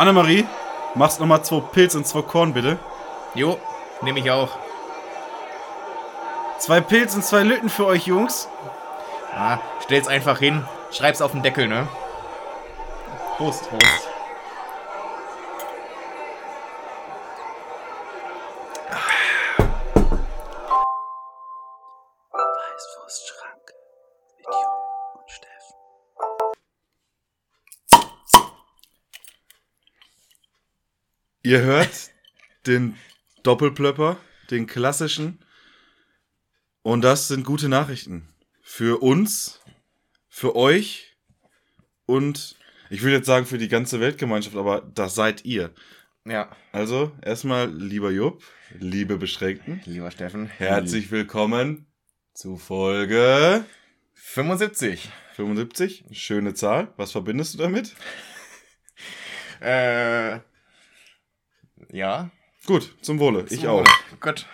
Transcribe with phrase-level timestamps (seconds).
[0.00, 0.46] Annemarie,
[0.94, 2.78] machst nochmal zwei Pilz und zwei Korn, bitte.
[3.34, 3.58] Jo,
[4.00, 4.48] nehme ich auch.
[6.58, 8.48] Zwei Pilz und zwei Lütten für euch, Jungs.
[9.36, 11.86] Ah, stell's einfach hin, schreib's auf den Deckel, ne?
[13.36, 13.68] Prost.
[13.68, 14.09] Prost.
[31.50, 32.12] Ihr hört
[32.68, 32.94] den
[33.42, 34.18] Doppelplöpper,
[34.52, 35.40] den klassischen.
[36.82, 38.28] Und das sind gute Nachrichten.
[38.62, 39.60] Für uns,
[40.28, 41.16] für euch
[42.06, 42.54] und
[42.88, 45.74] ich will jetzt sagen für die ganze Weltgemeinschaft, aber das seid ihr.
[46.24, 48.44] Ja, Also erstmal, lieber Jupp,
[48.78, 50.46] liebe Beschränkten, lieber Steffen.
[50.46, 51.88] herzlich willkommen
[52.32, 53.64] zu Folge
[54.14, 55.10] 75.
[55.34, 56.04] 75.
[56.12, 56.94] Schöne Zahl.
[56.96, 57.96] Was verbindest du damit?
[59.60, 60.38] Äh.
[61.92, 62.30] Ja.
[62.66, 63.46] Gut, zum Wohle.
[63.50, 63.78] Ich Zum auch.
[63.80, 64.20] Wohle.
[64.20, 64.46] Gut.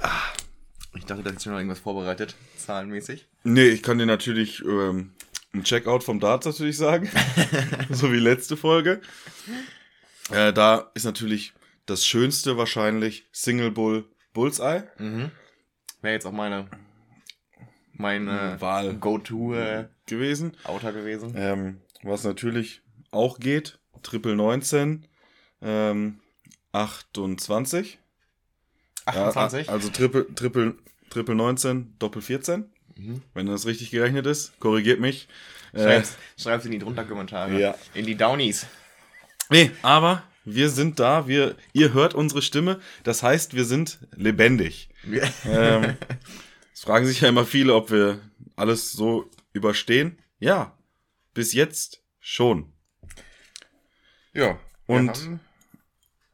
[0.00, 0.32] Ah,
[0.94, 3.26] Ich dachte, da ist schon noch irgendwas vorbereitet, zahlenmäßig.
[3.44, 5.14] Nee, ich kann dir natürlich ähm,
[5.52, 7.08] ein Checkout vom Darts natürlich sagen.
[7.90, 9.00] so wie letzte Folge.
[10.30, 11.52] Äh, da ist natürlich
[11.86, 14.84] das Schönste wahrscheinlich Single Bull Bullseye.
[14.98, 15.30] Mhm.
[16.02, 16.68] Wäre jetzt auch meine
[17.98, 20.56] meine Wahl Go-To äh, gewesen.
[20.64, 21.34] Outer gewesen.
[21.36, 25.06] Ähm, was natürlich auch geht, Triple 19,
[25.62, 26.20] ähm,
[26.72, 27.98] 28.
[29.06, 29.66] 28.
[29.66, 30.74] Ja, also Triple, Triple,
[31.10, 32.66] Triple 19, Doppel 14.
[32.96, 33.22] Mhm.
[33.34, 35.28] Wenn das richtig gerechnet ist, korrigiert mich.
[35.72, 37.58] Äh, Schreib's, schreib's in die drunter Kommentare.
[37.58, 37.74] Ja.
[37.94, 38.66] In die Downies.
[39.50, 44.88] nee, aber wir sind da, wir, ihr hört unsere Stimme, das heißt, wir sind lebendig.
[45.44, 45.96] Ähm,
[46.76, 48.20] es fragen sich ja immer viele, ob wir
[48.54, 50.18] alles so überstehen.
[50.38, 50.76] Ja,
[51.32, 52.70] bis jetzt schon.
[54.34, 54.58] ja.
[54.86, 55.40] Und-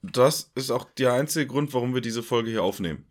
[0.03, 3.07] Das ist auch der einzige Grund, warum wir diese Folge hier aufnehmen.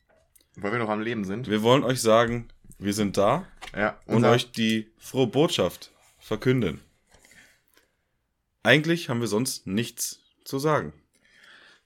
[0.57, 1.47] weil wir noch am Leben sind.
[1.49, 3.97] Wir wollen euch sagen, wir sind da Ja.
[4.07, 6.81] und euch die frohe Botschaft verkünden.
[8.61, 10.91] Eigentlich haben wir sonst nichts zu sagen.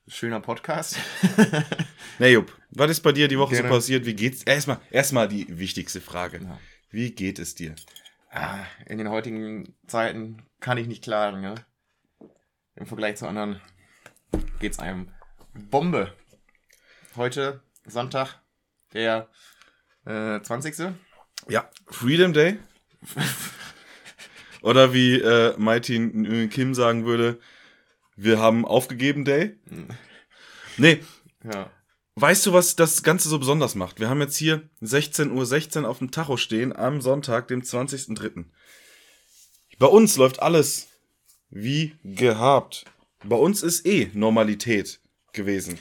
[0.07, 0.97] schöner Podcast.
[2.19, 3.69] Na Jupp, was ist bei dir die Woche Gerne.
[3.69, 4.05] so passiert?
[4.05, 4.43] Wie geht's?
[4.43, 6.39] Erstmal, erstmal die wichtigste Frage.
[6.43, 6.59] Ja.
[6.91, 7.75] Wie geht es dir?
[8.31, 11.55] Ah, In den heutigen Zeiten kann ich nicht klagen, ne?
[12.75, 13.61] Im Vergleich zu anderen
[14.59, 15.09] geht's einem
[15.53, 16.13] Bombe.
[17.15, 18.41] Heute, Sonntag,
[18.93, 19.29] der
[20.05, 20.93] äh, 20.
[21.47, 22.57] Ja, Freedom Day.
[24.61, 27.39] Oder wie äh, Mighty Nguyen Kim sagen würde,
[28.15, 29.55] wir haben aufgegeben Day.
[30.77, 31.01] Nee,
[31.43, 31.69] Ja.
[32.17, 33.99] Weißt du, was das Ganze so besonders macht?
[33.99, 38.45] Wir haben jetzt hier 16.16 Uhr auf dem Tacho stehen am Sonntag, dem 20.03.
[39.79, 40.87] Bei uns läuft alles
[41.49, 42.85] wie gehabt.
[43.25, 45.01] Bei uns ist eh Normalität
[45.33, 45.77] gewesen.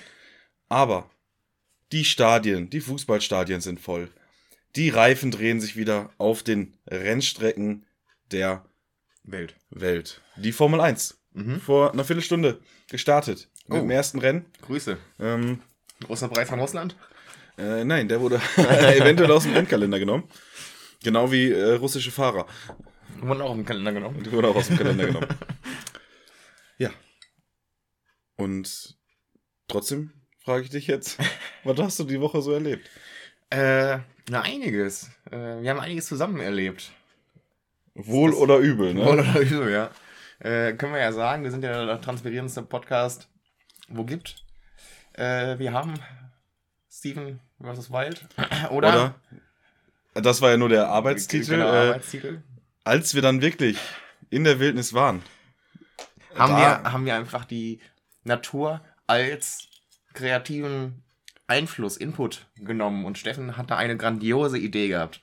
[0.69, 1.09] Aber
[1.93, 4.11] die Stadien, die Fußballstadien sind voll.
[4.75, 7.87] Die Reifen drehen sich wieder auf den Rennstrecken
[8.33, 8.65] der
[9.23, 9.55] Welt.
[9.71, 10.21] Welt.
[10.37, 11.17] Die Formel 1.
[11.33, 11.61] Mhm.
[11.61, 13.49] Vor einer Viertelstunde gestartet.
[13.69, 13.81] Mit Oh.
[13.83, 14.47] dem ersten Rennen.
[14.63, 14.99] Grüße.
[15.21, 15.61] Ähm,
[16.03, 16.97] Großer Preis von Russland?
[17.57, 20.25] Äh, nein, der wurde eventuell aus dem Endkalender genommen.
[21.03, 22.47] Genau wie äh, russische Fahrer.
[23.21, 24.23] Wurden auch im Kalender genommen.
[24.23, 25.29] Die wurden auch aus dem Kalender genommen.
[26.77, 26.91] Ja.
[28.37, 28.97] Und
[29.69, 30.11] trotzdem
[30.45, 31.19] frage ich dich jetzt,
[31.65, 32.91] was hast du die Woche so erlebt?
[33.51, 35.09] Äh, na, einiges.
[35.31, 36.91] Äh, wir haben einiges zusammen erlebt.
[37.95, 39.05] Wohl Das- oder übel, ne?
[39.09, 39.91] Oder so, ja.
[40.41, 43.29] Äh, können wir ja sagen, wir sind ja der transparierendste Podcast,
[43.89, 44.44] wo gibt.
[45.15, 45.95] Äh, wir haben
[46.91, 47.91] Steven vs.
[47.91, 48.27] Wild.
[48.71, 48.89] Oder?
[48.89, 49.15] Oder?
[50.15, 51.51] Das war ja nur der Arbeitstitel.
[51.51, 52.43] Genau, äh, Arbeitstitel.
[52.85, 53.79] als wir dann wirklich
[54.31, 55.23] in der Wildnis waren.
[56.37, 57.81] Haben, wir, haben wir einfach die
[58.25, 59.69] Natur als
[60.13, 61.03] kreativen
[61.47, 65.23] Einfluss, Input genommen und Steffen hat da eine grandiose Idee gehabt.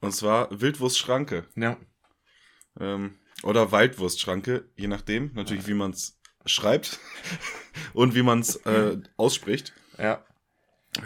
[0.00, 1.46] Und zwar Wildwurstschranke.
[1.54, 1.76] Ja.
[2.80, 6.98] Ähm, oder Waldwurstschranke, je nachdem, natürlich wie man es schreibt
[7.94, 9.72] und wie man es äh, ausspricht.
[9.98, 10.24] Ja.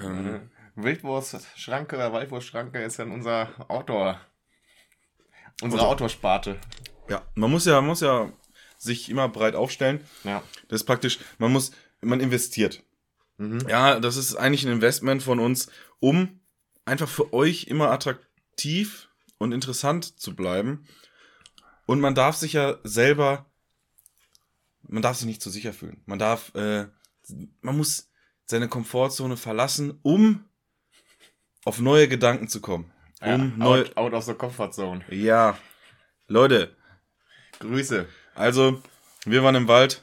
[0.02, 0.40] Ähm, Äh,
[0.76, 4.20] Wildwurstschranke oder Waldwurstschranke ist dann unser Outdoor.
[5.62, 6.58] Unsere Unser- Outdoor-Sparte.
[7.08, 8.30] ja, man muss ja, man muss ja
[8.78, 10.04] sich immer breit aufstellen.
[10.24, 10.42] Ja.
[10.68, 11.72] Das ist praktisch, man muss,
[12.02, 12.82] man investiert.
[13.38, 13.66] Mhm.
[13.68, 15.68] Ja, das ist eigentlich ein Investment von uns,
[15.98, 16.40] um
[16.84, 20.86] einfach für euch immer attraktiv und interessant zu bleiben.
[21.86, 23.46] Und man darf sich ja selber,
[24.88, 26.02] man darf sich nicht zu sicher fühlen.
[26.06, 26.86] Man darf, äh,
[27.60, 28.10] man muss
[28.44, 30.44] seine Komfortzone verlassen, um
[31.64, 32.92] auf neue Gedanken zu kommen.
[33.20, 33.80] um ja, neu.
[33.80, 35.04] out, out of the comfort zone.
[35.10, 35.58] Ja.
[36.28, 36.76] Leute,
[37.58, 38.06] Grüße.
[38.34, 38.82] also,
[39.24, 40.02] wir waren im Wald,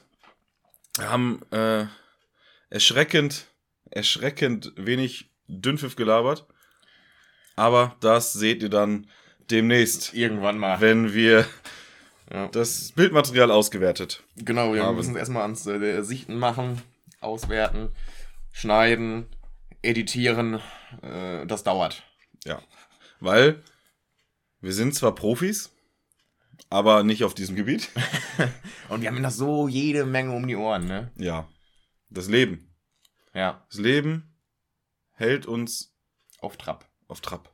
[0.98, 1.86] haben äh,
[2.70, 3.46] erschreckend,
[3.90, 6.46] erschreckend wenig Dünnpfiff gelabert.
[7.56, 9.08] Aber das seht ihr dann
[9.50, 10.80] demnächst, Irgendwann mal.
[10.80, 11.46] wenn wir
[12.32, 12.48] Ja.
[12.48, 14.22] das Bildmaterial ausgewertet.
[14.36, 14.96] Genau, wir haben.
[14.96, 16.80] müssen es erstmal ans äh, Sichten machen,
[17.20, 17.90] auswerten,
[18.50, 19.26] schneiden,
[19.82, 20.60] editieren.
[21.02, 22.02] Äh, das dauert.
[22.44, 22.62] Ja.
[23.20, 23.62] Weil
[24.60, 25.70] wir sind zwar Profis,
[26.70, 27.90] aber nicht auf diesem Gebiet.
[28.88, 31.12] Und wir haben noch so jede Menge um die Ohren, ne?
[31.16, 31.48] Ja.
[32.08, 32.70] Das Leben.
[33.34, 34.34] Ja, Das Leben
[35.12, 35.94] hält uns
[36.40, 36.88] auf Trab.
[37.08, 37.50] auf Trab.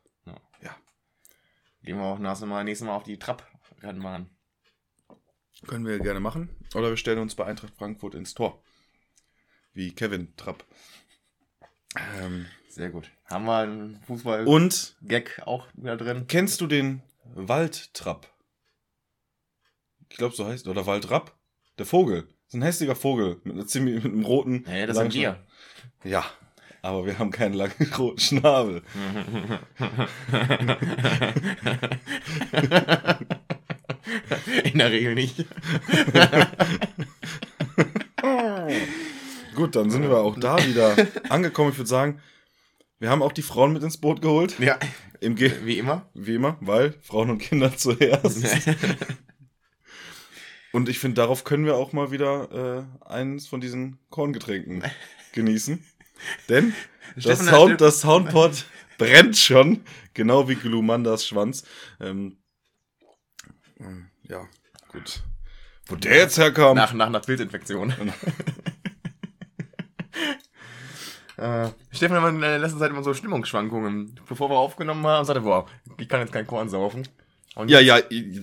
[1.83, 4.29] Gehen wir auch nächstes Mal, nächstes Mal auf die Trab-Rennbahn.
[5.67, 6.49] Können wir gerne machen.
[6.75, 8.63] Oder wir stellen uns bei Eintracht Frankfurt ins Tor.
[9.73, 10.65] Wie Kevin Trapp.
[12.21, 13.11] Ähm, Sehr gut.
[13.27, 14.97] Haben wir einen Fußball-Gag und
[15.47, 16.25] auch wieder drin?
[16.29, 17.03] kennst du den
[17.35, 18.29] Waldtrapp?
[20.09, 21.37] Ich glaube, so heißt Oder Waldrapp?
[21.79, 22.23] Der Vogel.
[22.23, 24.65] Das ist ein hässlicher Vogel mit, einer ziemlich, mit einem roten.
[24.67, 25.45] Nee, das sind wir.
[26.03, 26.25] Ja.
[26.83, 28.83] Aber wir haben keinen langen roten Schnabel.
[34.65, 35.37] In der Regel nicht.
[39.55, 40.97] Gut, dann sind wir auch da wieder
[41.29, 41.71] angekommen.
[41.71, 42.21] Ich würde sagen,
[42.99, 44.59] wir haben auch die Frauen mit ins Boot geholt.
[44.59, 44.79] Ja,
[45.21, 46.09] Im Ge wie immer.
[46.15, 48.45] Wie immer, weil Frauen und Kinder zuerst.
[50.73, 54.85] Und ich finde, darauf können wir auch mal wieder äh, eines von diesen Korngetränken
[55.33, 55.85] genießen.
[56.49, 56.75] Denn
[57.17, 58.67] das, Sound, das Soundpod
[58.99, 59.81] brennt schon,
[60.15, 61.65] genau wie Glumandas Schwanz.
[62.01, 62.37] Ähm,
[64.25, 64.47] ja,
[64.89, 65.23] gut.
[65.87, 66.77] Wo der jetzt herkam.
[66.77, 67.91] Nach, nach einer Pilzinfektion.
[71.37, 74.21] äh, Stefan hat in der letzten Zeit immer so Stimmungsschwankungen.
[74.29, 75.67] Bevor wir aufgenommen haben, sagte, boah,
[75.99, 77.09] ich kann jetzt kein Korn saufen.
[77.57, 77.99] Und Ja, ja,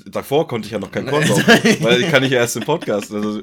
[0.07, 1.47] davor konnte ich ja noch kein Korn saufen,
[1.81, 3.13] weil ich kann ich ja erst im Podcast.
[3.13, 3.39] Also,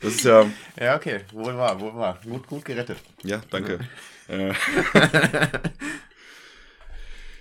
[0.00, 0.46] das ist ja,
[0.80, 2.18] Ja, okay, wohl wahr, wohl wahr.
[2.24, 2.96] Gut, gut gerettet.
[3.22, 3.80] Ja, danke.
[4.28, 4.54] Äh.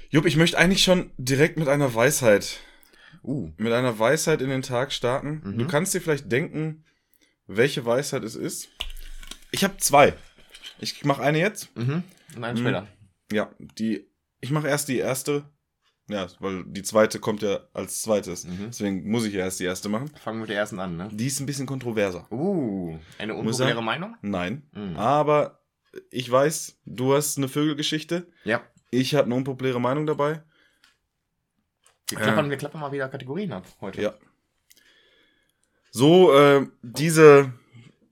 [0.10, 2.60] Jupp, ich möchte eigentlich schon direkt mit einer Weisheit,
[3.24, 5.42] Uh, mit einer Weisheit in den Tag starten.
[5.44, 5.58] Mhm.
[5.60, 6.84] Du kannst dir vielleicht denken,
[7.48, 8.70] welche Weisheit es ist.
[9.52, 10.14] Ich habe zwei.
[10.80, 11.76] Ich mache eine jetzt.
[11.78, 12.04] mhm.
[12.36, 12.62] Und einen Mhm.
[12.64, 12.88] später.
[13.32, 14.08] Ja, die.
[14.40, 15.44] Ich mache erst die erste.
[16.10, 18.46] Ja, weil die zweite kommt ja als zweites.
[18.46, 18.66] Mhm.
[18.68, 20.10] Deswegen muss ich ja erst die erste machen.
[20.22, 21.10] Fangen wir mit der ersten an, ne?
[21.12, 22.28] Die ist ein bisschen kontroverser.
[22.32, 24.16] Uh, eine unpopuläre Meinung?
[24.22, 24.64] Nein.
[24.74, 24.98] Mhm.
[24.98, 25.62] Aber
[26.10, 28.28] ich weiß, du hast eine Vögelgeschichte.
[28.44, 28.62] Ja.
[28.90, 30.44] Ich habe eine unpopuläre Meinung dabei.
[32.12, 32.26] Wir Ja.
[32.26, 34.02] klappern, wir klappern mal wieder Kategorien ab heute.
[34.02, 34.14] Ja.
[35.92, 37.54] So, äh, diese,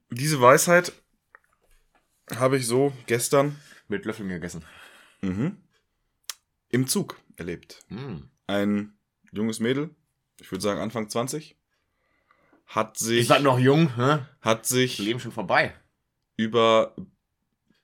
[0.09, 0.91] diese Weisheit
[2.35, 4.63] habe ich so gestern Mit Löffeln gegessen.
[5.21, 5.57] mhm,
[6.69, 7.83] im Zug erlebt.
[7.89, 8.17] Mm.
[8.47, 8.93] Ein
[9.31, 9.89] junges Mädel,
[10.39, 11.55] ich würde sagen Anfang 20,
[12.67, 14.19] hat sich, Ist das noch jung, hä?
[14.41, 15.73] hat Das sich Leben schon vorbei.
[16.35, 16.95] über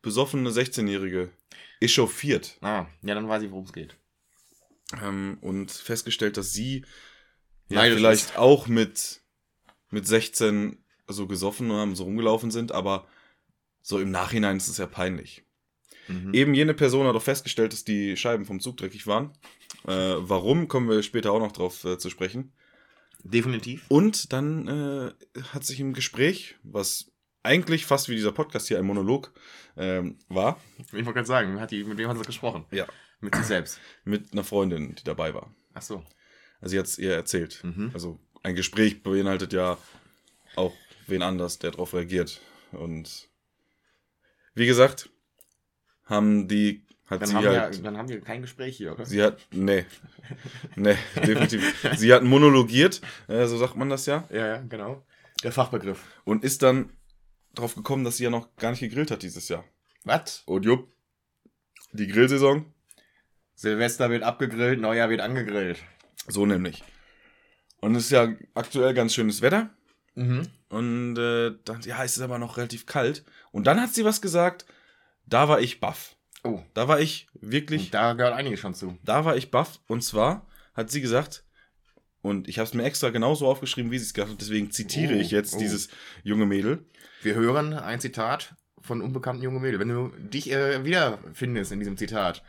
[0.02, 1.32] besoffene 16-Jährige
[1.82, 3.96] echauffiert Ah, ja, dann weiß ich, worum es geht.
[5.02, 6.86] Ähm, und festgestellt, dass sie
[7.70, 9.22] ja, vielleicht auch mit,
[9.90, 13.08] mit 16 so gesoffen und so rumgelaufen sind, aber
[13.82, 15.44] so im Nachhinein ist es ja peinlich.
[16.08, 16.34] Mhm.
[16.34, 19.32] Eben jene Person hat auch festgestellt, dass die Scheiben vom Zug dreckig waren.
[19.88, 22.54] Äh, warum, kommen wir später auch noch drauf äh, zu sprechen.
[23.24, 23.86] Definitiv.
[23.88, 28.86] Und dann äh, hat sich im Gespräch, was eigentlich fast wie dieser Podcast hier ein
[28.86, 29.34] Monolog
[29.78, 32.66] ähm, war, Ich wollte gerade sagen, hat die, mit wem hat sie gesprochen?
[32.72, 32.88] Ja.
[33.22, 33.80] Mit sich selbst.
[34.04, 35.54] mit einer Freundin, die dabei war.
[35.74, 36.04] Ach so.
[36.62, 37.64] Also sie hat es ihr erzählt.
[37.64, 37.92] Mhm.
[37.94, 39.78] Also ein Gespräch beinhaltet ja
[40.56, 40.74] auch
[41.08, 42.42] wen anders, der darauf reagiert.
[42.72, 43.30] Und
[44.54, 45.10] wie gesagt,
[46.06, 49.06] haben die, hat Dann sie haben, halt, wir, dann haben wir kein Gespräch hier, oder?
[49.06, 49.86] sie hat, nee,
[50.76, 51.88] nee, definitiv.
[51.98, 55.06] sie hat monologiert, äh, so sagt man das ja, Ja, ja, genau.
[55.44, 56.04] Der Fachbegriff.
[56.24, 56.92] und ist dann
[57.54, 59.64] drauf gekommen, dass sie ja noch gar nicht gegrillt hat dieses Jahr.
[60.04, 60.44] Was?
[60.46, 60.88] Und jupp,
[61.92, 62.74] die Grillsaison,
[63.56, 65.80] Silvester wird abgegrillt, Neujahr wird angegrillt.
[66.28, 66.84] so nämlich.
[67.82, 69.70] Und es ist ja aktuell ganz schönes Wetter.
[70.16, 70.48] Mhm.
[70.70, 73.24] Und äh, dann, ja, es ist aber noch relativ kalt.
[73.52, 74.66] Und dann hat sie was gesagt,
[75.26, 76.16] da war ich baff.
[76.44, 78.98] Oh, Da war ich wirklich, und da gehört einiges schon zu.
[79.04, 79.80] da war ich baff.
[79.88, 81.44] Und zwar hat sie gesagt,
[82.22, 85.16] und ich habe es mir extra genauso aufgeschrieben, wie sie es gesagt hat, deswegen zitiere
[85.16, 85.60] Oh, ich jetzt oh.
[85.60, 85.90] dieses
[86.24, 86.86] junge Mädel.
[87.22, 89.80] Wir hören ein Zitat von unbekannten jungen Mädel.
[89.80, 92.44] Wenn du dich äh, wiederfindest in diesem Zitat,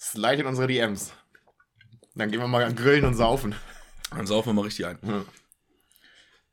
[0.00, 1.12] slide in unsere DMs.
[2.14, 3.54] Dann gehen wir mal grillen und saufen.
[4.10, 4.98] Dann saufen wir mal richtig ein.
[5.02, 5.24] Ja.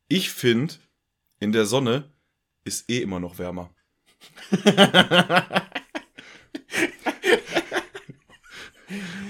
[0.08, 0.76] Ich finde,
[1.40, 2.12] in der Sonne
[2.64, 3.72] ist eh immer noch wärmer.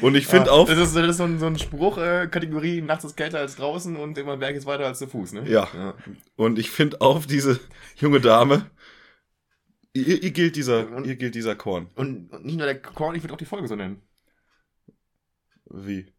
[0.02, 0.70] Und ich finde Ja, auf.
[0.70, 3.56] Das ist, das ist so ein, so ein Spruch, äh, Kategorie, nachts ist kälter als
[3.56, 5.50] draußen und immer Berg ist weiter als zu Fuß, ne?
[5.50, 5.96] Ja.
[6.36, 7.60] Und ich finde auf diese
[7.96, 8.70] junge Dame.
[10.04, 11.90] Ihr, ihr, gilt dieser, Und- ihr gilt dieser Korn.
[11.96, 14.02] Und, und nicht nur der Korn, ich würde auch die Folge so nennen.
[15.66, 16.14] Wie?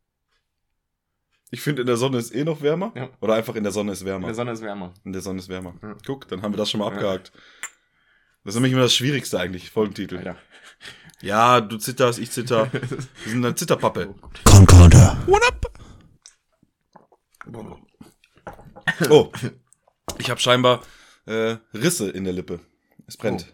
[1.51, 2.93] Ich finde, in der Sonne ist eh noch wärmer.
[2.95, 3.09] Ja.
[3.21, 4.27] Oder einfach in der Sonne ist In wärmer.
[4.27, 4.93] der Sonne ist wärmer.
[5.05, 5.75] In der Sonne ist wärmer.
[5.83, 5.97] Ja.
[6.07, 6.93] Guck, dann haben wir das schon mal Ja.
[6.93, 7.33] abgehakt.
[8.45, 10.19] Das ist nämlich immer das Schwierigste eigentlich, Folgentitel.
[10.19, 10.37] Alter.
[11.21, 12.71] Ja, du zitterst, ich zitter.
[12.73, 12.81] Wir
[13.33, 14.15] sind eine Zitterpappe.
[14.45, 15.19] Concorder.
[15.27, 15.73] What up?
[19.11, 19.31] Oh,
[20.19, 20.83] ich habe scheinbar
[21.27, 22.61] äh, Risse in der Lippe.
[23.09, 23.53] Es brennt.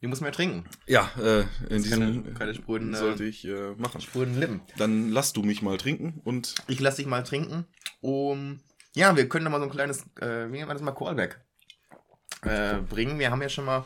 [0.00, 0.64] Die muss ja trinken.
[0.86, 4.00] Ja, äh, in Keine, diesem keine spröden, sollte ich äh, machen.
[4.00, 4.60] spröden Lippen.
[4.76, 7.66] Dann lass du mich mal trinken und Ich lasse dich mal trinken.
[8.00, 8.60] Um,
[8.94, 11.40] ja, wir können da mal so ein kleines, äh, wie nennt man das mal, Callback
[12.42, 13.18] äh, bringen.
[13.18, 13.84] Wir haben ja schon mal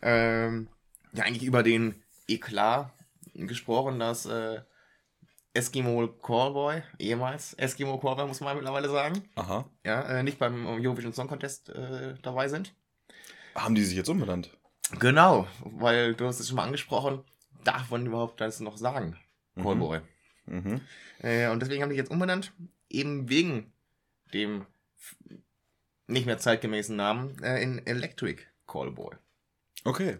[0.00, 0.68] ähm,
[1.12, 2.90] ja eigentlich über den Eklat
[3.34, 4.62] gesprochen, dass äh,
[5.52, 11.12] Eskimo Callboy, ehemals Eskimo Callboy, muss man mittlerweile sagen, aha, ja, äh, nicht beim Eurovision
[11.12, 12.74] Song Contest äh, dabei sind.
[13.54, 14.56] Haben die sich jetzt umbenannt?
[14.98, 17.24] Genau, weil du hast es schon mal angesprochen,
[17.64, 19.18] darf man überhaupt das noch sagen,
[19.56, 20.00] Callboy.
[20.46, 20.80] Mhm.
[21.20, 22.52] Äh, und deswegen haben die jetzt umbenannt,
[22.90, 23.72] eben wegen
[24.32, 24.66] dem
[26.06, 29.16] nicht mehr zeitgemäßen Namen äh, in Electric Callboy.
[29.84, 30.18] Okay.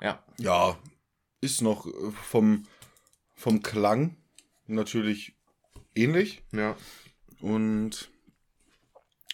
[0.00, 0.22] Ja.
[0.38, 0.78] Ja,
[1.40, 2.66] ist noch äh, vom,
[3.34, 4.16] vom Klang
[4.66, 5.34] natürlich
[5.94, 6.42] ähnlich.
[6.52, 6.76] Ja.
[7.40, 8.10] Und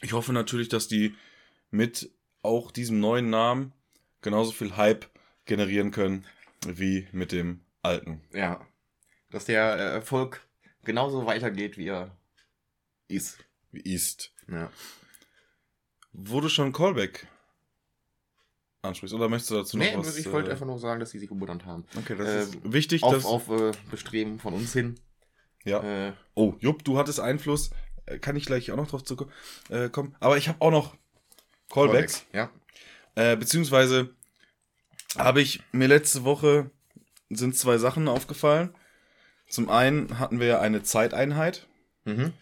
[0.03, 1.15] ich hoffe natürlich, dass die
[1.71, 2.11] mit
[2.45, 3.73] auch diesem neuen Namen
[4.23, 5.07] genauso viel Hype
[5.45, 6.25] generieren können
[6.67, 8.23] wie mit dem alten.
[8.33, 8.67] Ja.
[9.31, 10.47] Dass der äh, Erfolg
[10.85, 12.17] genauso weitergeht, wie er
[13.09, 13.39] ist.
[13.73, 14.33] Wie ist.
[14.49, 14.71] Ja.
[16.13, 17.27] Du schon Callback
[18.83, 20.17] ansprichst, oder möchtest du dazu noch Nee, was?
[20.17, 21.85] ich wollte äh, einfach nur sagen, dass sie sich umbenannt haben.
[21.97, 23.25] Okay, das äh, ist wichtig, Auf, dass.
[23.25, 25.01] auf äh, Bestreben von uns hin.
[25.65, 26.09] ja.
[26.09, 27.71] Äh, Oh, Jupp, du hattest Einfluss.
[28.07, 30.15] Äh, Kann ich gleich auch noch drauf zu kommen.
[30.21, 30.97] Aber ich habe auch noch
[31.71, 32.25] Callbacks.
[32.33, 32.51] Ja.
[33.15, 34.11] Äh, beziehungsweise
[35.19, 36.71] habe ich mir letzte Woche
[37.31, 38.75] sind zwei Sachen aufgefallen.
[39.49, 41.67] Zum einen hatten wir ja eine Zeiteinheit.
[42.05, 42.33] Mhm.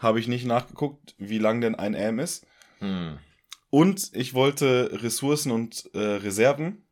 [0.00, 2.46] Habe ich nicht nachgeguckt, wie lang denn ein AM ist.
[2.80, 3.18] Hm.
[3.70, 6.84] Und ich wollte Ressourcen und äh, Reserven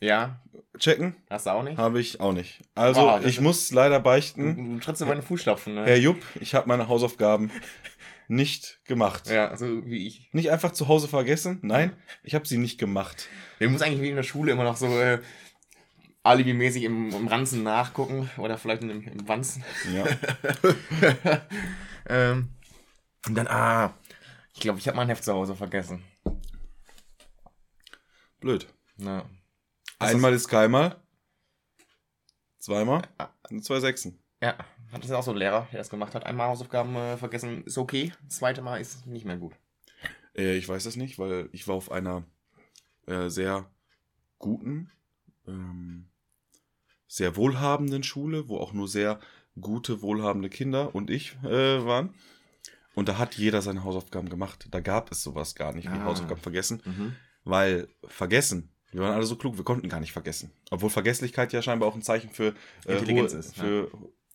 [0.00, 0.40] Ja,
[0.78, 1.16] checken.
[1.28, 1.76] hast du auch nicht?
[1.78, 2.60] Habe ich auch nicht.
[2.74, 4.74] Also, das ich muss leider Du, beichten.
[4.78, 5.84] du trittst in meine Fußstapfen, ne?
[5.84, 7.50] Herr Jupp, ich habe meine Hausaufgaben
[8.28, 9.28] nicht gemacht.
[9.28, 10.28] Ja, so wie ich.
[10.32, 11.58] Nicht einfach zu Hause vergessen.
[11.62, 13.28] Nein, ich habe sie nicht gemacht.
[13.58, 15.20] Wir müssen eigentlich wie in der Schule immer noch so äh,
[16.22, 19.62] alibimäßig im, im Ranzen nachgucken oder vielleicht im, im Wanzen.
[19.92, 20.06] Ja.
[22.08, 22.48] ähm,
[23.26, 23.94] und dann, ah,
[24.54, 26.02] ich glaube, ich habe mein Heft zu Hause vergessen.
[28.40, 28.66] Blöd.
[28.96, 29.28] Ja.
[29.98, 31.00] Einmal ist keinmal.
[32.58, 33.02] Zweimal.
[33.18, 33.28] Ah.
[33.60, 34.22] Zwei Sechsen.
[34.40, 34.56] ja,
[34.94, 36.24] hat das ja auch so ein Lehrer, der das gemacht hat.
[36.24, 38.12] Einmal Hausaufgaben äh, vergessen, ist okay.
[38.26, 39.54] Das zweite Mal ist nicht mehr gut.
[40.36, 42.24] Äh, ich weiß das nicht, weil ich war auf einer
[43.06, 43.70] äh, sehr
[44.38, 44.90] guten,
[45.46, 46.06] ähm,
[47.06, 49.20] sehr wohlhabenden Schule, wo auch nur sehr
[49.60, 52.14] gute, wohlhabende Kinder und ich äh, waren.
[52.94, 54.68] Und da hat jeder seine Hausaufgaben gemacht.
[54.70, 56.04] Da gab es sowas gar nicht wie Ah.
[56.04, 56.82] Hausaufgaben vergessen.
[56.84, 57.16] Mhm.
[57.44, 60.52] Weil vergessen, wir waren alle so klug, wir konnten gar nicht vergessen.
[60.70, 62.54] Obwohl Vergesslichkeit ja scheinbar auch ein Zeichen für,
[62.86, 63.86] äh, Intelligenz hohe, ist, ja.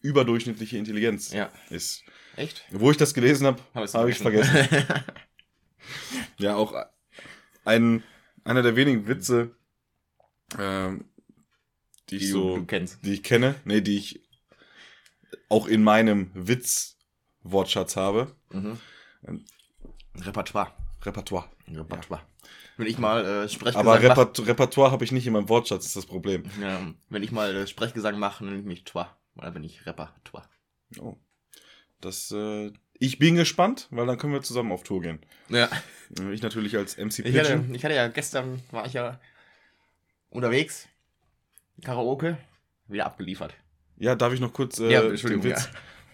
[0.02, 1.50] Überdurchschnittliche Intelligenz Ja.
[1.70, 2.04] ist.
[2.36, 2.66] Echt?
[2.72, 4.56] Wo ich das gelesen habe, Hab habe ich vergessen.
[6.38, 6.74] Ja, auch
[7.66, 8.04] ein,
[8.44, 9.56] einer der wenigen Witze,
[10.58, 11.06] ähm,
[12.10, 13.04] die ich Die so, du kennst.
[13.04, 14.22] die ich kenne, nee, die ich
[15.50, 18.36] auch in meinem Witz-Wortschatz habe.
[18.52, 18.78] Mhm.
[20.16, 20.72] Repertoire.
[21.04, 21.50] Repertoire.
[21.68, 22.22] Repertoire.
[22.78, 25.96] Wenn ich mal äh, Sprechgesang Aber Repert Repertoire habe ich nicht in meinem Wortschatz, ist
[25.96, 26.44] das Problem.
[26.62, 29.18] Ja, wenn ich mal äh, Sprechgesang mache, nenne ich mich Twa.
[29.40, 30.46] Oder bin ich Repertoire.
[31.00, 31.16] Oh.
[32.02, 35.20] Das, äh, ich bin gespannt, weil dann können wir zusammen auf Tour gehen.
[35.48, 35.70] Ja.
[36.20, 39.20] Äh, Ich natürlich als MC Ich hatte, ich hatte ja gestern, war ich ja
[40.30, 40.88] unterwegs.
[41.84, 42.38] Karaoke.
[42.88, 43.54] Wieder abgeliefert.
[43.98, 45.70] Ja, darf ich noch kurz äh, Ja, den Entschuldigung, Witz?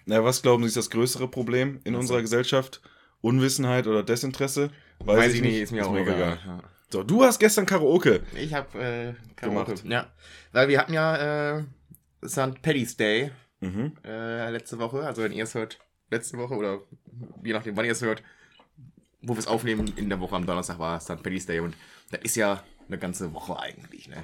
[0.06, 2.00] Na, was glauben Sie ist das größere Problem in Ach so.
[2.02, 2.82] unserer Gesellschaft?
[3.22, 4.70] Unwissenheit oder Desinteresse?
[5.00, 6.62] Weiß, ich nicht, ist mir auch mir egal.
[6.92, 8.22] So, du hast gestern Karaoke.
[8.34, 8.40] Ja.
[8.40, 9.74] Ich habe äh, Karaoke.
[9.74, 9.86] Gemacht.
[9.86, 10.12] Ja.
[10.52, 11.64] Weil wir hatten ja äh,
[12.30, 12.62] St.
[12.62, 13.94] Paddy's Day Mhm.
[14.04, 15.02] äh, letzte Woche.
[15.06, 15.80] Also wenn ihr es hört,
[16.12, 16.82] letzte Woche oder
[17.44, 18.22] je nachdem, wann ihr es hört,
[19.22, 21.24] wo wir es aufnehmen, in der Woche am Donnerstag war St.
[21.24, 21.76] Paddy's Day und
[22.12, 24.24] das ist ja eine ganze Woche eigentlich, ne?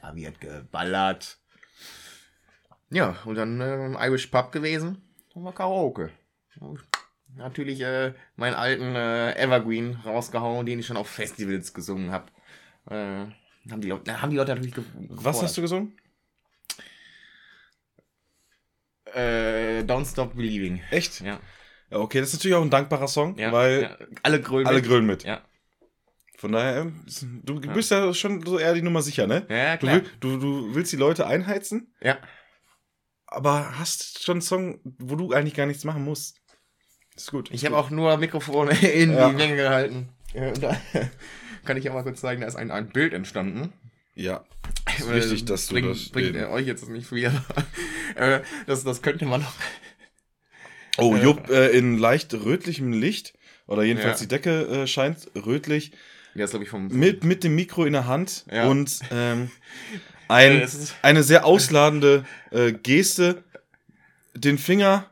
[0.00, 1.38] Ja, wird geballert.
[2.90, 5.02] Ja, und dann äh, im Irish Pub gewesen,
[5.34, 6.10] dann war Karaoke.
[6.60, 6.80] Und
[7.34, 12.26] natürlich äh, meinen alten äh, Evergreen rausgehauen, den ich schon auf Festivals gesungen habe.
[12.86, 13.26] Äh,
[13.70, 15.96] haben, die Leute, haben die Leute natürlich ge Was hast du gesungen?
[19.18, 20.80] Äh, Don't Stop Believing.
[20.90, 21.20] Echt?
[21.20, 21.40] Ja.
[21.90, 23.96] Ja, okay, das ist natürlich auch ein dankbarer Song, ja weil ja.
[24.22, 24.66] alle grölen.
[24.66, 24.86] alle mit.
[24.86, 25.24] grölen mit.
[25.24, 25.42] Ja.
[26.36, 27.02] Von daher, ähm,
[27.44, 29.46] du bist ja schon so eher die Nummer sicher, ne?
[29.48, 29.94] Ja, Du, klar.
[29.96, 32.18] will, du, du willst die Leute einheizen, Ja.
[33.26, 36.36] aber hast schon einen Song, wo du eigentlich gar nichts machen musst.
[37.16, 37.48] Ist gut.
[37.52, 40.10] Ich habe auch nur Mikrofone in die Menge gehalten.
[40.34, 40.76] Und da
[41.64, 43.72] kann ich auch mal kurz zeigen, da ist ein, ein Bild entstanden.
[44.14, 44.44] Ja.
[44.98, 46.08] Ist Äh, wichtig, dass du bringt, das.
[46.10, 47.32] bringt äh, euch jetzt nicht viel.
[48.16, 49.52] äh, das, das könnte man noch.
[51.00, 53.34] Oh, Äh, Jupp, äh, in leicht rötlichem Licht,
[53.68, 54.24] oder jedenfalls Ja.
[54.26, 55.92] die Decke äh, scheint rötlich,
[56.34, 56.88] Der ist, ich, vom.
[56.88, 58.66] mit, mit dem Mikro in der Hand Ja.
[58.66, 59.48] und ähm,
[60.28, 60.68] ein,
[61.02, 63.44] eine sehr ausladende äh, Geste,
[64.34, 65.08] den Finger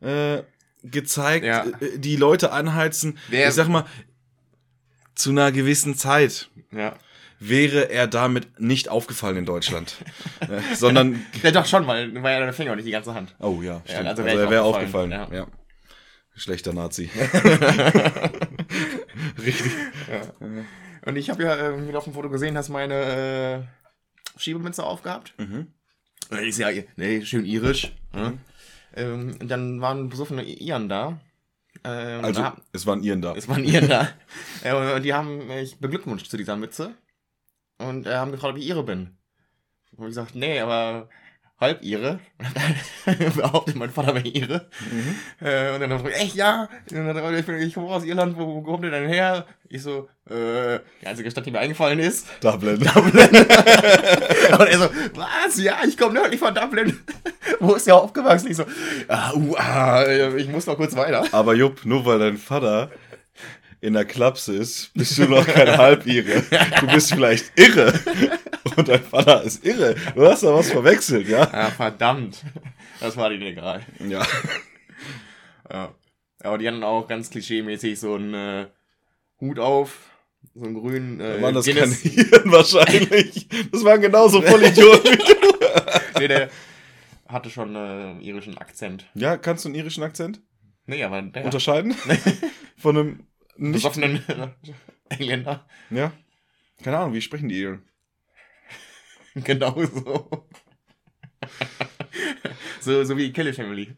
[0.00, 0.42] äh,
[0.84, 1.64] gezeigt, Ja.
[1.80, 3.18] äh, die Leute anheizen.
[3.32, 3.86] Der- ich sag mal,
[5.16, 6.96] zu einer gewissen Zeit Ja.
[7.40, 9.96] Wäre er damit nicht aufgefallen in Deutschland,
[10.40, 13.34] äh, sondern ja, doch schon, weil war ja der Finger und nicht die ganze Hand.
[13.40, 14.08] Oh ja, stimmt.
[14.08, 15.48] also also, wär ich er wäre aufgefallen, aufgefallen.
[15.48, 15.64] Ja.
[16.36, 17.10] Schlechter Nazi.
[19.44, 19.72] Richtig.
[20.10, 20.22] Ja.
[21.06, 23.66] Und ich habe ja, äh, wie du auf dem Foto gesehen hast, meine
[24.36, 25.34] äh, Schiebemünze aufgehabt.
[25.38, 25.68] Mhm.
[26.42, 27.92] Ich ja, nee, schön irisch.
[28.12, 28.38] Ne?
[28.96, 31.20] Ähm, und dann waren besoffene Iren da.
[31.84, 33.34] Ähm, Also, da, es waren Iren da.
[33.34, 34.08] es waren Iren da.
[34.64, 36.94] äh, und die haben mich beglückwünscht zu dieser Mütze.
[37.78, 39.16] Und äh, haben gefragt, ob ich Ihre bin.
[39.96, 41.08] Und ich gesagt, nee, aber
[41.60, 42.20] halb Ihre.
[43.36, 44.68] Behauptet mein Vater wäre Ihre.
[44.90, 45.46] Mhm.
[45.46, 46.68] Äh, und dann haben ich, echt, ja?
[46.90, 49.46] Und dann, ich, bin- ich komme aus Irland, wo, wo kommt ihr denn her?
[49.68, 52.26] Ich so, äh, die einzige Stadt, die mir eingefallen ist.
[52.40, 52.76] Dublin.
[52.78, 52.90] Und
[54.68, 55.58] er so, was?
[55.58, 56.98] Ja, ich komme nördlich von Dublin.
[57.60, 58.50] wo ist der aufgewachsen?
[58.50, 58.64] Ich so,
[59.08, 60.04] ah, uh, ah,
[60.36, 61.24] ich muss noch kurz weiter.
[61.32, 62.90] Aber Jupp, nur weil dein Vater
[63.84, 66.42] in der Klapse ist, bist du noch kein Halbire.
[66.80, 67.92] Du bist vielleicht irre.
[68.76, 69.94] Und dein Vater ist irre.
[70.14, 71.40] Du hast da was verwechselt, ja?
[71.52, 72.42] Ja, verdammt.
[73.00, 73.82] Das war denen egal.
[74.08, 74.26] Ja.
[75.70, 75.94] Ja.
[76.42, 78.66] Aber die hatten auch ganz klischee-mäßig so einen äh,
[79.40, 79.98] Hut auf,
[80.54, 82.02] so einen grünen äh, Waren das Guinness.
[82.02, 83.48] keine wahrscheinlich.
[83.70, 85.16] Das waren genauso Vollidioten wie
[86.14, 86.20] du.
[86.20, 86.48] nee, der
[87.28, 89.04] hatte schon äh, einen irischen Akzent.
[89.14, 90.40] Ja, kannst du einen irischen Akzent
[90.86, 91.94] Nee, aber der unterscheiden?
[92.76, 93.72] Von einem nicht.
[93.74, 94.22] besoffenen
[95.08, 95.66] Engländer.
[95.90, 96.12] Ja.
[96.82, 97.82] Keine Ahnung, wie sprechen die Iren?
[99.36, 100.46] Genau so.
[102.80, 103.04] so.
[103.04, 103.96] So wie Kelly Family.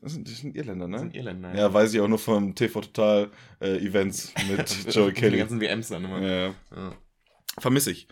[0.00, 0.98] Das sind, das sind Irländer, Das ne?
[1.00, 1.54] sind Irländer.
[1.54, 3.30] Ja, weiß ich auch nur vom TV Total
[3.60, 5.38] äh, Events mit Joey Die Kelly.
[5.38, 6.20] ganzen WMs dann immer.
[6.20, 6.54] Ja, ja.
[6.74, 6.96] Ja.
[7.58, 8.08] Vermisse ich.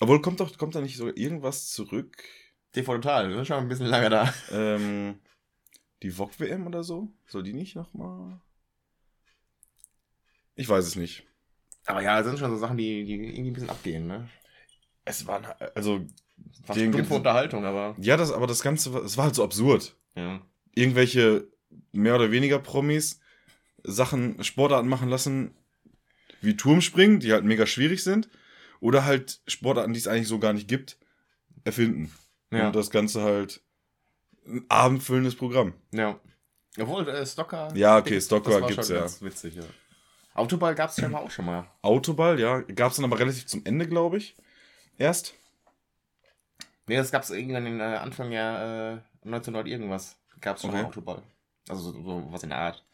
[0.00, 2.22] Obwohl, kommt doch, kommt da nicht so irgendwas zurück?
[2.72, 4.34] TV Total, das ist schon ein bisschen lange da.
[4.52, 5.20] Ähm,
[6.02, 7.12] die VOG-WM oder so?
[7.26, 8.40] Soll die nicht nochmal?
[10.56, 11.24] Ich weiß es nicht.
[11.86, 14.28] Aber ja, das sind schon so Sachen, die, die irgendwie ein bisschen abgehen, ne?
[15.04, 16.08] Es waren, also, Den
[16.64, 17.94] stumpfe gibt's- Unterhaltung, aber.
[17.98, 19.96] ja, das, aber das Ganze, war- es war halt so absurd.
[20.14, 20.40] Ja.
[20.74, 21.46] Irgendwelche
[21.92, 23.20] mehr oder weniger Promis
[23.82, 25.54] Sachen, Sportarten machen lassen,
[26.40, 28.28] wie Turmspringen, die halt mega schwierig sind,
[28.80, 30.96] oder halt Sportarten, die es eigentlich so gar nicht gibt,
[31.64, 32.10] erfinden.
[32.50, 32.68] Ja.
[32.68, 33.60] Und das Ganze halt
[34.46, 35.74] ein abendfüllendes Programm.
[35.92, 36.18] ja.
[36.76, 37.68] Obwohl, äh, Stocker.
[37.76, 39.02] Ja, okay, das Stocker war gibt's schon ja.
[39.02, 39.62] Ganz witzig, ja.
[40.34, 41.66] Autoball gab es scheinbar auch schon mal.
[41.82, 44.36] Autoball, ja, gab es dann aber relativ zum Ende, glaube ich.
[44.98, 45.34] Erst.
[46.86, 50.16] Nee, das gab es irgendwann in äh, Anfang ja äh, 1900 irgendwas.
[50.40, 50.82] Gab es schon Okay.
[50.82, 51.22] mal Autoball.
[51.68, 52.84] Also so, so was in der Art.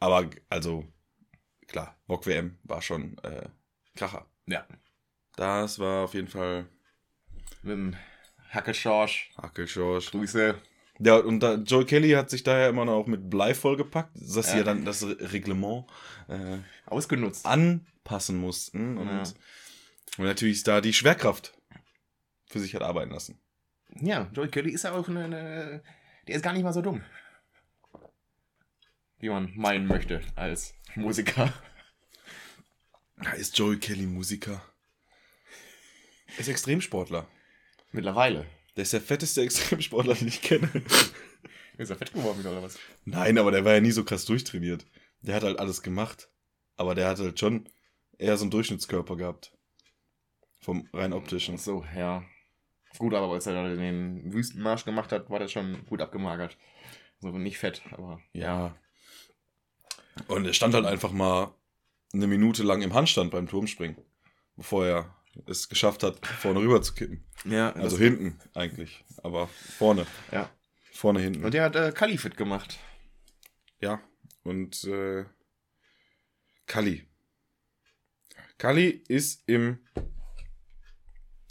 [0.00, 0.84] Aber, also,
[1.68, 3.48] klar, VOG WM war schon äh,
[3.94, 4.26] Kracher.
[4.46, 4.66] Ja.
[5.36, 6.66] Das war auf jeden Fall
[7.62, 7.96] Mit dem
[8.50, 9.30] Hackelschorsch.
[9.40, 10.10] Hackelschorsch.
[10.10, 10.60] Grüße.
[10.98, 14.58] Ja, und da, Joe Kelly hat sich daher immer noch mit Blei vollgepackt, dass sie
[14.58, 14.64] Ja.
[14.64, 15.86] dann das Re- Reglement
[16.28, 17.46] äh, Ausgenutzt.
[17.46, 19.22] anpassen mussten und, Ja.
[20.18, 21.58] und natürlich da die Schwerkraft
[22.46, 23.40] für sich hat arbeiten lassen.
[24.00, 25.82] Ja, Joey Kelly ist ja auch eine, eine.
[26.28, 27.02] Der ist gar nicht mal so dumm.
[29.18, 31.52] Wie man meinen möchte als Musiker.
[33.36, 34.62] Ist Joey Kelly Musiker.
[36.34, 37.26] Er ist Extremsportler.
[37.92, 38.46] Mittlerweile.
[38.76, 40.70] Der ist der fetteste Extremsportler, den ich kenne.
[41.78, 42.78] Ist er fett geworden wieder oder was?
[43.04, 44.86] Nein, aber der war ja nie so krass durchtrainiert.
[45.20, 46.28] Der hat halt alles gemacht.
[46.76, 47.68] Aber der hat halt schon
[48.18, 49.56] eher so einen Durchschnittskörper gehabt.
[50.58, 51.58] Vom rein optischen.
[51.58, 52.24] So, ja.
[52.98, 56.56] Gut, aber als er den Wüstenmarsch gemacht hat, war das schon gut abgemagert.
[57.22, 58.20] Also nicht fett, aber.
[58.32, 58.76] Ja.
[60.28, 61.54] Und er stand halt einfach mal
[62.12, 63.96] eine Minute lang im Handstand beim Turmspringen.
[64.56, 65.16] Bevor er
[65.46, 67.24] es geschafft hat, vorne rüber zu kippen.
[67.44, 69.04] Ja, Also hinten eigentlich.
[69.22, 70.06] Aber vorne.
[70.30, 70.50] Ja.
[70.92, 71.44] Vorne hinten.
[71.44, 72.78] Und der hat äh, Kali fit gemacht.
[73.80, 74.00] Ja.
[74.44, 75.24] Und äh,
[76.66, 77.06] Kali.
[78.58, 79.78] Kali ist im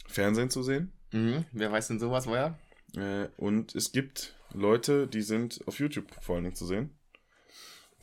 [0.08, 0.94] Fernsehen zu sehen.
[1.12, 1.46] Mhm.
[1.52, 2.58] Wer weiß denn sowas, woher?
[2.96, 6.98] Äh, und es gibt Leute, die sind auf YouTube vor allen Dingen zu sehen.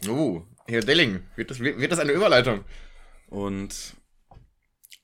[0.08, 2.64] Oh, Herr Delling, wird das, wird das eine Überleitung?
[3.28, 3.94] Und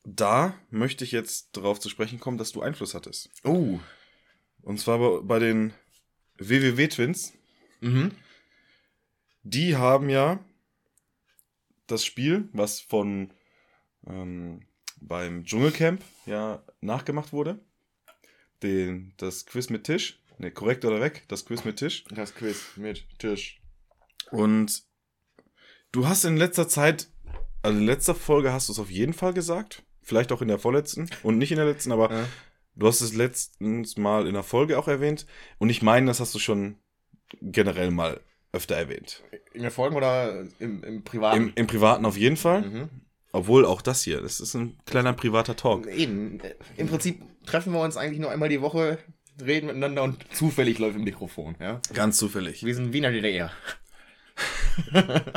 [0.05, 3.31] da möchte ich jetzt darauf zu sprechen kommen, dass du Einfluss hattest.
[3.43, 3.81] Oh.
[4.63, 5.73] Und zwar bei, bei den
[6.39, 7.33] WWW-Twins.
[7.81, 8.13] Mhm.
[9.43, 10.45] Die haben ja
[11.87, 13.33] das Spiel, was von
[14.07, 14.67] ähm,
[15.01, 17.61] beim Dschungelcamp ja nachgemacht wurde.
[18.63, 20.21] Den, das Quiz mit Tisch.
[20.39, 21.25] Ne, korrekt oder weg?
[21.29, 22.05] Das Quiz mit Tisch.
[22.11, 23.61] Das Quiz mit Tisch.
[24.31, 24.83] Und
[25.93, 27.09] du hast in letzter Zeit,
[27.63, 29.84] also in letzter Folge hast du es auf jeden Fall gesagt.
[30.05, 32.29] Vielleicht auch in der vorletzten und nicht in der letzten, aber Ja.
[32.77, 35.27] du hast es letztens mal in der Folge auch erwähnt.
[35.59, 36.77] Und ich meine, das hast du schon
[37.41, 38.21] generell mal
[38.53, 39.23] öfter erwähnt.
[39.55, 41.37] In der Folge oder im, im Privaten?
[41.49, 42.63] Im, Im Privaten auf jeden Fall.
[42.63, 42.89] Mhm.
[43.33, 45.89] Obwohl auch das hier, das ist ein kleiner privater Talk.
[45.89, 46.41] Eben.
[46.77, 48.99] Im Prinzip treffen wir uns eigentlich nur einmal die Woche,
[49.45, 51.57] reden miteinander und zufällig läuft ein Mikrofon.
[51.59, 51.81] Ja?
[51.95, 52.65] Ganz zufällig.
[52.65, 53.51] Wir sind Wiener DDR.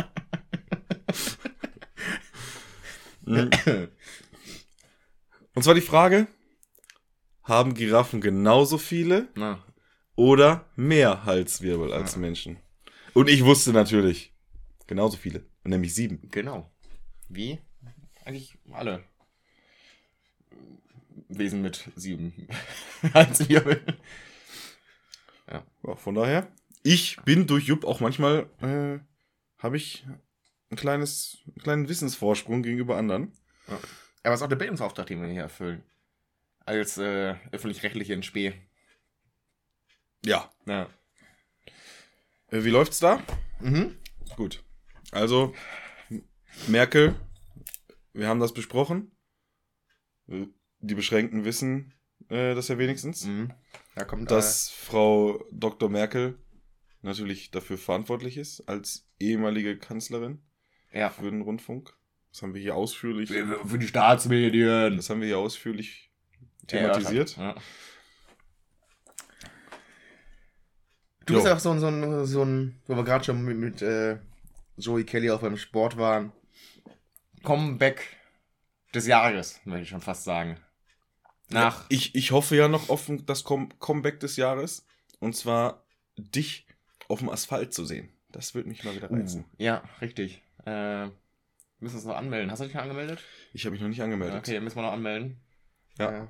[5.58, 6.28] Und zwar die Frage,
[7.42, 9.66] haben Giraffen genauso viele Na,
[10.16, 12.58] oder mehr Halswirbel als Menschen?
[13.16, 14.36] Und ich wusste natürlich,
[14.86, 16.30] genauso viele, nämlich sieben.
[16.30, 16.72] genau.
[17.28, 17.58] Wie?
[18.24, 19.04] Eigentlich alle.
[21.28, 22.48] Wesen mit sieben
[23.16, 23.98] Halswirbeln.
[25.52, 25.66] Ja,
[25.96, 26.52] von daher,
[26.84, 29.00] ich bin durch Jupp auch manchmal, äh,
[29.58, 30.06] habe ich
[30.70, 33.32] ein kleines, einen kleinen Wissensvorsprung gegenüber anderen.
[34.28, 35.84] Aber es ist auch der Bildungsauftrag, den wir hier erfüllen.
[36.66, 38.54] Als äh, öffentlich-rechtliche in Spee.
[40.26, 40.52] Ja.
[40.66, 40.90] Ja.
[42.48, 43.24] Äh, wie läuft's da?
[43.62, 43.96] Mhm.
[44.36, 44.66] Gut.
[45.12, 45.56] Also,
[46.68, 47.16] Merkel,
[48.12, 49.16] wir haben das besprochen.
[50.28, 50.48] Äh,
[50.80, 51.94] Die Beschränkten wissen
[52.28, 53.24] äh, das ja wenigstens.
[53.24, 53.54] mhm.
[53.96, 55.88] Da kommt Dass Frau Dr.
[55.88, 56.38] Merkel
[57.02, 60.44] natürlich dafür verantwortlich ist, als ehemalige Kanzlerin
[60.92, 61.12] äh, ja.
[61.12, 61.97] für den Rundfunk.
[62.38, 64.96] Das haben wir hier ausführlich, Für für die Staatsmedien.
[64.96, 66.12] das haben wir hier ausführlich
[66.68, 67.36] thematisiert.
[67.36, 67.56] Ja.
[71.26, 71.40] Du Jo.
[71.40, 74.20] bist auch so ein, so ein, so ein wo wir gerade schon mit, mit äh,
[74.78, 76.32] Joey Kelly auch beim Sport waren.
[77.42, 78.06] Comeback
[78.94, 80.60] des Jahres, möchte ich schon fast sagen.
[81.50, 81.88] Nach.
[81.90, 84.86] Ich, ich hoffe ja noch auf das Com Comeback des Jahres.
[85.20, 86.68] Und zwar dich
[87.08, 88.10] auf dem Asphalt zu sehen.
[88.32, 89.46] Das wird mich mal wieder reizen.
[89.46, 90.44] Uh, ja, richtig.
[90.66, 91.08] Äh,
[91.80, 92.52] müssen uns noch anmelden.
[92.52, 93.24] Hast du dich schon angemeldet?
[93.54, 94.38] Ich habe mich noch nicht angemeldet.
[94.40, 95.40] Okay, müssen wir noch anmelden.
[95.98, 96.24] Ja.
[96.24, 96.28] Äh,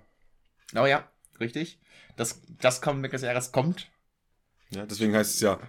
[0.75, 1.79] Oh ja, richtig.
[2.17, 3.89] Das, das Comeback des Jahres kommt.
[4.71, 4.85] ja.
[4.85, 5.59] Deswegen heißt es ja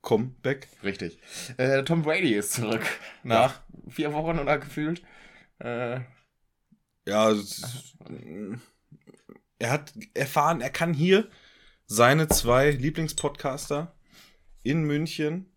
[0.00, 0.68] Comeback.
[0.82, 1.18] Richtig.
[1.58, 2.82] Äh, Tom Brady ist zurück.
[3.22, 5.02] Nach vier Wochen oder gefühlt.
[5.58, 6.00] Äh,
[7.06, 7.96] Ja, ist-
[9.58, 11.28] er hat erfahren, er kann hier
[11.86, 13.94] seine zwei Lieblingspodcaster
[14.62, 15.52] in München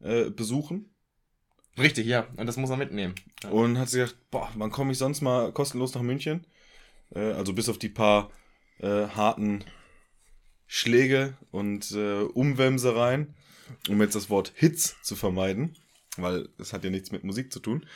[0.00, 0.92] äh, besuchen
[1.78, 2.26] richtig, ja.
[2.36, 3.14] Und das muss er mitnehmen.
[3.42, 3.50] Ja.
[3.50, 6.46] und hat sich gedacht, boah, wann komme ich sonst mal kostenlos nach München?
[7.14, 8.30] Äh, also bis auf die paar
[8.78, 9.64] äh, harten
[10.66, 13.34] Schläge und äh, Umwämsereien,
[13.88, 15.76] um jetzt das Wort Hits zu vermeiden,
[16.16, 17.86] weil es hat ja nichts mit Musik zu tun.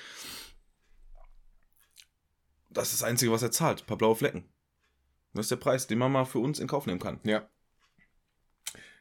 [2.70, 3.82] Das ist das Einzige, was er zahlt.
[3.82, 4.44] Ein paar blaue Flecken.
[5.34, 7.20] Das ist der Preis, den man mal für uns in Kauf nehmen kann.
[7.24, 7.48] ja.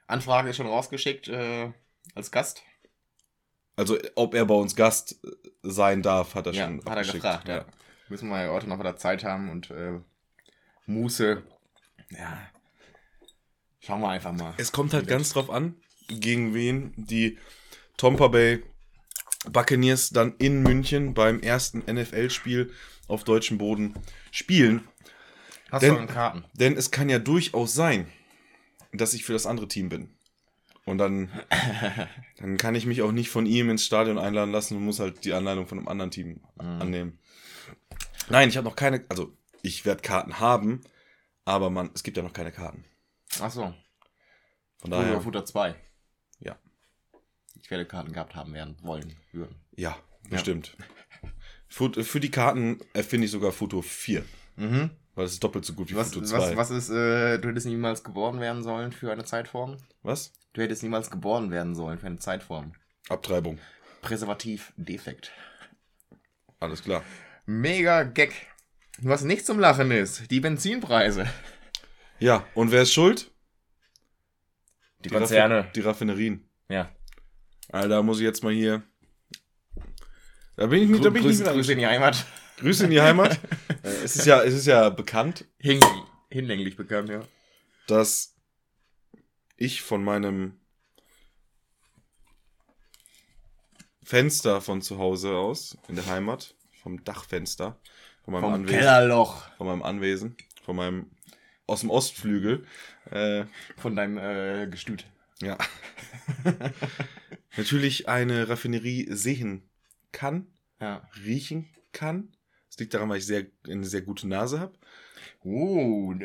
[0.08, 1.72] Anfrage ist schon rausgeschickt äh,
[2.16, 2.64] als Gast.
[3.80, 5.30] Also, ob er bei uns Gast äh,
[5.64, 7.66] sein darf, hat er Ja, schon hat er gefragt, ja.
[8.10, 10.00] Müssen wir ja heute noch wieder Zeit haben und äh,
[10.86, 11.44] Muße.
[12.10, 12.42] Ja.
[13.80, 14.54] Schauen wir einfach mal.
[14.58, 15.76] Es kommt halt ganz drauf an,
[16.10, 17.38] gegen wen die
[17.96, 18.64] Tampa Bay
[19.50, 22.74] Buccaneers dann in München beim ersten NFL-Spiel
[23.08, 23.94] auf deutschem Boden
[24.32, 24.90] spielen.
[25.72, 26.44] Hast Denn- du schon Karten?
[26.54, 28.12] Denn es kann ja durchaus sein,
[28.92, 30.10] dass ich für das andere Team bin.
[30.90, 31.30] Und dann,
[32.38, 35.24] dann kann ich mich auch nicht von ihm ins Stadion einladen lassen und muss halt
[35.24, 36.82] die Anleitung von einem anderen Team Mhm.
[36.82, 37.20] annehmen.
[38.30, 40.82] Nein, ich habe noch keine, also ich werde Karten haben,
[41.46, 42.86] aber man, es gibt ja noch keine Karten.
[43.40, 43.62] Achso.
[43.64, 43.76] Von
[44.92, 45.76] Futter, daher, Futter 2.
[46.40, 46.58] ja,
[47.62, 49.56] Ich werde Karten gehabt haben werden, wollen, würden.
[49.76, 49.98] ja,
[50.30, 50.76] bestimmt.
[51.68, 54.24] Für, für die Karten erfinde ich sogar Foto 4,
[54.56, 54.90] Mhm.
[55.20, 56.56] Weil es ist doppelt so gut wie Was, Foto was, 2.
[56.56, 59.76] was ist, äh, du hättest niemals geboren werden sollen für eine Zeitform?
[60.02, 60.32] was?
[60.54, 62.72] Du hättest niemals geboren werden sollen für eine Zeitform.
[63.10, 63.60] Abtreibung.
[64.02, 65.32] Präservativ defekt.
[66.62, 67.04] Alles klar.
[67.46, 68.32] Mega Gag.
[69.02, 71.28] Was nicht zum Lachen ist, die Benzinpreise.
[72.20, 73.30] Ja, und wer ist schuld?
[75.00, 76.50] Die, Raffi- Die Raffinerien.
[76.70, 76.90] Ja.
[77.70, 78.84] Alter, da muss ich jetzt mal hier.
[80.56, 82.26] Da bin ich nicht, da bin ich nicht Grüße in die Heimat.
[82.60, 83.40] Grüße in die Heimat.
[83.82, 85.80] Äh, es, ist ja, es ist ja bekannt, Hin,
[86.30, 87.22] hinlänglich bekannt, ja.
[87.88, 88.36] dass
[89.56, 90.60] ich von meinem
[94.04, 97.80] Fenster von zu Hause aus, in der Heimat, vom Dachfenster,
[98.24, 99.50] von meinem, Vom Anwesen, Kellerloch.
[99.58, 101.12] von meinem Anwesen, von meinem,
[101.68, 102.66] aus dem Ostflügel,
[103.12, 103.46] äh,
[103.78, 105.06] Von deinem äh, Gestüt.
[105.42, 105.58] ja,
[107.56, 109.70] natürlich eine Raffinerie sehen
[110.12, 110.48] kann,
[110.82, 111.08] Ja.
[111.24, 112.36] riechen kann.
[112.80, 114.74] Liegt daran, weil ich sehr, eine sehr gute Nase habe.
[115.44, 116.16] Uh.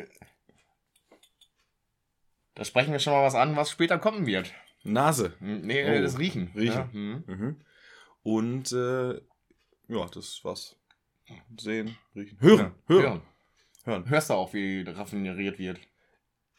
[2.55, 4.53] Da sprechen wir schon mal was an, was später kommen wird.
[4.83, 5.33] Nase.
[5.39, 6.51] Hm, Nee, Oh, das Riechen.
[6.55, 6.73] Riechen.
[6.75, 6.89] Ja.
[6.91, 7.23] hm.
[7.27, 7.55] Mhm.
[8.23, 9.13] Und äh,
[9.87, 10.75] ja, das war's.
[11.59, 13.21] Sehen, riechen, hören, Ja, hören,
[13.83, 14.09] hören.
[14.09, 15.79] Hörst du auch, wie raffineriert wird?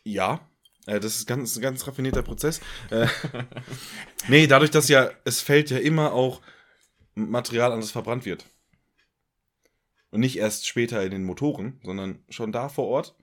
[0.02, 0.40] Ja,
[0.86, 2.60] äh, das ist ganz, ein ganz raffinierter Prozess.
[2.90, 3.06] Äh,
[4.28, 6.40] nee, dadurch, dass ja, es fällt ja immer auch
[7.14, 8.44] Material an, das verbrannt wird.
[10.10, 13.16] Und nicht erst später in den Motoren, sondern schon da vor Ort.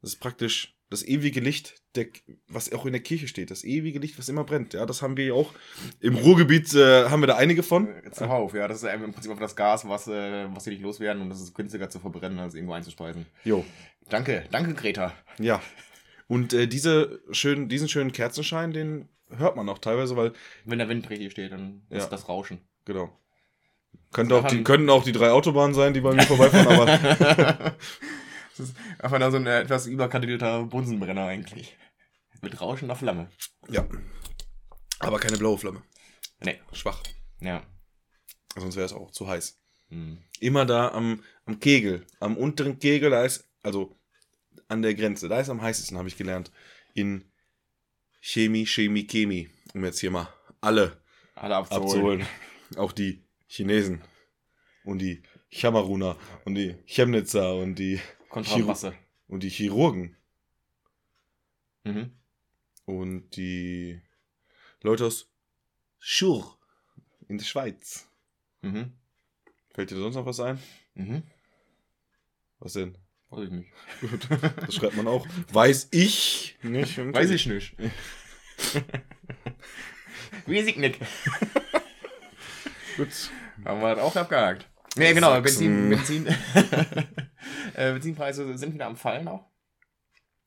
[0.00, 2.06] Das ist praktisch das ewige Licht, der,
[2.48, 3.50] was auch in der Kirche steht.
[3.50, 4.74] Das ewige Licht, was immer brennt.
[4.74, 5.52] Ja, das haben wir ja auch.
[6.00, 7.88] Im Ruhrgebiet äh, haben wir da einige von.
[8.12, 8.68] Zuhauf, ja.
[8.68, 11.40] Das ist im Prinzip einfach das Gas, was, äh, was sie nicht loswerden und das
[11.40, 13.26] ist günstiger zu verbrennen, als irgendwo einzuspeisen.
[13.44, 13.64] Jo.
[14.10, 15.14] Danke, danke, Greta.
[15.38, 15.62] Ja.
[16.28, 20.32] Und äh, diese schönen, diesen schönen Kerzenschein, den hört man auch teilweise, weil,
[20.66, 22.08] Wenn der Wind richtig steht, dann ist Ja.
[22.10, 22.60] das Rauschen.
[22.84, 23.16] genau.
[24.12, 27.76] Könnte auch die, könnten auch die drei Autobahnen sein, die bei mir vorbeifahren, aber
[28.56, 31.76] Das ist einfach nur so ein äh, etwas überkandidelter Bunsenbrenner eigentlich.
[32.42, 33.30] Mit rauschender Flamme.
[33.68, 33.86] ja.
[34.98, 35.82] Aber keine blaue Flamme.
[36.44, 36.60] Nee.
[36.72, 37.02] Schwach.
[37.40, 37.62] Ja.
[38.56, 39.58] Sonst wäre es auch zu heiß.
[39.88, 40.18] Hm.
[40.38, 43.98] Immer da am, am Kegel, am unteren Kegel, da ist, also
[44.68, 46.52] an der Grenze, da ist am heißesten, habe ich gelernt.
[46.94, 47.32] In
[48.20, 49.50] Chemie, Chemie, Chemie.
[49.74, 50.28] Um jetzt hier mal
[50.60, 51.02] alle
[51.34, 51.86] Alle abzuholen.
[52.22, 52.26] abzuholen.
[52.76, 54.00] Auch die Chinesen
[54.84, 58.94] und die Chamaruner und die Chemnitzer und die, Kontrabasse.
[59.28, 60.16] und die Chirurgen
[61.84, 62.12] Mhm.
[62.86, 64.00] und die
[64.82, 65.28] Leute aus
[65.98, 66.56] Schur
[67.28, 68.08] in der Schweiz.
[68.62, 68.92] Mhm.
[69.74, 70.58] Fällt dir sonst noch was ein?
[70.94, 71.22] Mhm.
[72.60, 72.96] Was denn?
[73.30, 73.68] Weiß ich nicht.
[74.00, 74.28] Gut,
[74.60, 75.26] das schreibt man auch.
[75.52, 76.96] Weiß ich nicht.
[77.12, 77.74] Weiß ich nicht.
[80.46, 80.98] Weiß ich nicht.
[82.96, 83.30] Gut.
[83.64, 84.68] Haben wir das auch abgehakt.
[84.96, 85.88] Nee, genau, Sachsen.
[85.90, 87.16] Benzin, Benzin,
[87.74, 89.50] äh, Benzinpreise sind wieder am Fallen auch.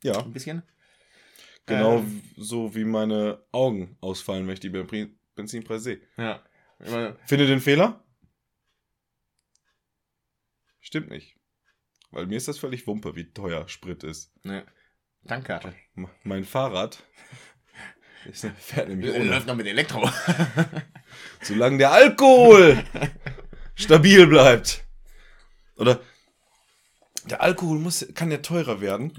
[0.03, 0.61] Ja, Ein bisschen.
[1.65, 2.21] genau Ähm.
[2.37, 6.01] so wie meine Augen ausfallen, wenn ich die Ben- Benzinpreis sehe.
[6.17, 6.43] Ja.
[7.25, 8.03] Finde den Fehler?
[10.79, 11.35] Stimmt nicht.
[12.11, 14.31] Weil mir ist das völlig Wumpe, wie teuer Sprit ist.
[14.45, 14.65] ne.
[15.27, 15.73] Tankkarte.
[16.23, 17.01] Mein Fahrrad
[18.25, 19.25] ist, fährt nämlich ohne.
[19.25, 20.09] Läuft noch mit Elektro.
[21.41, 22.83] Solange der Alkohol
[23.75, 24.83] stabil bleibt.
[25.77, 26.01] Oder
[27.25, 29.13] der Alkohol muss, kann ja teurer werden.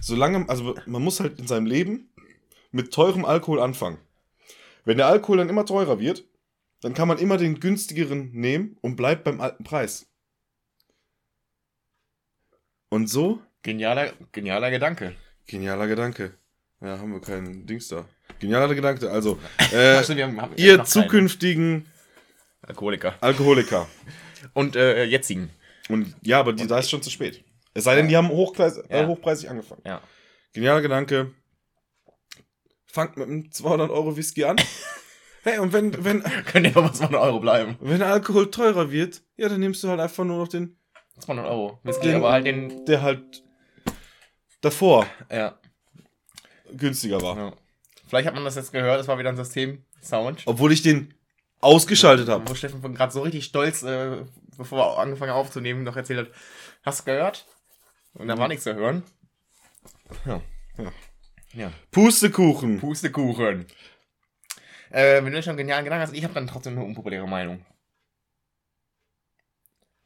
[0.00, 2.10] Solange, also man muss halt in seinem Leben
[2.72, 3.98] mit teurem Alkohol anfangen.
[4.84, 6.24] Wenn der Alkohol dann immer teurer wird,
[6.80, 10.06] dann kann man immer den günstigeren nehmen und bleibt beim alten Preis.
[12.90, 15.16] Und so, Genialer, genialer Gedanke.
[15.46, 16.34] genialer Gedanke.
[16.82, 18.06] Ja, haben wir keinen Dings da.
[18.44, 19.10] Genialer Gedanke.
[19.10, 19.38] Also,
[19.72, 21.86] äh, wir haben- haben ihr zukünftigen
[22.62, 23.14] Alkoholiker.
[23.20, 23.86] Alkoholiker.
[24.54, 25.50] Und äh, jetzigen.
[25.88, 27.42] Und ja, aber die, da ist schon zu spät.
[27.74, 29.06] Es sei denn, die haben hochpreis, äh, Ja.
[29.06, 29.82] hochpreisig angefangen.
[29.84, 30.00] Ja.
[30.52, 31.32] Genialer Gedanke.
[32.86, 34.56] Fangt mit einem 200 Euro Whisky an.
[35.42, 37.76] hey, und wenn, wenn, Können ja mal 200 Euro bleiben.
[37.80, 40.76] wenn Alkohol teurer wird, ja, dann nimmst du halt einfach nur noch den,
[41.20, 41.80] 200 Euro.
[41.82, 42.84] Whisky, Den- aber halt den.
[42.86, 43.42] der halt
[44.60, 45.58] davor Ja.
[46.72, 47.36] günstiger war.
[47.36, 47.52] ja.
[48.06, 49.84] Vielleicht hat man das jetzt gehört, das war wieder ein System.
[50.02, 50.42] Sound.
[50.46, 51.14] Obwohl ich den
[51.60, 52.46] ausgeschaltet habe.
[52.48, 54.18] Wo Steffen von gerade so richtig stolz, äh,
[54.56, 56.34] bevor er angefangen hat aufzunehmen, noch erzählt hat,
[56.82, 57.46] hast du gehört?
[58.12, 59.02] Und da war nichts zu hören.
[60.26, 60.40] Ja.
[60.78, 60.92] Ja.
[61.54, 61.72] Ja.
[61.90, 62.80] Pustekuchen.
[62.80, 63.66] Pustekuchen.
[64.90, 67.64] Äh, wenn du schon einen genialen Gedanken hast, ich habe dann trotzdem eine unpopuläre Meinung.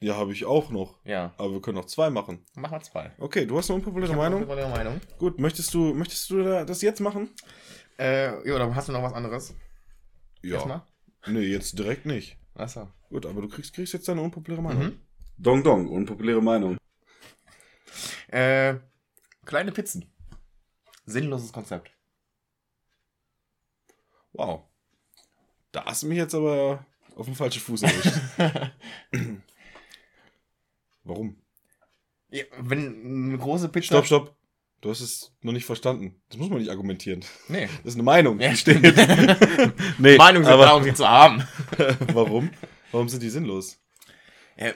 [0.01, 0.95] Ja, habe ich auch noch.
[1.05, 1.35] Ja.
[1.39, 2.45] Aber wir können noch zwei machen.
[2.55, 3.11] Mach mal zwei.
[3.19, 4.43] Okay, du hast eine unpopuläre Ich hab eine Meinung.
[4.49, 5.01] unpopuläre Meinung.
[5.19, 7.31] Gut, möchtest du, möchtest du da- das jetzt machen?
[7.99, 9.55] Äh, ja, oder hast du noch was anderes?
[10.43, 10.83] Erstmal?
[11.27, 12.39] Nee, jetzt direkt nicht.
[12.55, 12.89] Achso.
[13.09, 14.85] Gut, aber du kriegst, kriegst jetzt deine unpopuläre Meinung.
[14.85, 15.01] Mhm.
[15.37, 16.79] Dong Dong, unpopuläre Meinung.
[18.29, 18.77] Äh,
[19.45, 20.13] kleine Pizzen.
[21.07, 21.91] Sinnloses Konzept.
[24.33, 24.65] Wow.
[25.73, 26.85] Da hast du mich jetzt aber
[27.17, 28.73] auf den falschen Fuß erwischt.
[31.05, 31.41] Warum?
[32.31, 34.05] Ja, wenn eine große Pizza.
[34.05, 34.38] Stopp, stopp.
[34.81, 36.15] Du hast es noch nicht verstanden.
[36.29, 37.25] Das muss man nicht argumentieren.
[37.49, 37.69] Nee.
[37.83, 38.81] Das ist eine Meinung, Ja, steht.
[39.99, 41.43] nee, Meinung sind aber da, um sie zu haben.
[42.13, 42.51] warum?
[42.93, 43.81] Warum sind die sinnlos?
[44.57, 44.69] Ja,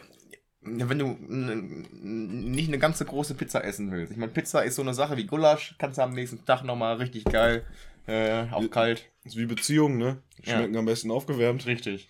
[0.63, 4.13] Ja, wenn du nicht eine ganze große Pizza essen willst.
[4.13, 6.97] Ich meine, Pizza ist so eine Sache wie Gulasch, kannst du am nächsten Tag nochmal
[6.97, 7.65] richtig geil,
[8.07, 9.09] äh, auch kalt.
[9.25, 10.19] ist wie Beziehungen, ne?
[10.45, 10.57] Ja.
[10.57, 11.65] Schmecken am besten aufgewärmt.
[11.67, 12.09] Richtig.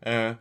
[0.00, 0.34] Äh,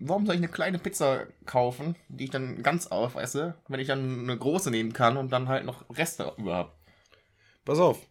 [0.00, 4.20] warum soll ich eine kleine Pizza kaufen, die ich dann ganz aufesse, wenn ich dann
[4.20, 6.78] eine große nehmen kann und dann halt noch Reste über hab?
[7.64, 8.06] Pass auf.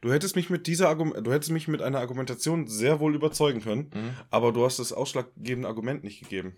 [0.00, 3.60] Du hättest mich mit dieser Argum du hättest mich mit einer Argumentation sehr wohl überzeugen
[3.60, 4.16] können, Mhm.
[4.30, 6.56] aber du hast das ausschlaggebende Argument nicht gegeben.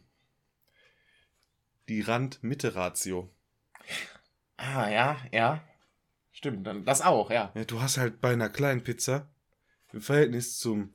[1.89, 3.31] Die Rand-Mitte-Ratio.
[4.57, 5.63] Ah, ja, ja.
[6.33, 7.51] Stimmt, dann das auch, ja.
[7.55, 9.29] Ja, du hast halt bei einer kleinen Pizza
[9.93, 10.93] im Verhältnis zum.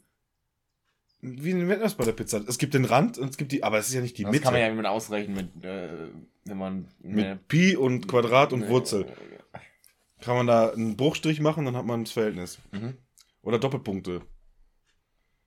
[1.27, 2.43] Wie nennt man das bei der Pizza?
[2.47, 3.63] Es gibt den Rand und es gibt die.
[3.63, 4.43] Aber es ist ja nicht die das Mitte.
[4.43, 5.89] kann man ja mit ausrechnen, mit, äh,
[6.45, 9.05] wenn man Mit Pi und Quadrat und eine- Wurzel.
[10.21, 12.59] Kann man da einen Bruchstrich machen, dann hat man das Verhältnis.
[12.71, 12.97] Mhm.
[13.41, 14.21] Oder Doppelpunkte.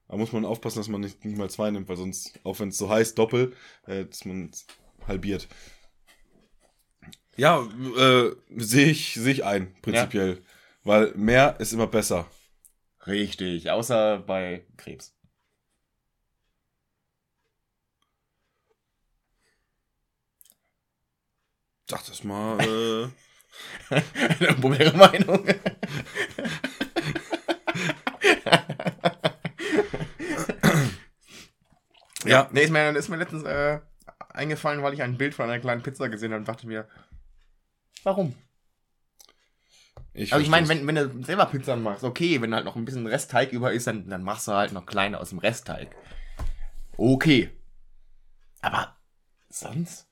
[0.09, 2.71] Da muss man aufpassen, dass man nicht, nicht mal zwei nimmt, weil sonst, auch wenn
[2.71, 3.55] es so heißt, Doppel,
[3.87, 4.67] äh, dass man es
[5.07, 5.49] halbiert.
[7.37, 10.43] Ja, äh, sehe ich, seh ich ein, prinzipiell.
[10.83, 12.27] Weil mehr ist immer besser.
[13.07, 15.15] Richtig, außer bei Krebs.
[21.89, 23.09] Sag das mal, äh.
[24.41, 25.47] Eine populäre Meinung.
[32.25, 32.49] Ja.
[32.53, 33.81] Nee, ist mir, ist mir letztens äh,
[34.31, 36.87] eingefallen, weil ich ein Bild von einer kleinen Pizza gesehen habe und dachte mir,
[38.03, 38.35] warum?
[40.13, 42.85] Ich Also ich meine, wenn, wenn du selber Pizza machst, okay, wenn halt noch ein
[42.85, 45.95] bisschen Restteig über ist, dann, dann machst du halt noch kleine aus dem Restteig.
[46.97, 47.51] Okay.
[48.61, 48.97] Aber
[49.49, 50.08] sonst?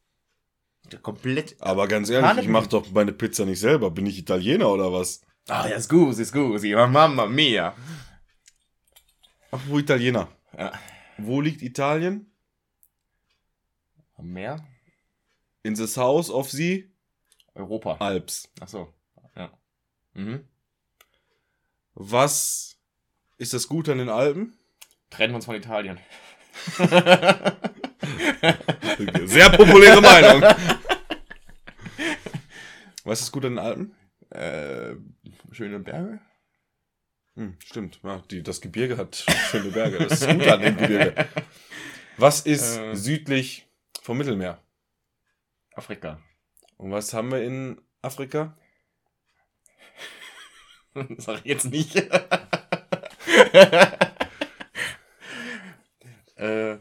[1.03, 1.57] Komplett.
[1.61, 2.53] Aber ganz ehrlich, ich Hanebüchen.
[2.53, 3.91] mach doch meine Pizza nicht selber.
[3.91, 5.23] Bin ich Italiener oder was?
[5.49, 7.75] Ah, ja, scusi, scusi, mamma mia.
[9.51, 10.29] Apropos Italiener.
[10.57, 10.73] Ja.
[11.19, 12.33] Wo liegt Italien?
[14.19, 14.67] Mehr?
[15.63, 16.91] In the south of the
[17.55, 17.97] Europa.
[17.99, 18.49] Alps.
[18.61, 18.93] Ach so.
[19.37, 19.51] Ja.
[20.15, 20.49] Mhm.
[21.95, 22.79] Was
[23.39, 24.57] ist das Gute an den Alpen?
[25.11, 25.99] Trennen wir uns von Italien.
[29.27, 30.43] Sehr populäre Meinung.
[33.05, 33.95] Was ist gut an den Alpen?
[34.31, 34.95] äh,
[35.53, 36.19] schöne Berge?
[37.37, 38.01] Hm, stimmt.
[38.03, 39.15] Ja, die, das Gebirge hat
[39.51, 39.99] schöne Berge.
[39.99, 41.29] Das ist gut an dem Gebirge.
[42.17, 42.95] Was ist Äh.
[42.97, 43.67] südlich
[44.03, 44.59] vom Mittelmeer?
[45.75, 46.21] Afrika.
[46.79, 48.57] Und was haben wir in Afrika?
[51.19, 51.95] Sag ich jetzt nicht.
[56.37, 56.79] äh,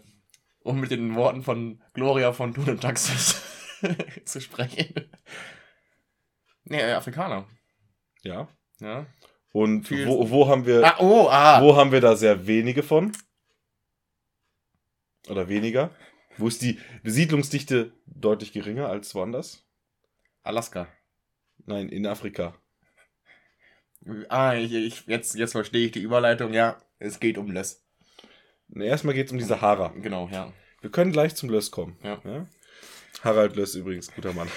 [0.65, 3.41] um mit den Worten von Gloria von Thun und Taxis
[4.25, 4.93] zu sprechen.
[6.63, 7.47] Nee, äh, Afrikaner.
[8.23, 8.47] Ja.
[8.79, 9.05] Ja.
[9.51, 11.61] Und Viel- wo, wo haben wir Ah, oh, ah.
[11.61, 13.11] wo haben wir da sehr wenige von?
[15.29, 15.91] Oder weniger?
[16.37, 19.63] Wo ist die Besiedlungsdichte deutlich geringer als woanders?
[20.43, 20.87] Alaska.
[21.65, 22.59] Nein, in Afrika.
[24.29, 26.53] Ah, ich, ich, jetzt, jetzt verstehe ich die Überleitung.
[26.53, 27.84] Ja, es geht um Les.
[28.73, 29.93] Erstmal geht es um die Sahara.
[30.01, 30.51] Genau, ja.
[30.81, 31.97] Wir können gleich zum Löss kommen.
[32.03, 32.19] Ja.
[33.23, 34.49] Harald Löss übrigens, guter Mann.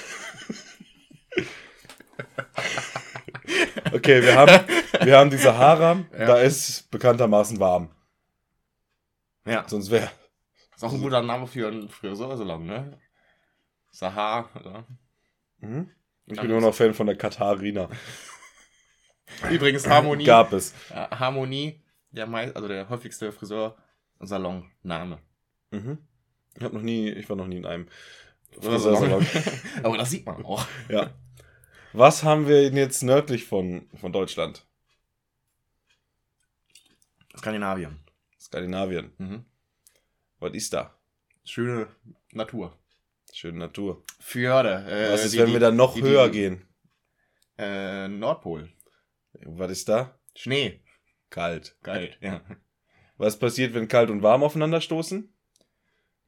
[3.93, 4.67] okay, wir haben,
[5.03, 6.05] wir haben die Sahara.
[6.13, 6.27] Ja.
[6.27, 7.91] Da ist bekanntermaßen warm.
[9.47, 9.65] Ja.
[9.67, 10.11] Sonst wäre.
[10.75, 12.99] Ist auch ein guter Name für einen Friseursalon, ne?
[13.91, 14.51] Sahar.
[14.65, 14.85] Ja.
[15.59, 15.91] Mhm.
[16.27, 17.89] Ich Dann bin nur noch Fan von der Katharina.
[19.51, 20.25] Übrigens Harmonie.
[20.25, 20.75] Gab es.
[20.91, 23.33] Harmonie, der also der häufigste
[24.19, 25.19] Friseursalon-Name.
[25.71, 25.99] Mhm.
[26.57, 27.89] Ich habe noch nie, ich war noch nie in einem
[28.61, 29.27] Friseursalon.
[29.83, 30.67] Aber das sieht man auch.
[30.89, 31.11] ja.
[31.93, 34.67] Was haben wir denn jetzt nördlich von, von Deutschland?
[37.37, 37.99] Skandinavien.
[38.41, 39.13] Skandinavien.
[39.19, 39.45] Mhm.
[40.41, 40.95] Was ist da?
[41.45, 41.89] Schöne
[42.33, 42.77] Natur.
[43.33, 44.03] Schöne Natur.
[44.21, 44.85] Fjorde.
[44.89, 46.65] Äh, Was ist, die- wenn wir dann noch die- höher die- gehen?
[47.59, 48.71] Äh, Nordpol.
[49.45, 50.19] Was ist da?
[50.35, 50.81] Schnee.
[51.31, 51.77] Kalt.
[51.83, 52.41] Geil, ja.
[53.19, 55.33] Was passiert, wenn kalt und warm aufeinander stoßen?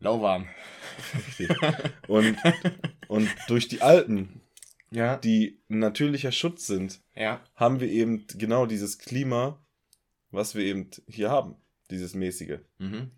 [0.00, 0.48] Lauwarm.
[2.08, 2.36] Und,
[3.08, 4.40] und durch die Alpen,
[4.90, 5.16] Ja.
[5.16, 7.42] die ein natürlicher Schutz sind, Ja.
[7.54, 9.58] haben wir eben genau dieses Klima,
[10.30, 11.56] was wir eben hier haben.
[11.90, 12.58] Dieses mäßige.
[12.78, 13.10] Mhm.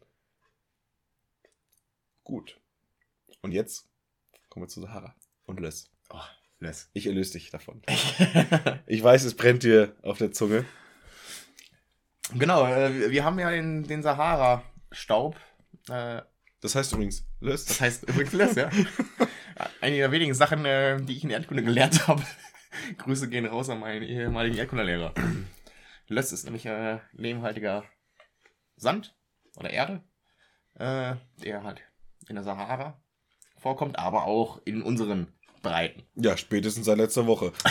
[2.24, 2.58] Gut.
[3.42, 3.88] Und jetzt
[4.48, 5.14] kommen wir zu Sahara
[5.46, 5.90] und Löss.
[6.10, 6.18] Oh,
[6.60, 6.88] Les.
[6.92, 7.82] Ich erlöse dich davon.
[8.86, 10.64] Ich weiß, es brennt dir auf der Zunge.
[12.34, 15.36] Genau, äh, wir haben ja den, den Sahara-Staub.
[15.88, 16.22] Äh,
[16.60, 17.64] Das heißt übrigens Löss.
[17.64, 18.70] das heißt übrigens Les, ja.
[19.80, 22.22] Eine der wenigen Sachen, äh, die ich in Erdkunde gelernt habe.
[22.98, 25.12] Grüße gehen raus an meinen ehemaligen Erdkundelehrer.
[26.08, 27.84] Löss ist nämlich äh, lehmhaltiger
[28.76, 29.14] Sand
[29.56, 30.02] oder Erde,
[30.74, 31.82] äh, der halt
[32.28, 33.00] in der Sahara
[33.58, 36.02] vorkommt, aber auch in unseren Breiten.
[36.16, 37.52] Ja, spätestens seit letzter Woche.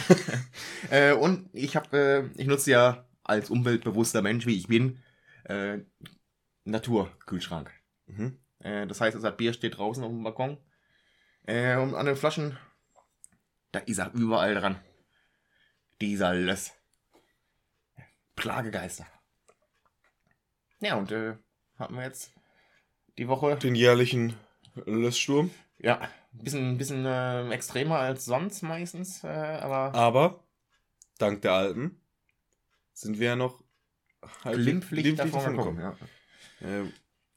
[0.90, 5.04] Äh, und ich habe, äh, ich nutze ja als umweltbewusster Mensch, wie ich bin,
[5.46, 5.80] äh,
[6.66, 7.72] Naturkühlschrank.
[8.06, 8.40] Mhm.
[8.60, 10.58] Äh, das heißt, das Bier steht draußen auf dem Balkon.
[11.44, 12.58] Äh, und an den Flaschen,
[13.72, 14.80] da ist er überall dran.
[16.00, 16.74] Dieser Löss.
[18.36, 19.06] Plagegeister.
[20.80, 21.36] Ja, und äh,
[21.78, 22.34] hatten wir jetzt
[23.18, 23.56] die Woche.
[23.58, 24.36] Den jährlichen
[24.86, 25.52] Lösssturm.
[25.78, 26.00] Ja,
[26.34, 30.44] ein bisschen, bisschen äh, extremer als sonst meistens, äh, aber Aber,
[31.18, 32.01] dank der Alten,
[32.94, 33.64] sind wir ja noch
[34.44, 35.80] halb- glimpflich glimpflich davon davon gekommen.
[36.62, 36.68] Ja.
[36.68, 36.84] Äh,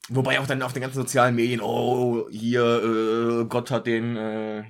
[0.09, 2.61] Wobei auch dann auf den ganzen sozialen Medien, oh, hier,
[3.41, 4.61] äh, Gott hat den, äh,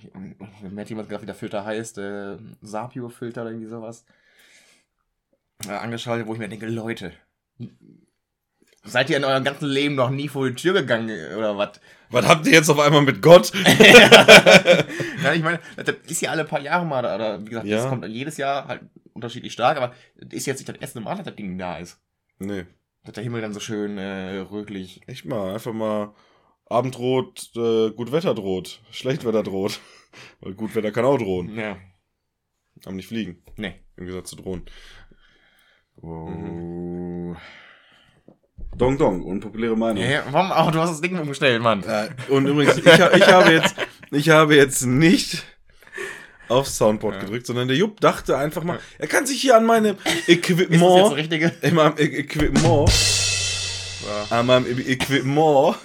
[0.70, 4.06] mir hat jemand gesagt, wie der Filter heißt, äh, Sapio-Filter oder irgendwie sowas,
[5.68, 7.12] äh, angeschaltet, wo ich mir denke, Leute,
[8.86, 11.82] seid ihr in eurem ganzen Leben noch nie vor die Tür gegangen oder was?
[12.12, 13.52] was habt ihr jetzt auf einmal mit Gott?
[15.24, 17.78] ja, ich meine, das ist ja alle paar Jahre mal, oder wie gesagt, Ja.
[17.78, 18.84] das kommt jedes Jahr halt
[19.16, 19.94] unterschiedlich stark, aber
[20.30, 22.00] ist jetzt nicht das erste Mal, dass das Ding da ist.
[22.38, 22.66] nee,
[23.04, 25.02] Dass der Himmel dann so schön äh, rötlich.
[25.08, 25.54] echt mal.
[25.54, 26.14] Einfach mal
[26.68, 28.82] Abendrot, äh, Gutwetter droht.
[28.92, 29.80] Schlechtwetter droht.
[30.42, 31.56] Weil Gutwetter kann auch drohen.
[31.58, 31.78] Ja,
[32.86, 33.42] Aber nicht fliegen.
[33.58, 33.76] nee.
[33.98, 34.64] Im Gegensatz zu drohen.
[36.02, 37.36] Oh.
[38.78, 40.04] Dong Dong, unpopuläre Meinung.
[40.04, 40.52] Ja, warum?
[40.52, 41.84] Oh, du hast das Ding umgestellt, Mann.
[41.84, 43.76] Äh, und übrigens, ich, ich, habe jetzt,
[44.12, 45.44] ich habe jetzt nicht
[46.50, 47.22] auf Soundboard Ja.
[47.22, 50.28] gedrückt, sondern der Jupp dachte einfach mal, er kann sich hier an meinem Ist das
[50.38, 50.84] Equipment,
[51.64, 54.38] an meinem Equipment, Ja.
[54.38, 55.76] an meinem Equipment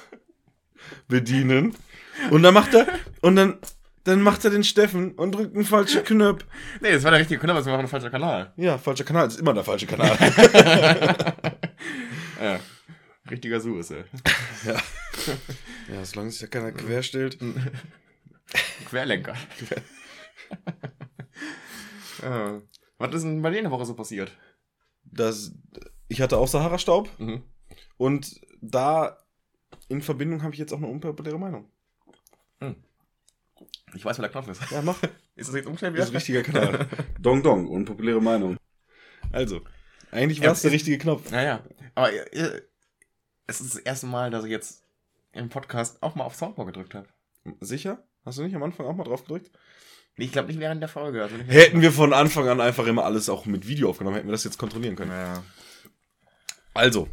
[1.09, 1.75] bedienen.
[2.31, 2.87] Und dann macht er,
[3.23, 3.59] und dann,
[4.05, 6.45] dann macht er den Steffen und drückt einen falschen Knopf.
[6.81, 8.53] Nee, das war der richtige Knopf, das war ein falscher Kanal.
[8.57, 10.17] Ja, falscher Kanal, das ist immer der falsche Kanal.
[12.43, 12.59] Ja.
[13.31, 14.05] Richtiger Suisse.
[14.65, 17.37] ja, solange sich da keiner querstellt.
[18.89, 19.35] Querlenker.
[22.23, 22.63] ja.
[22.99, 24.33] Was ist denn bei dir in der Woche so passiert?
[25.05, 25.53] Das,
[26.09, 27.09] ich hatte auch Sahara-Staub.
[27.19, 27.43] Mhm.
[27.97, 29.19] Und da
[29.89, 31.71] in Verbindung habe ich jetzt auch eine unpopuläre Meinung.
[33.95, 34.71] Ich weiß, wer der Knopf ist.
[34.71, 35.03] Ja, mach.
[35.37, 36.87] Ist das jetzt umgestellt Das ist ein richtiger Kanal.
[37.19, 38.59] Dong Dong, unpopuläre Meinung.
[39.33, 39.63] Also,
[40.11, 41.31] eigentlich war es der richtige Knopf.
[41.31, 42.63] Naja, aber äh,
[43.47, 44.85] es ist das erste Mal, dass ich jetzt
[45.33, 47.09] im Podcast auch mal auf Soundboard gedrückt habe.
[47.61, 48.05] Sicher?
[48.25, 49.51] Hast du nicht am Anfang auch mal drauf gedrückt?
[50.21, 51.23] Ich glaube nicht während der Folge.
[51.23, 54.29] Also nicht Hätten wir von Anfang an einfach immer alles auch mit Video aufgenommen, hätten
[54.29, 55.11] wir das jetzt kontrollieren können.
[55.11, 55.43] Ja.
[56.75, 57.09] Also,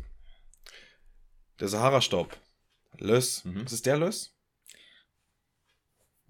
[1.60, 2.38] der Sahara-Staub.
[3.00, 3.46] Löss.
[3.46, 3.66] Mhm.
[3.66, 4.34] Was ist der Löss?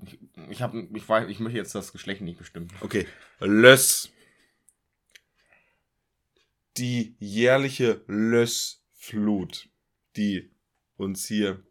[0.04, 0.20] Ich,
[0.50, 2.68] ich, hab, ich, weiß, ich möchte jetzt das Geschlecht nicht bestimmen.
[2.82, 3.08] Okay.
[3.40, 4.10] Löss.
[6.78, 9.70] Die jährliche Lössflut,
[10.16, 10.52] die
[10.96, 11.64] uns hier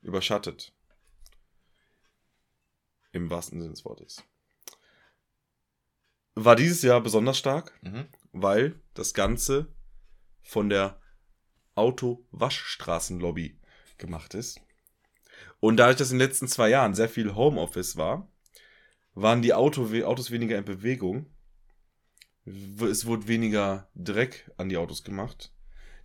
[0.00, 0.72] überschattet.
[3.12, 4.24] Im wahrsten Sinne des Wortes.
[6.34, 8.06] War dieses Jahr besonders stark, Mhm.
[8.32, 9.74] weil das Ganze
[10.42, 11.00] von der
[11.74, 13.58] Auto-Waschstraßenlobby
[13.98, 14.60] gemacht ist.
[15.60, 18.28] Und dadurch, dass in den letzten zwei Jahren sehr viel Homeoffice war,
[19.14, 21.26] waren die Auto Autos weniger in Bewegung.
[22.44, 25.52] Es wurde weniger Dreck an die Autos gemacht.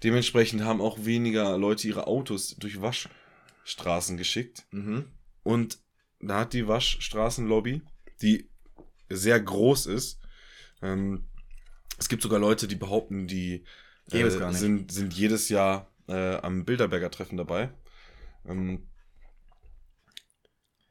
[0.03, 4.67] Dementsprechend haben auch weniger Leute ihre Autos durch Waschstraßen geschickt.
[4.71, 5.11] Mhm.
[5.41, 5.79] Und
[6.19, 7.81] da hat die Waschstraßenlobby,
[8.21, 8.49] die
[9.09, 10.19] sehr groß ist,
[10.81, 11.25] ähm,
[11.97, 13.63] es gibt sogar Leute, die behaupten, die
[14.11, 14.53] äh.
[14.53, 17.69] Sind, sind jedes Jahr äh, am Bilderberger Treffen dabei.
[18.47, 18.87] Ähm,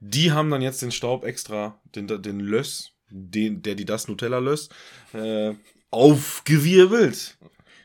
[0.01, 4.39] die haben dann jetzt den Staub extra, den, den Löss, den, der die das Nutella
[4.39, 4.69] Löss,
[5.15, 5.55] äh,
[5.91, 7.39] aufgewirbelt.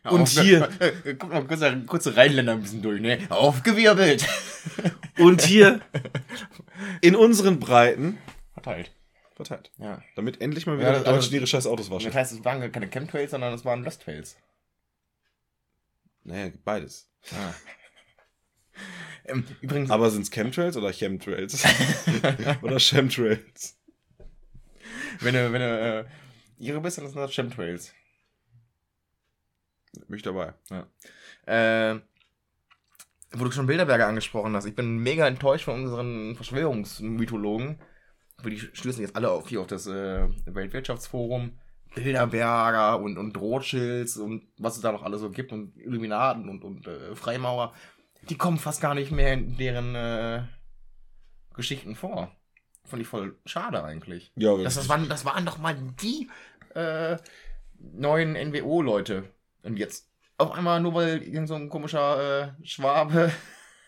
[0.04, 3.20] Und Auf- hier- Äh, Guck mal, kurz, kurze Rheinländer ein bisschen durch, ne?
[3.30, 4.26] Aufgewirbelt.
[5.20, 5.80] Und hier
[7.02, 8.18] in unseren Breiten
[8.54, 8.92] Verteilt.
[9.46, 9.72] Verteilt.
[9.78, 10.02] Ja.
[10.16, 12.08] Damit endlich mal Ja, wieder das- die Deutschen also- ihre scheiß Autos waschen.
[12.08, 14.38] Das heißt, es waren keine Chemtrails, sondern es waren Lusttrails.
[16.24, 17.10] Naja, beides.
[17.32, 17.54] Ah.
[19.26, 21.64] ähm, übrigens, Aber sind es Chemtrails oder Chemtrails?
[22.62, 23.78] oder Chemtrails?
[25.20, 26.06] wenn du, wenn du äh,
[26.60, 27.94] ihre bist, dann sind das Chemtrails.
[30.08, 30.54] Bin ich dabei.
[31.46, 32.00] Äh,
[33.34, 37.80] wo du schon Bilderberger angesprochen hast, ich bin mega enttäuscht von unseren Verschwörungsmythologen.
[38.46, 41.58] Die schließen jetzt alle auf hier auf das äh, Weltwirtschaftsforum.
[41.94, 46.64] Bilderberger und, und Rothschilds und was es da noch alles so gibt und Illuminaten und,
[46.64, 47.74] und äh, Freimaurer.
[48.30, 50.44] Die kommen fast gar nicht mehr in deren äh,
[51.54, 52.32] Geschichten vor.
[52.86, 54.32] Fand ich voll schade eigentlich.
[54.36, 56.30] Ja, Das, das, waren, das waren doch mal die
[56.76, 57.18] äh,
[57.78, 59.26] neuen NWO-Leute.
[59.64, 63.32] Und jetzt auf einmal, nur weil irgend so ein komischer äh, Schwabe,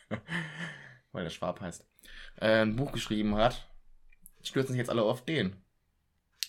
[1.11, 1.85] weil der Schwab heißt,
[2.39, 3.67] äh, ein Buch geschrieben hat,
[4.43, 5.55] stürzen sich jetzt alle auf den.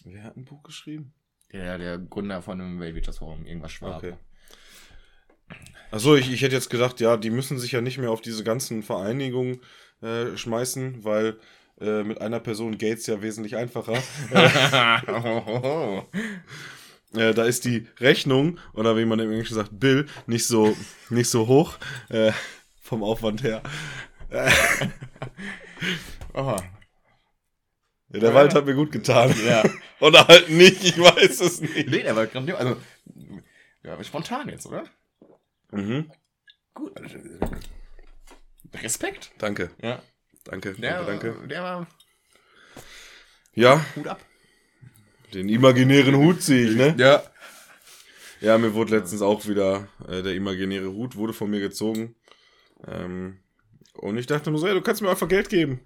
[0.05, 1.15] Wer hat ein Buch geschrieben?
[1.53, 3.99] Der, der Gründer von dem Weltwirtschaftsforum, irgendwas Schwab.
[3.99, 4.15] Okay.
[5.91, 8.43] Achso, ich, ich hätte jetzt gedacht, ja, die müssen sich ja nicht mehr auf diese
[8.43, 9.61] ganzen Vereinigungen
[10.03, 11.39] äh, schmeißen, weil
[11.81, 14.03] äh, mit einer Person geht's ja wesentlich einfacher.
[17.15, 20.77] äh, da ist die Rechnung, oder wie man im Englischen sagt, Bill, nicht so,
[21.11, 21.79] nicht so hoch
[22.09, 22.33] äh,
[22.81, 23.63] vom Aufwand her.
[26.33, 26.57] Aha.
[28.15, 29.35] Ja, der Wald hat mir gut getan.
[29.47, 29.63] Ja.
[30.01, 31.89] Oder halt nicht, ich weiß es nicht.
[31.89, 32.59] Nee, der war grandios.
[32.59, 32.77] Also,
[33.83, 34.85] ja, spontan jetzt, oder?
[35.73, 36.11] Mhm.
[36.73, 36.93] Gut.
[38.83, 39.31] Respekt.
[39.39, 40.03] Danke, Ja.
[40.45, 41.49] danke, Der, danke, danke.
[41.49, 41.87] der war
[43.55, 44.21] Ja, Hut ab.
[45.33, 46.95] den imaginären Hut ziehe ich, ne?
[46.99, 47.23] Ja.
[48.41, 52.15] Ja, mir wurde letztens auch wieder äh, der imaginäre Hut wurde von mir gezogen.
[52.87, 53.39] Ähm,
[53.95, 55.81] und ich dachte nur so, ey, du kannst mir einfach Geld geben.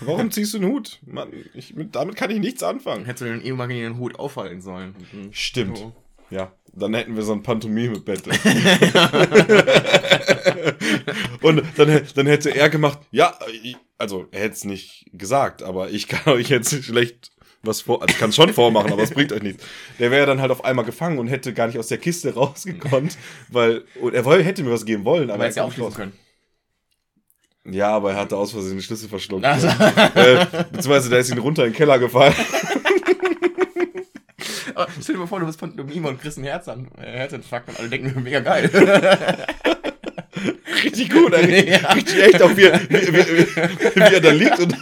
[0.00, 1.00] Warum ziehst du einen Hut?
[1.06, 3.04] Mann, ich, mit, damit kann ich nichts anfangen.
[3.04, 4.94] Hättest du den imaginären Hut aufhalten sollen.
[5.32, 5.78] Stimmt.
[5.78, 5.92] So.
[6.30, 8.32] Ja, dann hätten wir so ein Pantomime-Battle.
[11.42, 13.38] und dann, dann hätte er gemacht, ja,
[13.96, 17.32] also er hätte es nicht gesagt, aber ich kann euch jetzt schlecht
[17.62, 19.64] was vor, also ich kann es schon vormachen, aber es bringt euch nichts.
[19.98, 23.18] Der wäre dann halt auf einmal gefangen und hätte gar nicht aus der Kiste rausgekonnt,
[23.48, 25.94] weil, und er woll, hätte mir was geben wollen, aber er hättest ja ja aufschließen
[25.94, 26.12] können.
[27.70, 29.44] Ja, aber er hatte aus Versehen den Schlüssel verschluckt.
[29.44, 29.66] Also,
[30.14, 32.34] äh, beziehungsweise der ist ihn runter in den Keller gefallen.
[34.74, 37.78] aber stell dir mal vor, du bist Pantomime und kriegst einen Herzan äh, Herzinfarkt und
[37.78, 38.70] alle denken, mega geil.
[40.84, 41.70] Richtig gut, ey.
[41.70, 41.92] Ja.
[41.92, 44.76] Richtig echt, auch wie, er- wie, wie, wie er da liegt und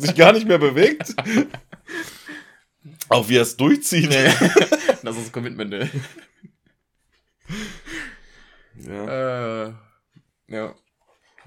[0.00, 1.14] sich gar nicht mehr bewegt.
[3.08, 4.14] Auch wie er es durchzieht.
[5.02, 5.88] das ist Commitment, ey.
[8.86, 9.72] Ja, Äh,
[10.48, 10.74] ja.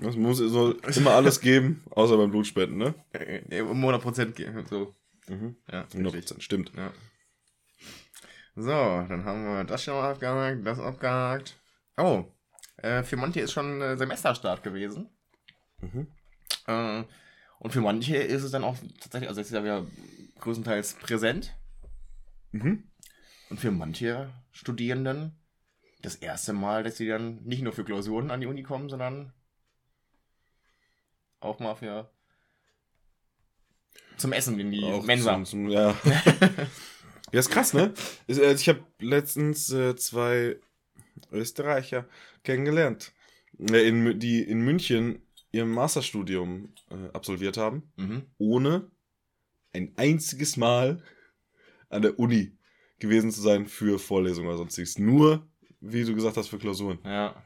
[0.03, 2.93] Das muss, es soll immer alles geben, außer beim Blutspenden, ne?
[3.13, 4.65] Äh, Um 100% gehen.
[4.69, 4.95] So.
[5.27, 5.55] Mhm.
[5.71, 6.71] Ja, 100%, stimmt.
[6.75, 6.91] Ja.
[8.55, 11.59] So, dann haben wir das schon mal abgehakt, das abgehakt.
[11.97, 12.25] Oh,
[12.77, 15.09] äh, für manche ist schon äh, Semesterstart gewesen.
[15.81, 16.07] Mhm.
[16.67, 17.03] Äh,
[17.59, 19.87] und für manche ist es dann auch tatsächlich, also es ist ja wieder
[20.39, 21.55] größtenteils präsent.
[22.51, 22.83] Mhm.
[23.49, 25.39] Und für manche Studierenden
[26.01, 29.33] das erste Mal, dass sie dann nicht nur für Klausuren an die Uni kommen, sondern
[31.43, 32.09] auch mal für
[34.17, 35.33] zum Essen in die Auch Mensa.
[35.33, 35.95] zum- zum- ja.
[37.31, 37.93] ja, ist krass, ne?
[38.27, 40.57] Äh, Ich habe letztens äh, zwei
[41.31, 42.07] Österreicher
[42.43, 43.11] kennengelernt,
[43.59, 45.21] äh, in, die in München
[45.51, 48.23] ihr Masterstudium äh, absolviert haben, Mhm.
[48.37, 48.91] ohne
[49.73, 51.03] ein einziges Mal
[51.89, 52.57] an der Uni
[52.99, 54.97] gewesen zu sein für Vorlesungen oder sonstiges.
[54.99, 55.47] Nur,
[55.81, 56.99] wie du gesagt hast, für Klausuren.
[57.03, 57.43] Ja.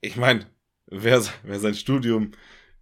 [0.00, 0.46] Ich meine,
[0.86, 2.32] wer, wer sein Studium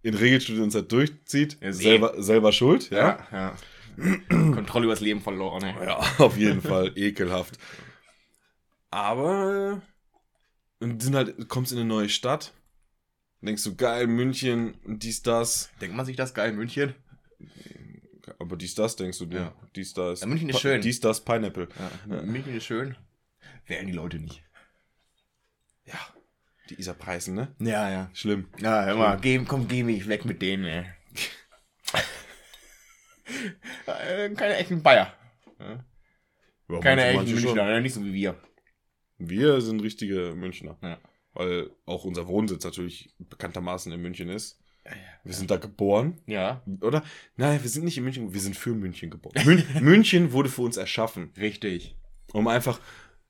[0.03, 3.27] in Regelstudienzeit durchzieht, Ja, selber, selber schuld, ja?
[3.31, 3.57] Ja, ja.
[4.29, 5.85] Kontrolle übers Leben verloren, ey.
[5.85, 7.57] Ja, auf jeden Fall ekelhaft.
[8.89, 9.81] Aber
[10.81, 12.53] äh, sind halt, kommst in eine neue Stadt,
[13.41, 15.69] denkst du, geil, München, dies, das.
[15.79, 16.95] Denkt man sich das geil, München?
[18.39, 19.39] Aber dies, das denkst du dir.
[19.39, 19.53] Ja.
[19.75, 20.21] Dies, das.
[20.21, 20.81] Ja, München ist schön.
[20.81, 21.67] Dies, das, Pineapple.
[22.09, 22.21] Ja.
[22.23, 22.95] München ist schön.
[23.67, 24.43] Wären die Leute nicht.
[25.85, 25.99] Ja,
[26.71, 27.55] die Isar-Preisen, ne?
[27.59, 28.09] Ja, ja.
[28.13, 28.47] Schlimm.
[28.59, 30.85] Ja, hör mal, geh, komm, geh mich weg mit denen, ey.
[34.35, 35.13] Keine echten Bayer.
[35.59, 35.85] Ja.
[36.69, 37.55] Ja, Keine echten manche schon.
[37.55, 38.35] Münchner, nicht so wie wir.
[39.17, 40.77] Wir sind richtige Münchner.
[40.81, 40.97] Ja.
[41.33, 44.59] Weil auch unser Wohnsitz natürlich bekanntermaßen in München ist.
[45.23, 46.19] Wir sind da geboren.
[46.25, 47.03] Ja, Oder?
[47.35, 49.35] Nein, wir sind nicht in München, wir sind für München geboren.
[49.45, 51.31] Mün München wurde für uns erschaffen.
[51.37, 51.95] richtig.
[52.33, 52.79] Um einfach,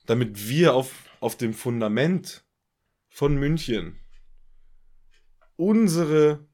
[0.05, 2.43] damit wir auf, auf dem Fundament
[3.11, 3.99] von München
[5.57, 6.47] unsere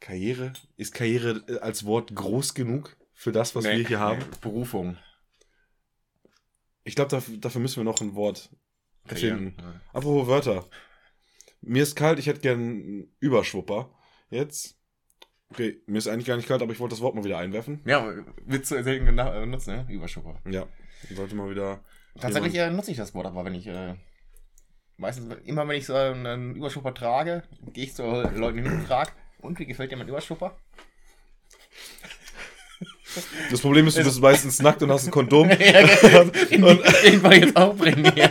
[0.00, 4.18] Karriere, ist Karriere äh, als Wort groß genug für das, was Nee, wir hier haben?
[4.18, 4.98] nee, Berufung.
[6.84, 8.50] Ich glaube, dafür, dafür müssen wir noch ein Wort
[9.06, 9.56] erfinden.
[9.60, 9.80] Ja.
[9.92, 10.68] Apropos Wörter.
[11.62, 13.94] Mir ist kalt, ich hätte gern einen Überschwupper.
[14.30, 14.76] Jetzt.
[15.50, 17.80] Okay, mir ist eigentlich gar nicht kalt, aber ich wollte das Wort mal wieder einwerfen.
[17.84, 18.12] Ja,
[18.46, 19.86] willst du selten gena- äh, nutzen, ne?
[19.90, 20.40] Überschupper.
[20.50, 20.66] Ja,
[21.14, 21.84] sollte mal wieder.
[22.18, 23.94] Tatsächlich äh, nutze ich das Wort aber, wenn ich, äh,
[25.00, 27.42] meistens, immer wenn ich so einen Überschupper trage,
[27.72, 30.56] gehe ich zu Leuten hin und frage, und wie gefällt dir mein Überschupper?
[33.50, 35.48] Das Problem ist, du bist meistens nackt und hast ein Kondom.
[36.50, 38.30] den, Und- den wir jetzt auch bringen, ja.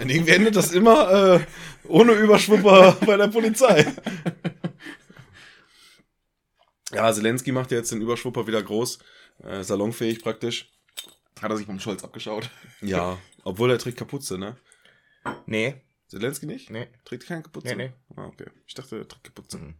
[0.00, 1.40] Irgendwie endet das immer äh,
[1.86, 3.86] ohne Überschwupper bei der Polizei.
[6.92, 8.98] Ja, Zelensky macht ja jetzt den Überschwupper wieder groß.
[9.42, 10.70] Äh, salonfähig praktisch.
[11.40, 12.50] Hat er sich vom Scholz abgeschaut?
[12.80, 14.56] Ja, obwohl er trägt Kapuze, ne?
[15.46, 15.82] Nee.
[16.08, 16.70] Zelensky nicht?
[16.70, 16.88] Nee.
[17.04, 17.68] Trägt keine Kapuze?
[17.68, 17.92] Nee, nee.
[18.16, 18.46] Ah, okay.
[18.66, 19.58] Ich dachte, er trägt Kapuze.
[19.58, 19.74] Mhm.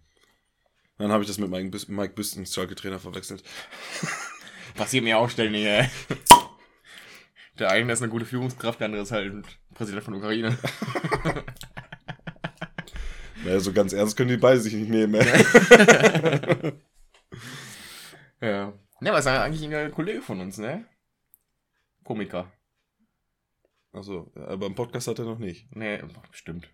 [0.98, 3.42] Dann habe ich das mit Mike, Bis Mike Büstens Schalke-Trainer verwechselt.
[4.74, 5.88] Passiert mir auch ständig, ey.
[7.58, 10.58] Der eine ist eine gute Führungskraft, der andere ist halt Präsident von Ukraine.
[13.44, 15.14] Naja, so ganz ernst können die beide sich nicht nehmen.
[15.16, 15.44] Ey.
[18.40, 18.72] Ja.
[19.00, 20.86] Ne, aber ist ja eigentlich ein Kollege von uns, ne?
[22.04, 22.50] Komiker.
[23.94, 25.74] Achso, aber im Podcast hat er noch nicht.
[25.74, 26.68] Ne, bestimmt.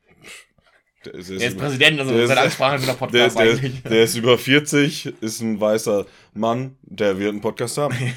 [1.05, 3.39] Der ist, Er ist über- Präsident, also der ist- seine Ansprache der der, Podcast ist,
[3.39, 3.75] der, eigentlich.
[3.75, 7.97] ist, der ist über 40, ist ein weißer Mann, der wird einen Podcast haben.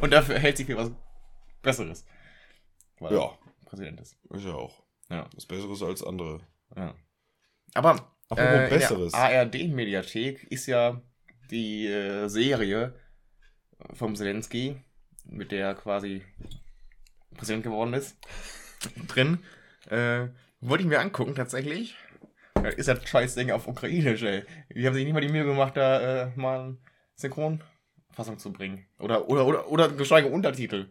[0.00, 0.90] Und dafür hält sich für was
[1.62, 2.04] Besseres.
[2.98, 4.16] Weil Ja, Präsident ist.
[4.30, 4.82] ist ja auch.
[5.10, 5.28] Ja.
[5.34, 6.40] Was Besseres als andere.
[6.76, 6.94] ja.
[7.74, 9.12] Aber äh, Besseres.
[9.14, 11.00] in der ARD-Mediathek ist ja
[11.52, 12.98] die äh, Serie
[13.92, 14.76] vom Zelensky,
[15.26, 16.22] mit der er quasi
[17.36, 18.16] Präsident geworden ist,
[19.08, 19.38] drin.
[19.88, 20.28] Äh,
[20.60, 21.96] wollte ich mir angucken, tatsächlich.
[22.54, 24.44] Da ist das Scheißding auf Ukrainisch, ey.
[24.74, 26.76] Die haben sich nicht mal die Mühe gemacht, da äh, mal eine
[27.14, 28.84] Synchronfassung zu bringen.
[28.98, 30.90] Oder, oder, oder, oder geschweige Untertitel.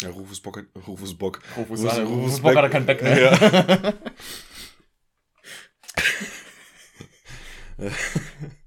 [0.00, 1.40] Ja, Rufus Bock, hat- Rufus Bock.
[1.56, 3.20] Rufus, Rufus- Rufus, Rufus Bock Beck- hat kein Beck mehr.
[3.20, 3.92] Ja.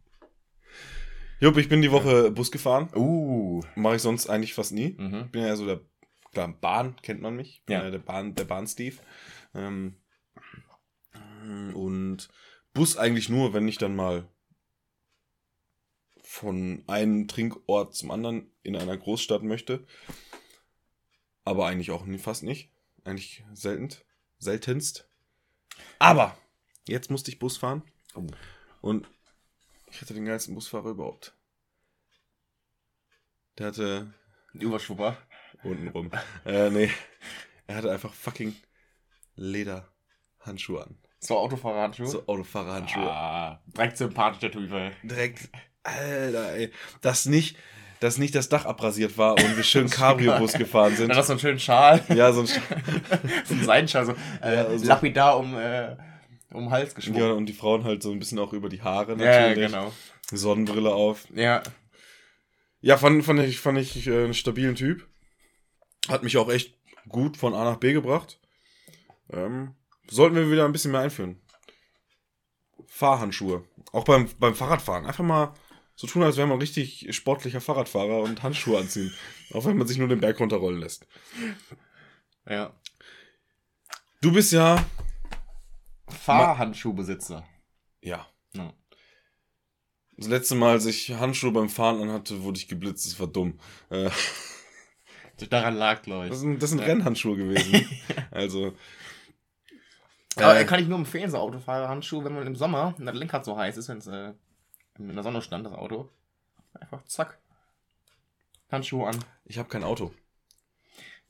[1.42, 2.90] Jupp, ich bin die Woche Bus gefahren.
[2.96, 3.62] Uh.
[3.76, 4.96] Mache ich sonst eigentlich fast nie.
[4.98, 5.24] Mhm.
[5.26, 5.80] Ich bin ja so der,
[6.32, 7.60] klar, Bahn kennt man mich.
[7.60, 7.84] Ich bin Ja.
[7.84, 8.98] ja der Bahn, der Bahn-Steve.
[9.54, 9.96] Ähm,
[11.74, 12.28] und
[12.74, 14.28] Bus eigentlich nur, wenn ich dann mal
[16.22, 19.86] von einem Trinkort zum anderen in einer Großstadt möchte.
[21.46, 22.72] Aber eigentlich auch nie, fast nicht.
[23.06, 23.96] Eigentlich selten,
[24.38, 25.10] seltenst.
[26.00, 26.38] Aber
[26.86, 27.84] jetzt musste ich Bus fahren.
[28.14, 28.28] Oh.
[28.82, 29.10] Und
[29.92, 31.34] ich hatte den geilsten Busfahrer überhaupt.
[33.58, 34.14] Der hatte
[34.54, 35.18] Überschwupper.
[35.64, 36.12] unten rum.
[36.46, 36.90] äh, nee.
[37.68, 38.56] Er hatte einfach fucking
[39.36, 40.98] Lederhandschuhe an.
[41.20, 42.08] So Autofahrerhandschuhe.
[42.08, 43.12] So Autofahrerhandschuhe.
[43.12, 44.70] Ah, direkt sympathisch, der Typ.
[45.04, 45.50] Direkt,
[45.84, 46.72] Alter, ey.
[47.02, 47.58] Dass nicht,
[48.00, 51.10] dass nicht das Dach abrasiert war und wir schön Cabrio-Bus gefahren sind.
[51.10, 52.02] Dann hast du einen schönen Schal.
[52.16, 52.48] Ja, so ein
[53.46, 55.98] so ein Seidenschal, so, äh, Ja, so- lapidar um, äh,
[56.52, 57.20] um den Hals geschwungen.
[57.22, 59.18] ja, und die Frauen halt so ein bisschen auch über die Haare Ja,
[59.50, 59.68] natürlich.
[59.72, 59.92] genau.
[60.32, 61.26] Sonnenbrille auf.
[61.34, 61.64] Ja,
[62.82, 65.08] Ja, fand, fand ich, fand ich äh, einen stabilen Typ.
[66.08, 66.76] Hat mich auch echt
[67.08, 68.40] gut von A nach B gebracht.
[69.32, 69.76] Ähm,
[70.10, 71.40] sollten wir wieder ein bisschen mehr einführen.
[72.88, 73.64] Fahrhandschuhe.
[73.92, 75.06] Auch beim, beim Fahrradfahren.
[75.06, 75.54] Einfach mal
[75.96, 79.14] so tun, als wäre man richtig sportlicher Fahrradfahrer und Handschuhe anziehen.
[79.54, 81.06] Auch wenn man sich nur den Berg runterrollen lässt.
[82.48, 82.74] ja.
[84.22, 84.84] Du bist ja.
[86.10, 87.44] Fahrhandschuhbesitzer.
[88.02, 88.26] Ja.
[88.54, 88.74] Ja.
[90.18, 93.06] Das letzte Mal, als ich Handschuhe beim Fahren anhatte, wurde ich geblitzt.
[93.06, 93.60] Das war dumm.
[93.90, 94.10] Äh,
[95.50, 96.32] Daran lag, glaube ich.
[96.32, 96.86] das sind, das sind Ja.
[96.88, 97.88] Rennhandschuhe gewesen.
[98.32, 98.74] also.
[100.36, 103.46] Aber äh, kann ich nur empfehlen, so Autofahrerhandschuhe, wenn man im Sommer, und das Lenkrad
[103.46, 104.34] so heiß ist, wenn es äh,
[104.98, 106.10] in der Sonne stand, das Auto.
[106.74, 107.40] Einfach zack.
[108.72, 109.18] Handschuhe an.
[109.46, 110.14] ich habe kein Auto.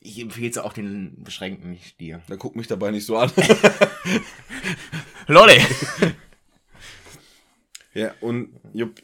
[0.01, 2.21] Ich empfehle es auch den Beschränkten, nicht dir.
[2.27, 3.31] Da guck mich dabei nicht so an.
[5.27, 5.61] Lolli!
[7.93, 9.01] ja, und Jupp,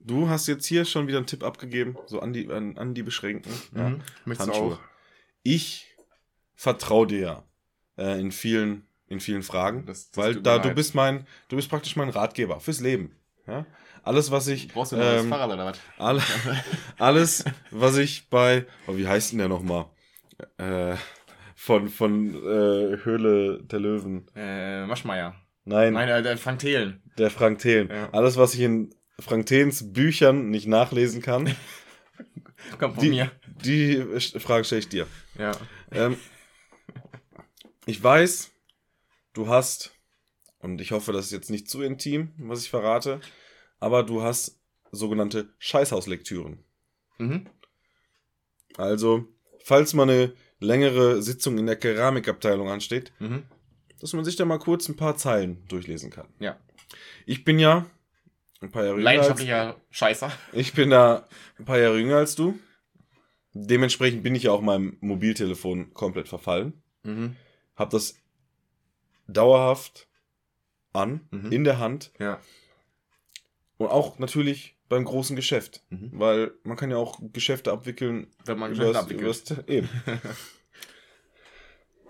[0.00, 3.02] du hast jetzt hier schon wieder einen Tipp abgegeben, so an die, an, an die
[3.02, 3.52] Beschränkten.
[3.76, 3.88] Ja.
[3.90, 4.00] Mhm.
[4.24, 4.74] Du Handschuhe.
[4.74, 4.78] auch?
[5.42, 5.86] Ich
[6.54, 7.44] vertraue dir ja
[7.98, 11.68] äh, in vielen, in vielen Fragen, Das- das weil da du bist mein, du bist
[11.68, 13.14] praktisch mein Ratgeber fürs Leben.
[13.46, 13.66] Ja?
[14.04, 15.78] Alles, was ich, Brauchst du ein ähm, Fahrrad oder was?
[15.98, 16.22] alle,
[16.98, 19.86] alles, was ich bei, oh, wie heißt denn der nochmal?
[20.58, 20.96] Äh,
[21.54, 24.26] von, von äh, Höhle der Löwen.
[24.34, 25.34] Äh, Maschmeier.
[25.64, 27.02] Nein, Nein, äh, der Frank Thelen.
[27.18, 27.88] der Frank Thelen.
[27.88, 28.10] Ja.
[28.10, 31.54] Alles, was ich in Frank Thelens Büchern nicht nachlesen kann,
[32.78, 33.30] Kommt von die, mir.
[33.64, 33.96] die
[34.40, 35.06] Frage stelle ich dir.
[35.38, 35.52] Ja.
[35.92, 36.16] Ähm,
[37.86, 38.50] ich weiß,
[39.34, 39.92] du hast,
[40.58, 43.20] und ich hoffe, das ist jetzt nicht zu intim, was ich verrate,
[43.78, 46.64] aber du hast sogenannte Scheißhauslektüren.
[47.18, 47.46] Mhm.
[48.76, 49.28] Also,
[49.64, 53.42] falls mal eine längere Sitzung in der Keramikabteilung ansteht, Mhm.
[54.00, 56.28] dass man sich da mal kurz ein paar Zeilen durchlesen kann.
[56.38, 56.56] Ja.
[57.26, 57.86] Ich bin ja
[58.60, 60.32] ein paar Jahre jünger als, Leidenschaftlicher Scheißer.
[60.52, 61.26] ich bin da
[61.58, 62.58] ein paar Jahre jünger als du.
[63.54, 66.82] Dementsprechend bin ich ja auch meinem Mobiltelefon komplett verfallen.
[67.02, 67.36] Mhm.
[67.76, 68.14] Hab das
[69.26, 70.08] dauerhaft
[70.92, 71.52] an, Mhm.
[71.52, 72.40] in der Hand Ja.
[73.78, 75.82] und auch natürlich beim großen Geschäft.
[75.90, 76.10] Mhm.
[76.12, 78.28] Weil man kann ja auch Geschäfte abwickeln.
[78.44, 79.26] Wenn man Geschäfte abwickelt.
[79.50, 79.88] übers- eben.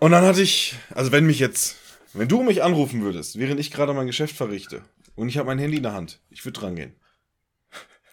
[0.01, 1.76] und dann hatte ich, also wenn mich jetzt,
[2.12, 5.59] wenn du mich anrufen würdest, während ich gerade mein Geschäft verrichte und ich habe mein
[5.59, 6.95] Handy in der Hand, ich würde dran gehen.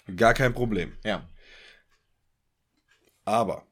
[0.15, 0.93] Gar kein Problem.
[1.03, 1.28] Ja.
[3.26, 3.65] Aber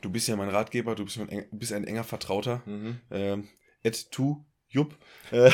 [0.00, 2.62] Du bist ja mein Ratgeber, du bist, mein bist ein enger Vertrauter.
[2.66, 3.00] Mhm.
[3.12, 3.48] Ähm,
[3.84, 4.96] Ed tu, Jupp.
[5.30, 5.52] Äh,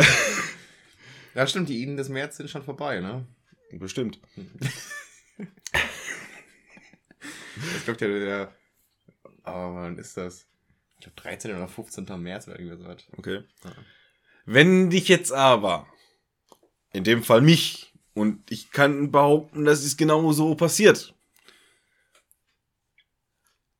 [1.35, 3.27] ja, stimmt, die Iden des März sind schon vorbei, ne?
[3.71, 4.19] bestimmt.
[7.55, 8.55] Das glaubt ja der.
[9.43, 10.47] Aber wann ist das?
[10.95, 11.55] Ich glaube 13.
[11.55, 12.05] oder 15.
[12.21, 13.03] März oder irgendwie sowas.
[13.17, 13.43] Okay.
[13.63, 13.75] Ja.
[14.45, 15.87] Wenn dich jetzt aber,
[16.93, 21.13] in dem Fall mich, und ich kann behaupten, das ist genau so passiert,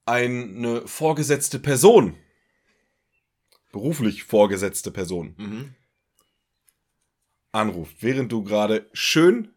[0.06, 2.18] eine vorgesetzte Person,
[3.72, 5.76] beruflich vorgesetzte Person, Mhm.
[7.56, 9.54] Anruft, während du gerade schön,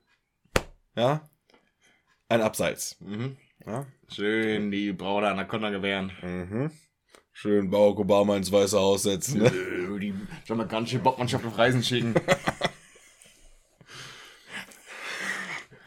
[0.97, 1.29] ja,
[2.29, 3.37] ein Abseits, Mhm.
[3.67, 6.13] ja, Schön die braune Anaconda gewähren.
[6.23, 6.71] mhm.
[7.33, 9.51] schön Barack Obama ins Weiße Haus setzen, ne?
[10.01, 10.15] Die
[10.47, 12.15] jamaikanische Bockmannschaft auf Reisen schicken.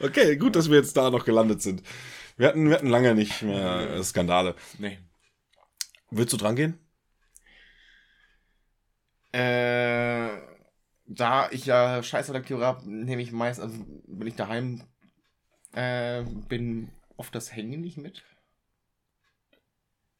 [0.04, 1.84] Okay, gut, dass wir jetzt da noch gelandet sind.
[2.36, 4.56] Wir hatten, wir hatten lange nicht mehr äh, Skandale.
[4.80, 4.98] nee.
[6.10, 6.80] Willst du dran gehen?
[9.32, 10.30] Äh,
[11.16, 14.84] da ich ja Scheißlektüre habe, nehme ich meist, also wenn ich daheim
[15.74, 18.24] äh, bin, oft das Handy nicht mit.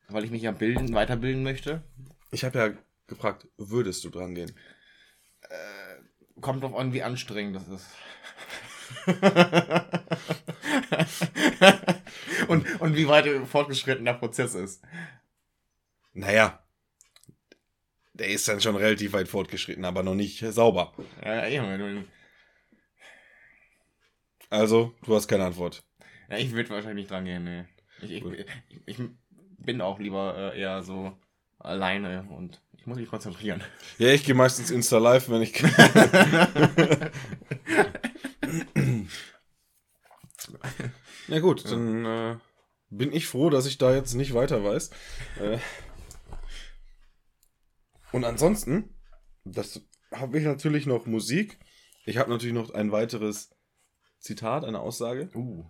[0.08, 1.84] Weil ich mich ja bilden, weiterbilden möchte.
[2.32, 2.74] Ich habe ja
[3.08, 4.52] gefragt, würdest du dran gehen?
[6.42, 7.88] Kommt drauf an, wie anstrengend das ist.
[12.48, 14.84] und, und wie weit fortgeschritten der Prozess ist.
[16.14, 16.61] Naja,
[18.14, 20.94] der ist dann schon relativ weit fortgeschritten, aber noch nicht sauber.
[24.50, 25.84] Also, du hast keine Antwort.
[26.30, 27.66] Ja, ich würde wahrscheinlich nicht dran gehen, nee.
[28.02, 28.46] Ich, ich, ich,
[28.86, 28.98] ich
[29.60, 31.18] bin auch lieber äh, eher so
[31.60, 33.64] alleine und ich muss mich konzentrieren.
[33.98, 35.72] Ja, ich gehe meistens Insta Live, wenn ich kann.
[41.28, 42.38] ja gut, dann äh,
[42.90, 44.90] bin ich froh, dass ich da jetzt nicht weiter weiß.
[45.40, 45.60] Äh,
[48.12, 48.96] und ansonsten,
[49.44, 49.82] das
[50.12, 51.60] habe ich natürlich noch Musik.
[52.06, 53.56] Ich habe natürlich noch ein weiteres
[54.20, 55.30] Zitat, eine Aussage.
[55.36, 55.66] Uh.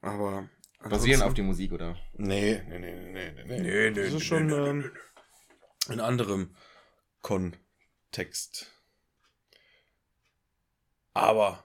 [0.00, 0.48] Aber
[0.88, 1.96] Basieren auf die Musik, oder?
[2.14, 3.60] Nee, nee, nee, nee, nee, nee.
[3.60, 4.92] Nee, nee, Das ist nee, schon nee, nee, ähm,
[5.88, 6.54] in anderem
[7.20, 8.70] Kontext.
[11.14, 11.64] Aber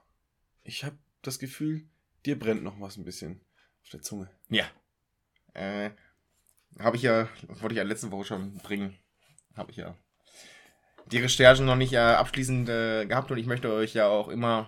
[0.64, 1.88] ich habe das Gefühl,
[2.26, 3.42] dir brennt noch was ein bisschen
[3.84, 4.30] auf der Zunge.
[4.50, 4.70] Ja.
[5.54, 5.92] Äh,
[6.80, 8.98] habe ich ja, wollte ich ja letzte Woche schon bringen.
[9.58, 9.96] Habe ich ja
[11.12, 14.68] die Recherchen noch nicht äh, abschließend äh, gehabt und ich möchte euch ja auch immer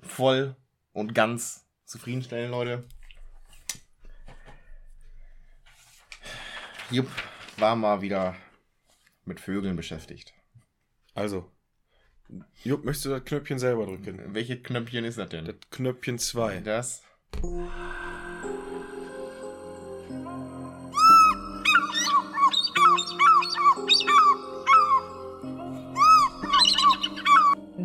[0.00, 0.56] voll
[0.92, 2.84] und ganz zufriedenstellen, Leute.
[6.90, 7.08] Jupp
[7.56, 8.34] war mal wieder
[9.24, 10.34] mit Vögeln beschäftigt.
[11.14, 11.50] Also,
[12.64, 14.34] Jupp, möchtest du das Knöpfchen selber drücken?
[14.34, 15.44] Welches Knöpfchen ist das denn?
[15.44, 16.60] Das Knöpfchen 2.
[16.60, 17.02] Das.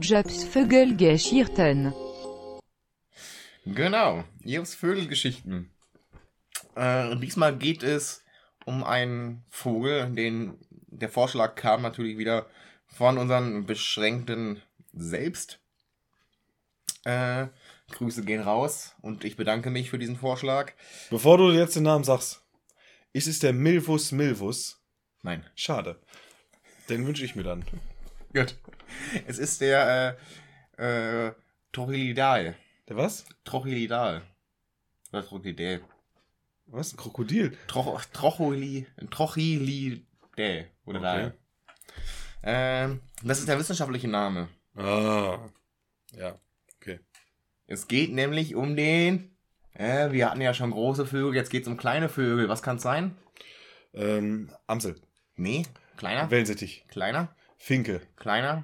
[0.08, 1.93] Jobs Vögelgeschichten.
[3.66, 5.70] Genau, Jobs Vögelgeschichten.
[6.78, 8.24] Äh, diesmal geht es
[8.64, 12.45] um einen Vogel, den der Vorschlag kam natürlich wieder
[12.86, 14.62] von unseren beschränkten
[14.93, 15.60] Selbst.
[17.03, 17.47] Äh,
[17.91, 20.72] Grüße gehen raus und ich bedanke mich für diesen Vorschlag.
[21.10, 22.41] Bevor du jetzt den Namen sagst,
[23.12, 24.82] ist es der Milvus Milvus?
[25.22, 25.45] Nein.
[25.53, 25.99] Schade.
[26.88, 27.66] Den wünsche ich mir dann.
[28.34, 28.56] Gut.
[29.26, 30.18] Es ist der
[30.78, 31.34] äh, äh,
[31.72, 32.56] Trochilidal.
[32.88, 33.26] Der was?
[33.44, 34.22] Trochilidal.
[35.12, 35.82] Oder Trochilidal.
[36.68, 36.94] Was?
[36.94, 37.58] Ein Krokodil?
[37.68, 41.32] Troch, Trochili, Trochilidä oder Okay.
[41.32, 41.34] da.
[42.44, 44.50] Ähm, das ist der wissenschaftliche Name.
[44.76, 45.40] Ah.
[46.12, 46.38] Ja.
[46.76, 47.00] Okay.
[47.68, 49.36] Es geht nämlich um den.
[49.74, 52.50] Äh, wir hatten ja schon große Vögel, jetzt geht es um kleine Vögel.
[52.50, 53.16] Was kann es sein?
[53.94, 55.00] Ähm, Amsel.
[55.36, 55.64] Nee,
[55.96, 56.30] kleiner.
[56.32, 56.86] Wellensittich.
[56.90, 57.34] Kleiner.
[57.58, 58.01] Finke.
[58.16, 58.64] Kleiner.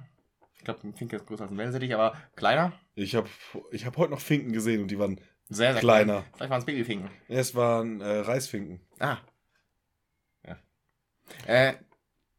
[0.55, 2.71] Ich glaube, ein Finke ist größer als ein Wellensittich, aber kleiner.
[2.95, 3.27] Ich habe
[3.71, 5.19] ich hab heute noch Finken gesehen und die waren.
[5.49, 6.21] Sehr, sehr Kleiner.
[6.21, 6.25] klein.
[6.35, 7.09] Vielleicht waren es Babyfinken.
[7.27, 8.79] Es waren äh, Reisfinken.
[8.99, 9.17] Ah.
[10.47, 10.57] Ja.
[11.45, 11.73] Äh,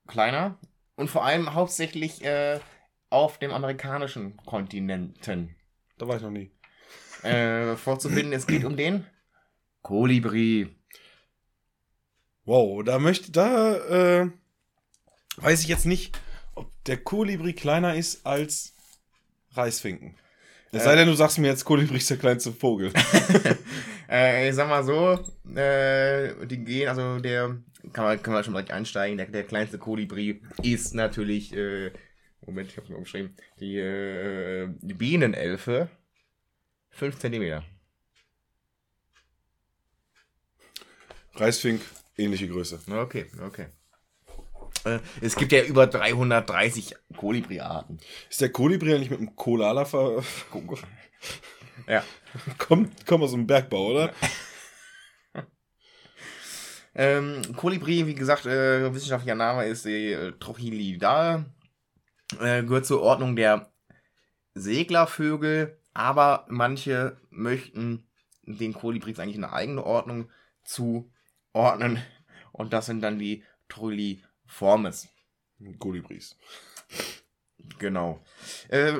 [0.08, 0.58] kleiner.
[0.96, 2.60] Und vor allem hauptsächlich äh,
[3.10, 5.54] auf dem amerikanischen Kontinenten.
[5.98, 6.50] Da war ich noch nie.
[7.22, 8.32] äh, vorzufinden.
[8.32, 9.06] Es geht um den
[9.82, 10.74] Kolibri.
[12.44, 13.74] Wow, da möchte, da
[14.22, 14.30] äh,
[15.36, 16.18] weiß ich jetzt nicht,
[16.54, 18.74] ob der Kolibri kleiner ist als
[19.52, 20.14] Reisfinken.
[20.72, 20.84] Es Äh.
[20.84, 22.92] sei denn, du sagst mir jetzt, Kolibri ist der kleinste Vogel.
[24.06, 25.12] Äh, ich sag mal so,
[25.58, 27.56] äh, die gehen, also der,
[27.94, 31.90] kann man, kann man schon direkt einsteigen, der, der kleinste Kolibri ist natürlich, äh,
[32.44, 35.88] Moment, ich hab's mir umgeschrieben, die, äh, die Bienenelfe,
[36.90, 37.64] 5 Zentimeter.
[41.34, 41.80] Reisfink,
[42.16, 42.80] ähnliche Größe.
[42.86, 43.66] Okay, okay.
[45.20, 47.98] Es gibt ja über 330 Kolibri-Arten.
[48.28, 50.22] Ist der Kolibri eigentlich mit dem Kolala ver...
[51.86, 52.04] Ja.
[52.56, 54.14] kommt, kommt aus dem Bergbau, oder?
[56.94, 61.44] Ähm, Kolibri, wie gesagt, äh, wissenschaftlicher Name ist äh, Trochilidae.
[62.40, 63.72] Äh, gehört zur Ordnung der
[64.54, 68.08] Seglervögel, aber manche möchten
[68.42, 70.30] den Kolibris eigentlich in eine eigene Ordnung
[70.62, 72.00] zuordnen.
[72.52, 73.42] Und das sind dann die
[74.54, 75.08] Trilliformes.
[75.78, 76.36] Kolibris.
[77.78, 78.20] Genau.
[78.68, 78.92] Äh,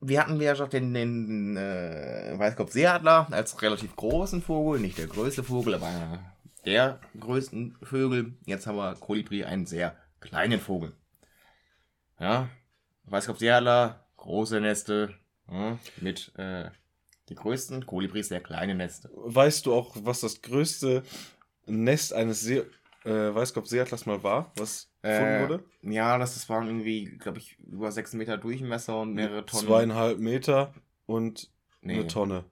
[0.00, 5.42] wir hatten ja schon den, den äh, Weißkopfseeadler als relativ großen Vogel, nicht der größte
[5.42, 8.34] Vogel, aber einer der größten Vögel.
[8.44, 10.92] Jetzt haben wir Kolibri, einen sehr kleinen Vogel.
[12.18, 12.48] Ja,
[13.04, 15.14] Weißkopfseeadler, große Neste,
[15.50, 16.70] ja, mit äh,
[17.28, 19.10] die größten Kolibris sehr kleine Neste.
[19.14, 21.02] Weißt du auch, was das größte
[21.66, 22.64] Nest eines See
[23.04, 25.64] äh, Weißkopf-Seeatlas mal war, was gefunden Äh, wurde?
[25.82, 29.66] Ja, das, das waren irgendwie, glaube ich, über 6 Meter Durchmesser und mehrere Tonnen.
[29.66, 30.74] Zweieinhalb Meter
[31.06, 31.50] und
[31.82, 32.44] Nee, eine Tonne.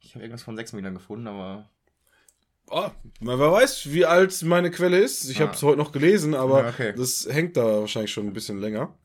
[0.00, 1.70] ich habe irgendwas von 6 Metern gefunden, aber
[2.68, 2.90] Oh,
[3.20, 5.28] wer weiß, wie alt meine Quelle ist.
[5.30, 5.42] Ich Ah.
[5.46, 6.94] habe es heute noch gelesen, aber Ja, okay.
[6.96, 8.98] das hängt da wahrscheinlich schon ein bisschen länger.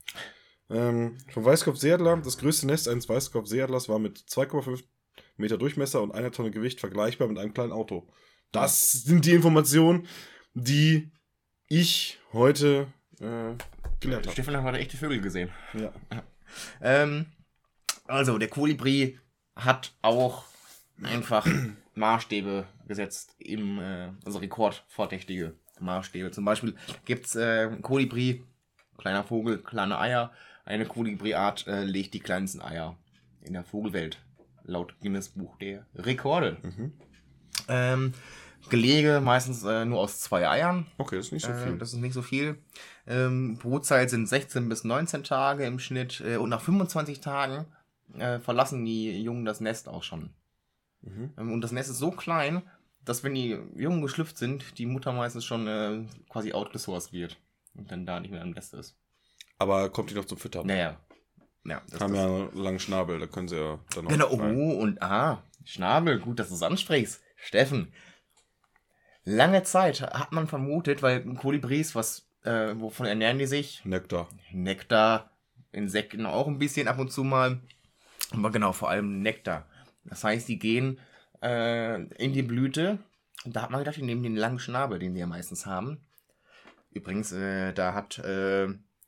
[0.70, 4.84] Ähm, vom Weißkopf-Seeadler, das größte Nest eines Weißkopf-Seeadlers war mit 2,5
[5.38, 8.08] Meter Durchmesser und einer Tonne Gewicht vergleichbar mit einem kleinen Auto.
[8.52, 10.08] Das sind die Informationen,
[10.54, 11.12] die
[11.72, 12.88] ich heute
[13.22, 13.56] äh,
[14.02, 14.32] gelernt habe.
[14.32, 15.50] Stefan hat heute echte Vögel gesehen.
[15.74, 15.92] Ja.
[16.82, 17.28] Ähm,
[18.08, 19.18] also, der Kolibri
[19.56, 20.44] hat auch
[21.02, 21.48] einfach
[21.96, 26.32] Maßstäbe gesetzt, im, äh, also rekordverdächtige Maßstäbe.
[26.32, 28.44] Zum Beispiel gibt es äh, Kolibri,
[28.98, 30.34] kleiner Vogel, kleine Eier.
[30.66, 32.98] Eine Kolibri-Art äh, legt die kleinsten Eier
[33.40, 34.22] in der Vogelwelt,
[34.64, 36.58] laut Guinness Buch der Rekorde.
[36.64, 36.92] Mhm.
[37.70, 38.14] Ähm,
[38.70, 40.88] Gelege meistens äh, nur aus zwei Eiern.
[40.98, 41.78] Okay, das ist nicht so Äh, viel.
[41.78, 42.58] das ist nicht so viel.
[43.08, 46.22] Ähm, Brutzeit sind 16 bis 19 Tage im Schnitt.
[46.26, 47.66] Äh, und nach 25 Tagen
[48.18, 50.30] äh, verlassen die Jungen das Nest auch schon.
[51.02, 51.32] Mhm.
[51.38, 52.62] Ähm, und das Nest ist so klein,
[53.04, 57.38] dass wenn die Jungen geschlüpft sind, die Mutter meistens schon äh, quasi outgesourced wird.
[57.74, 58.98] Und dann da nicht mehr im Nest ist.
[59.58, 60.68] Aber kommt die noch zum Füttern?
[60.68, 60.98] Naja.
[61.64, 64.12] Ja, das, Haben das, ja einen langen Schnabel, da können sie ja dann noch.
[64.12, 64.56] Genau, rein.
[64.58, 67.22] oh, und ah, Schnabel, gut, dass du es ansprichst.
[67.36, 67.94] Steffen.
[69.24, 73.84] Lange Zeit hat man vermutet, weil Kolibris, was, äh, wovon ernähren die sich?
[73.86, 74.28] Nektar.
[74.52, 75.30] Nektar,
[75.72, 77.60] Insekten auch ein bisschen ab und zu mal.
[78.32, 79.68] Aber genau, vor allem Nektar.
[80.06, 81.00] Das heißt, die gehen
[81.44, 82.98] äh, in die Blüte.
[83.46, 86.00] Und da hat man gedacht, die nehmen den langen Schnabel, den die ja meistens haben.
[86.92, 88.68] Übrigens, äh, da hat äh,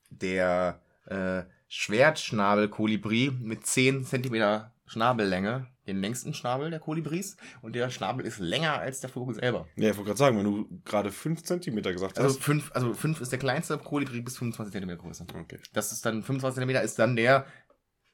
[0.09, 7.37] der äh, Schwertschnabel-Kolibri mit 10 cm Schnabellänge den längsten Schnabel der Kolibris.
[7.61, 9.67] Und der Schnabel ist länger als der Vogel selber.
[9.75, 12.43] Ja, ich wollte gerade sagen, wenn du gerade 5 cm gesagt Also hast.
[12.43, 15.25] 5 also fünf ist der kleinste Kolibri bis 25 cm Größe.
[15.37, 15.59] Okay.
[15.73, 17.45] Das ist dann 25 cm ist dann der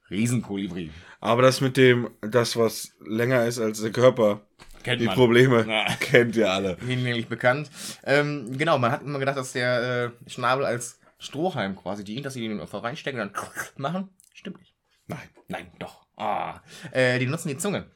[0.09, 0.89] Riesenkolibri.
[1.20, 4.41] Aber das mit dem, das, was länger ist als der Körper,
[4.84, 5.86] Kennt die Probleme, Ja.
[5.99, 6.78] kennt ihr alle.
[6.78, 7.70] Hinlänglich bekannt.
[8.03, 12.34] Ähm, genau, man hat immer gedacht, dass der äh, Schnabel als Strohhalm quasi dient, dass
[12.34, 13.43] sie den einfach reinstecken und dann
[13.78, 14.09] machen.
[14.34, 14.74] Stimmt nicht.
[15.07, 15.20] Nein.
[15.47, 16.05] Nein, doch.
[16.20, 16.61] Ah.
[16.91, 17.89] Äh, die nutzen die Zunge.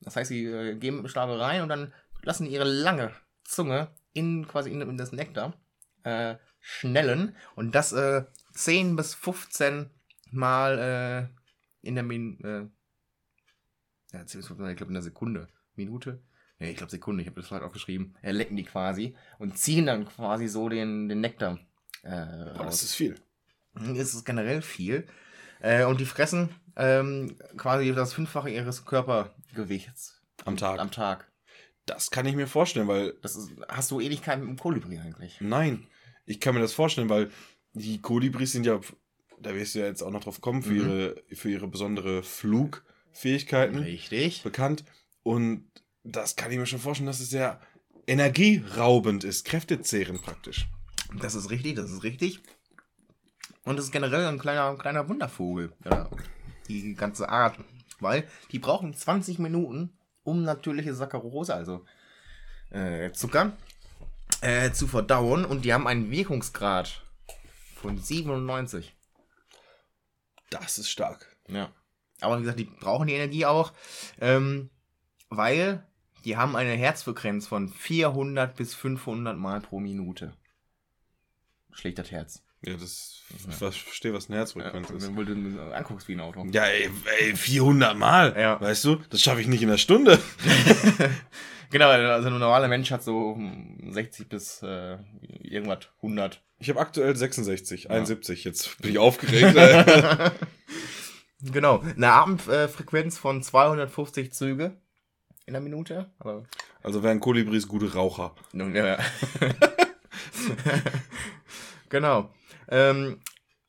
[0.00, 3.12] Das heißt, sie äh, gehen mit dem Schnabel rein und dann lassen ihre lange
[3.44, 5.54] Zunge in quasi in, in das Nektar
[6.02, 8.24] äh, schnellen und das äh,
[8.54, 9.90] 10 bis 15
[10.32, 11.30] Mal
[11.82, 15.48] äh, in der Min äh, ja, 10 bis 15 Mal, ich glaube in der Sekunde.
[15.74, 16.22] Minute?
[16.58, 18.16] Nee, ich glaube Sekunde, ich habe das falsch aufgeschrieben.
[18.22, 21.58] Äh, lecken die quasi und ziehen dann quasi so den, den Nektar
[22.02, 22.66] äh, raus.
[22.66, 23.16] das ist viel.
[23.74, 25.06] Es ist generell viel.
[25.60, 30.78] Äh, und die fressen ähm, quasi das Fünffache ihres Körpergewichts Am Tag.
[30.80, 31.30] am Tag.
[31.86, 33.14] Das kann ich mir vorstellen, weil.
[33.22, 35.36] Das ist, hast du Ähnlichkeit mit dem Kolibri eigentlich.
[35.40, 35.86] Nein,
[36.26, 37.30] ich kann mir das vorstellen, weil
[37.74, 38.80] die Kolibris sind ja,
[39.40, 40.80] da wirst du ja jetzt auch noch drauf kommen, für, Mhm.
[40.90, 44.42] ihre, für ihre besondere Flugfähigkeiten Richtig.
[44.42, 44.84] bekannt.
[45.22, 45.64] Und
[46.02, 47.60] das kann ich mir schon vorstellen, dass es sehr
[48.06, 50.66] energieraubend ist, kräftezehrend praktisch.
[51.20, 52.40] Das ist richtig, das ist richtig.
[53.66, 55.72] Und es ist generell ein kleiner, kleiner Wundervogel.
[55.84, 56.08] Ja,
[56.68, 57.58] die ganze Art.
[57.98, 61.84] Weil die brauchen 20 Minuten, um natürliche Saccharose, also
[62.70, 63.56] äh, Zucker,
[64.40, 65.44] äh, zu verdauen.
[65.44, 67.02] Und die haben einen Wirkungsgrad
[67.74, 68.94] von 97.
[70.48, 71.36] Das ist stark.
[71.48, 71.70] Ja.
[72.20, 73.72] Aber wie gesagt, die brauchen die Energie auch,
[74.20, 74.70] ähm,
[75.28, 75.84] weil
[76.24, 80.36] die haben eine Herzfrequenz von 400 bis 500 Mal pro Minute.
[81.72, 82.45] Schlägt das Herz.
[82.62, 85.16] Ja, das, ich verstehe, was ein Herzfrequenz ist.
[85.16, 86.44] Wenn du anguckst wie ein Auto.
[86.50, 86.90] Ja, ey,
[87.20, 88.34] ey 400 Mal.
[88.38, 88.60] Ja.
[88.60, 90.18] Weißt du, das schaffe ich nicht in einer Stunde.
[91.70, 94.98] Genau, also ein normaler Mensch hat so hm, 60 bis äh,
[95.42, 96.42] irgendwas 100.
[96.58, 97.90] Ich habe aktuell 66, Ja.
[97.90, 98.44] 71.
[98.44, 99.56] Jetzt bin ich aufgeregt.
[101.42, 104.80] Genau, eine Abendfrequenz von 250 Züge
[105.44, 106.10] in der Minute.
[106.18, 106.44] Aber
[106.82, 108.34] also wären Kolibris gute Raucher.
[108.52, 108.96] Nun, ja.
[111.90, 112.30] genau.
[112.68, 113.20] Ähm,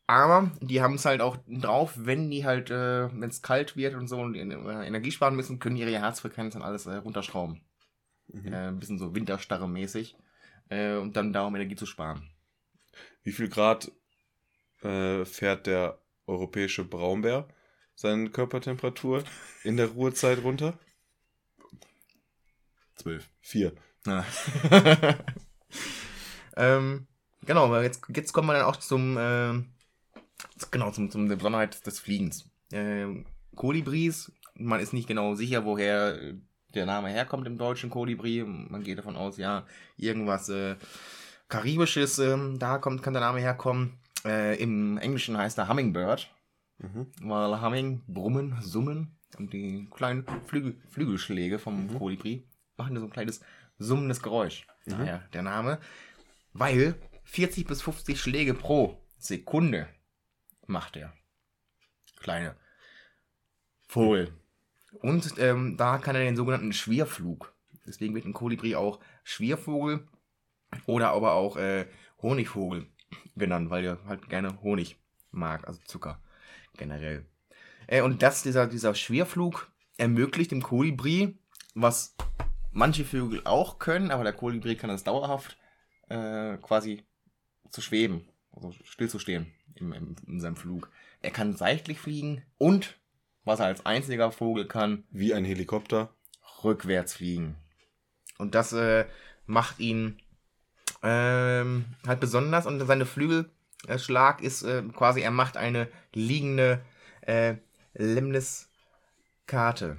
[0.06, 3.94] aber die haben es halt auch drauf, wenn die halt, äh, wenn es kalt wird
[3.94, 7.60] und so und äh, Energie sparen müssen, können die ihre Herzfrequenz und alles äh, runterschrauben.
[8.28, 8.52] Mhm.
[8.52, 10.16] Äh, ein bisschen so Winterstarre mäßig.
[10.70, 12.30] Äh, und dann darum Energie zu sparen.
[13.22, 13.92] Wie viel Grad
[14.82, 17.48] äh, fährt der europäische Braunbär
[17.94, 19.24] seine Körpertemperatur
[19.64, 20.78] in der Ruhezeit runter?
[22.94, 23.28] Zwölf.
[23.40, 23.74] Vier.
[24.06, 24.24] Ja.
[26.56, 27.06] ähm,
[27.48, 29.66] genau, aber jetzt, jetzt kommen wir dann auch zum, ähm,
[30.70, 32.48] genau, zum, zum der Besonderheit des Fliegens.
[32.70, 33.26] Ähm,
[33.56, 36.34] Kolibris, man ist nicht genau sicher, woher äh,
[36.74, 38.44] der Name herkommt im deutschen Kolibri.
[38.44, 40.76] Man geht davon aus, ja, irgendwas äh,
[41.48, 43.98] Karibisches, ähm, da kommt, kann der Name herkommen.
[44.24, 46.30] Äh, Im Englischen heißt er Hummingbird,
[46.80, 47.06] Mhm.
[47.22, 52.44] weil Humming, Brummen, Summen und die kleinen Flügel, Flügelschläge vom Kolibri
[52.76, 53.40] machen so ein kleines
[53.78, 54.64] summendes Geräusch.
[54.86, 55.78] Daher der Name.
[56.52, 56.94] Weil
[57.28, 59.86] 40 bis 50 Schläge pro Sekunde
[60.66, 61.12] macht er.
[62.16, 62.56] Kleine
[63.86, 64.32] Vogel.
[65.00, 67.54] Und ähm, da kann er den sogenannten Schwirrflug.
[67.86, 70.08] Deswegen wird ein Kolibri auch Schwirrvogel
[70.86, 71.86] oder aber auch äh,
[72.20, 72.86] Honigvogel
[73.36, 74.96] genannt, weil er halt gerne Honig
[75.30, 76.22] mag, also Zucker
[76.76, 77.26] generell.
[77.86, 81.38] Äh, und das, dieser, dieser Schwirrflug ermöglicht dem Kolibri,
[81.74, 82.16] was
[82.72, 85.58] manche Vögel auch können, aber der Kolibri kann es dauerhaft
[86.08, 87.04] äh, quasi
[87.70, 90.90] zu schweben, also stillzustehen im, im, in seinem Flug.
[91.20, 92.96] Er kann seitlich fliegen und,
[93.44, 96.10] was er als einziger Vogel kann, Wie ein Helikopter.
[96.64, 97.56] rückwärts fliegen.
[98.38, 99.06] Und das äh,
[99.46, 100.20] macht ihn
[101.02, 106.80] ähm, halt besonders und seine Flügelschlag ist äh, quasi, er macht eine liegende
[107.22, 107.56] äh,
[107.94, 109.96] Lemniskate.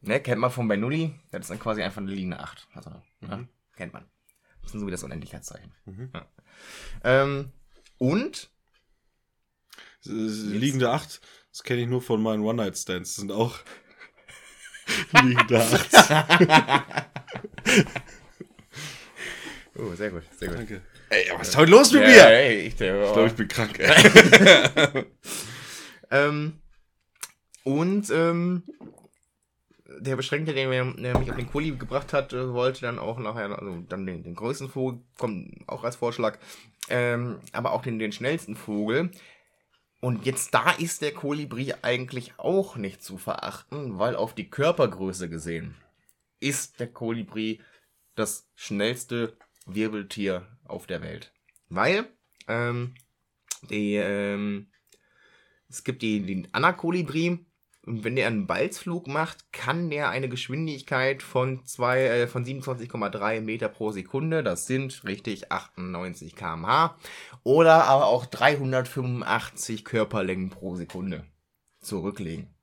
[0.00, 2.66] Ne, kennt man von Bernoulli, das ist dann quasi einfach eine liegende 8.
[2.74, 2.90] Also,
[3.20, 3.44] ja,
[3.76, 4.04] kennt man.
[4.62, 5.72] Das ist so wie das Unendlichkeitszeichen.
[5.86, 6.10] Mhm.
[6.14, 6.26] Ja.
[7.04, 7.50] Ähm,
[7.98, 8.50] und
[10.06, 13.10] Äh, Liegende Acht, das kenne ich nur von meinen One-Night-Stands.
[13.10, 13.58] Das sind auch
[15.22, 17.08] liegende Acht.
[19.74, 20.58] Oh, sehr gut, sehr gut.
[20.58, 20.82] Danke.
[21.08, 22.26] Ey, was ist heute los mit Ja, mir?
[22.28, 23.78] ey, ich, der, Ich glaube, ich bin krank.
[26.10, 26.60] Ähm,
[27.64, 28.64] und ähm,
[30.00, 30.70] der Beschränkte, den
[31.02, 34.22] der mich auf den Kuli gebracht hat, äh, wollte dann auch nachher, also dann den,
[34.22, 36.38] den größten Vogel, kommt auch als Vorschlag,
[36.88, 39.10] ähm, aber auch den, den schnellsten Vogel.
[40.00, 45.28] Und jetzt da ist der Kolibri eigentlich auch nicht zu verachten, weil auf die Körpergröße
[45.28, 45.76] gesehen
[46.40, 47.60] ist der Kolibri
[48.16, 51.32] das schnellste Wirbeltier auf der Welt.
[51.68, 52.08] Weil
[52.48, 52.94] ähm,
[53.70, 54.72] die, ähm,
[55.68, 57.46] es gibt die, den Anakolibri
[57.84, 63.40] und wenn der einen Balzflug macht, kann der eine Geschwindigkeit von, zwei, äh, von 27,3
[63.40, 66.96] Meter pro Sekunde, das sind richtig 98 km/h,
[67.42, 71.24] oder aber auch 385 Körperlängen pro Sekunde
[71.80, 72.54] zurücklegen.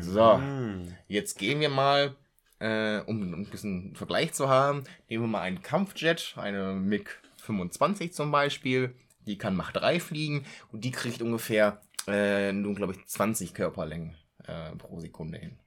[0.00, 0.38] So.
[0.38, 0.92] Mhm.
[1.06, 2.16] Jetzt gehen wir mal,
[2.58, 8.32] äh, um ein bisschen Vergleich zu haben, nehmen wir mal einen Kampfjet, eine MiG-25 zum
[8.32, 8.96] Beispiel.
[9.26, 14.14] Die kann Mach 3 fliegen und die kriegt ungefähr äh, nur, glaube ich, 20 Körperlängen
[14.46, 15.58] äh, pro Sekunde hin.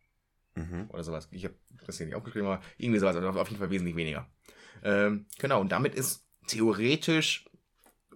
[0.55, 0.89] Mhm.
[0.89, 1.27] Oder sowas.
[1.31, 3.15] Ich habe das hier nicht aufgeschrieben, aber irgendwie sowas.
[3.15, 4.27] Also auf jeden Fall wesentlich weniger.
[4.83, 7.45] Ähm, genau, und damit ist theoretisch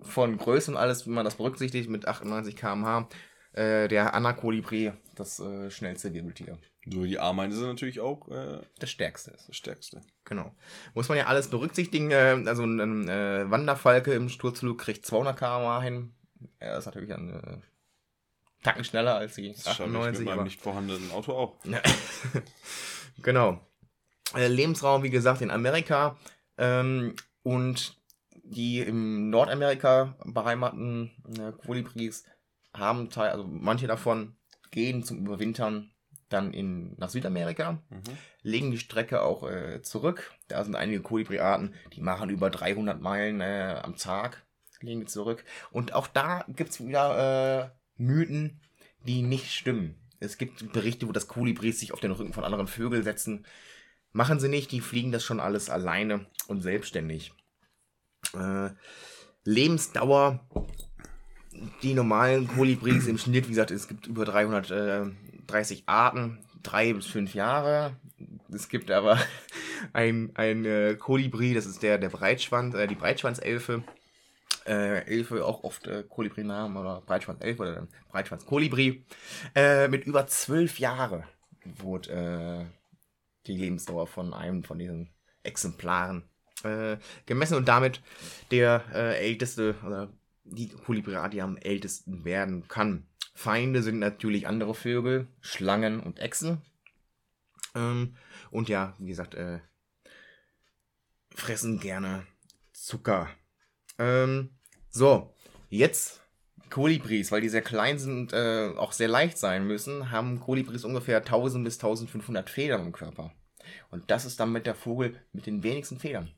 [0.02, 3.08] von Größe und alles, wenn man das berücksichtigt, mit 98 km/h,
[3.54, 6.58] äh, der Anakolibri das äh, schnellste Wirbeltier.
[6.86, 9.50] So, die Ameise sind natürlich auch äh, Das stärkste ist.
[9.50, 10.02] das Stärkste.
[10.26, 10.56] Genau.
[10.96, 12.10] Muss man ja alles berücksichtigen.
[12.10, 16.14] Äh, also ein, äh, Wanderfalke im Sturzflug kriegt 200 km/h hin.
[16.58, 17.58] Er ist natürlich ein äh,
[18.62, 20.26] Tacken schneller als die Das schaffe ich 98.
[20.26, 21.56] mit meinem nicht vorhandenen Auto auch.
[23.24, 23.60] Genau.
[24.36, 26.18] Äh, Lebensraum, wie gesagt, in Amerika.
[26.58, 27.98] Ähm, und
[28.44, 32.26] die im Nordamerika beheimateten äh, Kolibris
[32.74, 34.36] haben Teil, also manche davon
[34.72, 35.92] gehen zum Überwintern
[36.30, 38.04] dann in, nach Südamerika, Mhm.
[38.42, 40.32] legen die Strecke auch äh, zurück.
[40.48, 44.46] Da sind einige Kolibri-Arten, die machen über 300 Meilen äh, am Tag,
[44.80, 45.44] legen die zurück.
[45.72, 48.60] Und auch da gibt es wieder äh, Mythen,
[49.06, 49.96] die nicht stimmen.
[50.20, 53.46] Es gibt Berichte, wo das Kolibris sich auf den Rücken von anderen Vögeln setzen.
[54.12, 57.34] Machen sie nicht, die fliegen das schon alles alleine und selbstständig.
[58.34, 58.70] Äh,
[59.44, 60.48] Lebensdauer,
[61.82, 67.34] die normalen Kolibris im Schnitt, wie gesagt, es gibt über 330 Arten, drei bis fünf
[67.34, 67.96] Jahre.
[68.54, 69.18] Es gibt aber
[69.94, 73.84] ein, ein äh, Kolibri, das ist der, der Breitschwanz, äh, die Breitschwanzelfe.
[74.66, 79.04] Äh, Elfe, auch oft äh, Kolibri-Namen oder Breitschwanzelfe oder Breitschwanz-Kolibri.
[79.56, 81.24] Äh, mit über zwölf Jahre
[81.66, 82.66] wurde äh,
[83.48, 85.10] die Lebensdauer von einem von diesen
[85.44, 86.24] Exemplaren
[86.64, 88.02] äh, gemessen und damit
[88.52, 93.08] der äh, älteste oder die Kolibria, die am ältesten werden kann.
[93.34, 96.62] Feinde sind natürlich andere Vögel, Schlangen und Echsen.
[97.76, 98.16] Ähm,
[98.52, 99.60] und ja, wie gesagt, äh,
[101.34, 102.28] fressen gerne
[102.74, 103.30] Zucker.
[104.02, 104.50] Ähm,
[104.90, 105.32] so,
[105.70, 106.22] jetzt
[106.72, 110.86] Kolibris, weil die sehr klein sind und äh, auch sehr leicht sein müssen, haben Kolibris
[110.86, 113.32] ungefähr 1000 bis 1500 Federn im Körper.
[113.92, 116.32] Und das ist damit der Vogel mit den wenigsten Federn.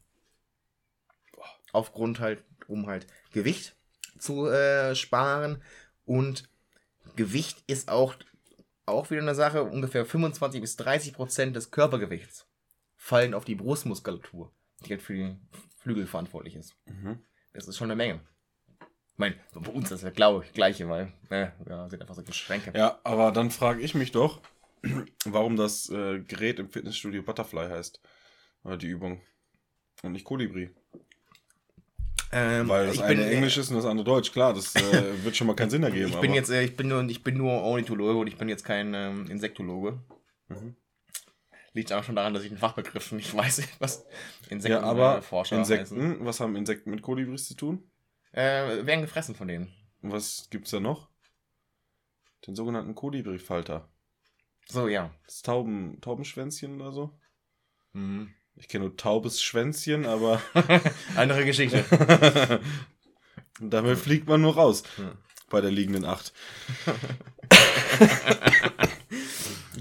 [1.72, 3.76] Aufgrund halt, um halt Gewicht
[4.20, 5.62] zu äh, sparen.
[6.06, 6.50] Und
[7.16, 8.16] Gewicht ist auch,
[8.86, 12.46] auch wieder eine Sache, ungefähr 25 bis 30 Prozent des Körpergewichts
[12.98, 14.52] fallen auf die Brustmuskulatur,
[14.86, 15.36] die halt für die
[15.80, 16.76] Flügel verantwortlich ist.
[16.86, 17.20] Mhm.
[17.54, 18.20] Das ist schon eine Menge.
[19.14, 22.16] Ich meine, bei uns ist das ja glaube ich gleiche, weil äh, ja, sind einfach
[22.16, 22.74] so Geschränke.
[22.76, 24.42] Ja, aber dann frage ich mich doch,
[25.26, 28.02] warum das äh, Gerät im Fitnessstudio Butterfly heißt.
[28.64, 29.22] Oder die Übung.
[30.02, 30.72] Und nicht Kolibri.
[32.32, 34.32] Ähm, Weil das ich eine bin, äh, Englisch ist und das andere Deutsch.
[34.32, 34.82] Klar, das äh,
[35.24, 36.08] wird schon mal keinen Sinn ergeben.
[36.10, 38.50] Ich bin aber- jetzt, äh, ich bin nur, ich bin nur Ornithologe und ich bin
[38.50, 40.00] jetzt kein ähm, Insektologe.
[40.48, 40.76] Mhm.
[41.74, 44.06] Liegt auch schon daran, dass ich den Fachbegriff nicht weiß, was
[44.44, 47.90] Ja, Insektenforscher aber äh, Forscher Insekten, was haben Insekten mit Kolibris zu tun?
[48.36, 48.80] heißen.
[48.82, 49.74] Äh, werden gefressen von denen.
[50.02, 51.10] Und was gibt's da noch?
[52.46, 53.90] Den sogenannten Kolibri-Falter.
[54.68, 55.12] So, ja.
[55.26, 57.20] Das Tauben, Taubenschwänzchen oder so?
[57.94, 58.34] Mhm.
[58.56, 60.42] Ich kenne nur taubes Schwänzchen, aber
[61.16, 61.84] Andere Geschichte.
[63.60, 64.84] Damit fliegt man nur raus.
[64.98, 65.16] Ja.
[65.50, 66.34] Bei der liegenden Acht.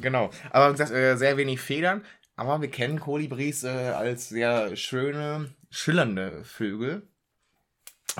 [0.02, 0.30] Genau.
[0.50, 2.04] Aber wie gesagt, äh, sehr wenig Federn.
[2.36, 7.08] Aber wir kennen Kolibris äh, als sehr schöne, schillernde Vögel.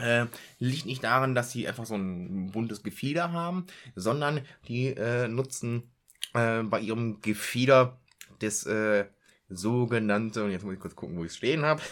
[0.00, 0.26] Äh,
[0.58, 5.92] liegt nicht daran, dass sie einfach so ein buntes Gefieder haben, sondern die äh, nutzen
[6.34, 8.00] äh, bei ihrem Gefieder
[8.38, 9.06] das äh,
[9.48, 11.82] sogenannte, und jetzt muss ich kurz gucken, wo ich es stehen habe,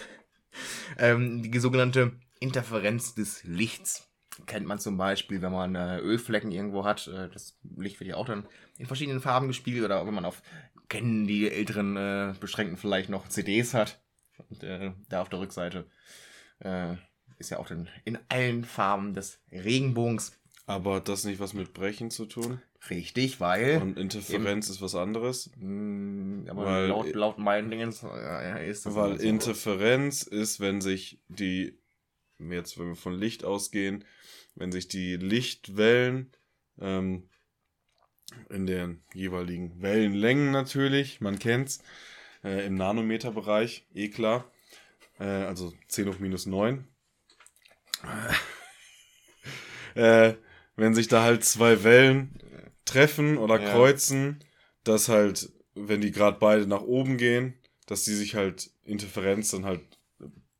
[0.98, 4.09] ähm, die sogenannte Interferenz des Lichts.
[4.46, 7.06] Kennt man zum Beispiel, wenn man äh, Ölflecken irgendwo hat.
[7.08, 8.46] Äh, das Licht wird ja auch dann
[8.78, 9.84] in verschiedenen Farben gespiegelt.
[9.84, 10.42] Oder wenn man auf,
[10.88, 14.00] kennen die älteren äh, Beschränkten vielleicht noch CDs hat.
[14.48, 15.86] Und äh, da auf der Rückseite
[16.60, 16.94] äh,
[17.38, 20.32] ist ja auch dann in allen Farben des Regenbogens.
[20.66, 22.60] Aber hat das nicht was mit Brechen zu tun?
[22.88, 23.82] Richtig, weil.
[23.82, 25.50] Und Interferenz ist was anderes?
[25.56, 29.22] Mh, aber Weil- laut, laut meinen Dingen ist das Weil so.
[29.26, 31.78] Interferenz ist, wenn sich die,
[32.38, 34.04] jetzt wenn wir von Licht ausgehen,
[34.54, 36.30] wenn sich die Lichtwellen
[36.78, 37.28] ähm,
[38.48, 41.82] in den jeweiligen Wellenlängen natürlich, man kennt's,
[42.44, 44.50] äh, im Nanometerbereich, eh klar,
[45.18, 46.86] äh, also 10 hoch minus 9,
[49.94, 50.34] äh,
[50.76, 52.38] wenn sich da halt zwei Wellen
[52.84, 53.70] treffen oder Ja.
[53.70, 54.42] kreuzen,
[54.84, 57.54] dass halt, wenn die gerade beide nach oben gehen,
[57.86, 59.80] dass die sich halt Interferenz dann halt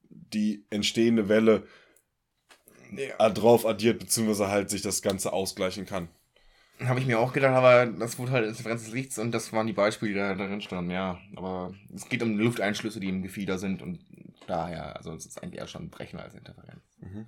[0.09, 1.66] die entstehende Welle
[2.97, 6.09] äh, drauf addiert, beziehungsweise halt sich das Ganze ausgleichen kann.
[6.84, 9.66] Habe ich mir auch gedacht, aber das wurde halt Interferenz des Lichts und das waren
[9.66, 11.20] die Beispiele, die da darin standen, ja.
[11.36, 14.01] Aber es geht um Lufteinschlüsse, die im Gefieder sind und
[14.47, 16.82] daher, also es ist eigentlich eher schon Brechen als Interferenz.
[17.01, 17.27] Mhm.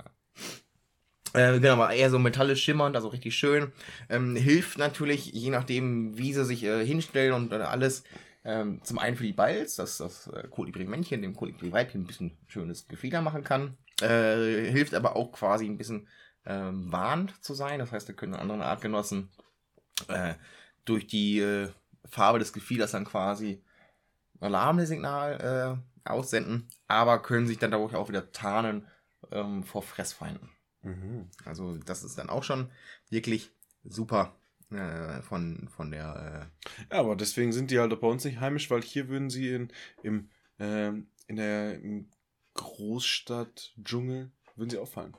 [1.35, 3.73] Äh, genau, aber eher so metallisch schimmernd, also richtig schön.
[4.09, 8.05] Ähm, hilft natürlich, je nachdem, wie sie sich äh, hinstellen und äh, alles,
[8.45, 12.89] ähm, zum einen für die Balz, dass das äh, Kolibri-Männchen dem Kolibri-Weibchen ein bisschen schönes
[12.89, 13.77] Gefieder machen kann.
[14.01, 16.09] Äh, hilft aber auch quasi ein bisschen
[16.47, 17.78] ähm, warnt zu sein.
[17.78, 19.31] Das heißt, wir können anderen Artgenossen
[20.09, 20.35] äh,
[20.85, 21.69] durch die äh,
[22.05, 23.62] Farbe des Gefieders dann quasi
[24.40, 28.89] Alarmsignal äh, aussenden, aber können sich dann dadurch auch wieder tarnen
[29.31, 30.51] ähm, vor Fressfeinden.
[30.82, 31.31] Mhm.
[31.44, 32.70] Also das ist dann auch schon
[33.09, 33.52] wirklich
[33.85, 34.35] super
[34.70, 36.51] äh, von, von der...
[36.90, 39.51] Ja, aber deswegen sind die halt auch bei uns nicht heimisch, weil hier würden sie
[39.51, 40.28] in, im,
[40.59, 42.10] ähm, in der im
[42.55, 45.16] Großstadt-Dschungel, würden sie auffallen.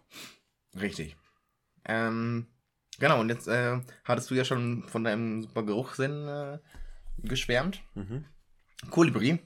[0.73, 1.15] Äh, richtig.
[1.85, 2.47] Ähm,
[2.99, 6.59] genau, und jetzt äh, hattest du ja schon von deinem super Geruchssinn äh,
[7.17, 7.81] geschwärmt.
[7.95, 8.25] Mhm.
[8.89, 9.39] Kolibri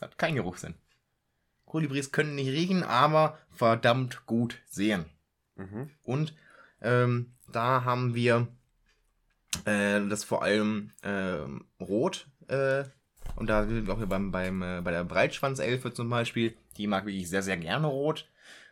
[0.00, 0.74] hat keinen Geruchssinn.
[1.64, 5.04] Kolibris können nicht riechen, aber verdammt gut sehen.
[5.56, 5.90] Mhm.
[6.02, 6.34] Und
[6.80, 8.48] ähm, da haben wir
[9.64, 12.28] äh, das vor allem ähm, rot.
[13.36, 16.56] Und da sind wir auch hier beim, beim, äh, bei der Breitschwanzelfe zum Beispiel.
[16.76, 18.28] Die mag wirklich sehr, sehr gerne rot.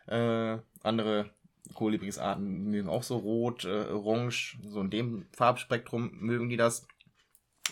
[0.07, 1.29] Äh, andere
[1.73, 4.57] Kolibrisarten mögen auch so rot, äh, orange.
[4.63, 6.87] So in dem Farbspektrum mögen die das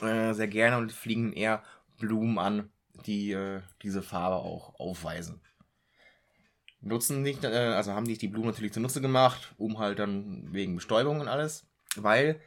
[0.02, 1.64] äh, sehr gerne und fliegen eher
[2.00, 2.70] Blumen an,
[3.06, 5.42] die äh, diese Farbe auch aufweisen.
[6.82, 10.76] Nutzen nicht, äh, also haben sich die Blumen natürlich zunutze gemacht, um halt dann wegen
[10.76, 12.40] Bestäubung und alles, weil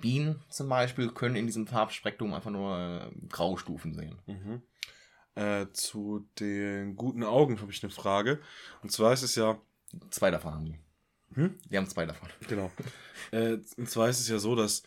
[0.00, 4.18] Bienen zum Beispiel können in diesem Farbspektrum einfach nur äh, Graustufen sehen.
[4.26, 4.62] Mhm.
[5.34, 8.40] Äh, zu den guten Augen habe ich eine Frage.
[8.82, 9.60] Und zwar ist es ja.
[10.10, 10.78] Zwei davon haben die.
[11.34, 11.58] Hm?
[11.68, 12.28] Wir haben zwei davon.
[12.48, 12.70] Genau.
[13.30, 14.82] äh, und zwar ist es ja so, dass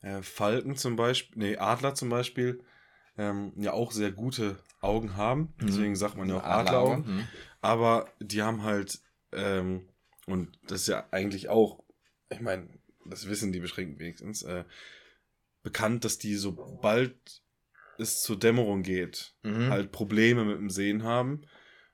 [0.00, 2.62] äh, Falken zum Beispiel, nee, Adler zum Beispiel,
[3.16, 5.54] ähm, ja auch sehr gute Augen haben.
[5.58, 5.66] Mhm.
[5.66, 6.92] Deswegen sagt man ja auch Adlerauge.
[6.92, 7.16] Adleraugen.
[7.16, 7.28] Mhm.
[7.60, 9.00] Aber die haben halt,
[9.32, 9.88] ähm,
[10.26, 11.82] und das ist ja eigentlich auch,
[12.30, 12.68] ich meine,
[13.06, 14.64] das wissen die beschränkt wenigstens, äh,
[15.62, 17.42] bekannt, dass die, sobald
[17.98, 19.70] es zur Dämmerung geht, Mhm.
[19.70, 21.42] halt Probleme mit dem Sehen haben,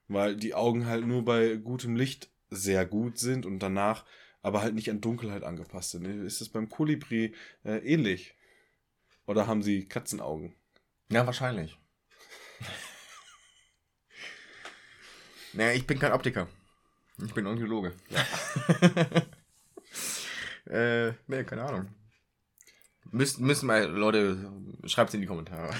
[0.08, 4.04] weil die Augen halt nur bei gutem Licht sehr gut sind und danach
[4.42, 6.04] aber halt nicht an Dunkelheit angepasst sind.
[6.24, 7.34] Ist das beim Kolibri
[7.64, 8.34] äh, ähnlich?
[9.26, 10.54] Oder haben sie Katzenaugen?
[11.10, 11.78] Ja, wahrscheinlich.
[15.52, 16.48] naja, ich bin kein Optiker.
[17.24, 17.92] Ich bin Ornithologe.
[20.70, 21.88] äh, nee, keine Ahnung.
[23.10, 24.52] Müssen, müssen mal, Leute,
[24.84, 25.70] schreibt's in die Kommentare.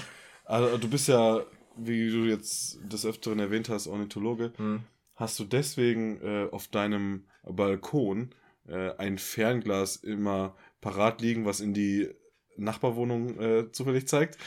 [0.45, 1.41] Also du bist ja,
[1.77, 4.51] wie du jetzt des Öfteren erwähnt hast, Ornithologe.
[4.57, 4.83] Hm.
[5.15, 8.35] Hast du deswegen äh, auf deinem Balkon
[8.67, 12.09] äh, ein Fernglas immer parat liegen, was in die
[12.57, 14.37] Nachbarwohnung äh, zufällig zeigt?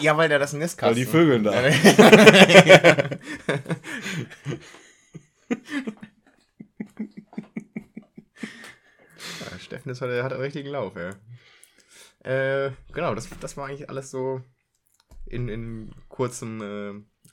[0.00, 0.96] Ja, weil der das Nestkasten...
[0.96, 1.52] Weil die Vögeln da.
[9.40, 11.12] ja, Steffen ist heute, hat einen richtigen Lauf, ey.
[12.20, 14.40] Äh, genau, das, das war eigentlich alles so
[15.26, 16.60] in, in kurzem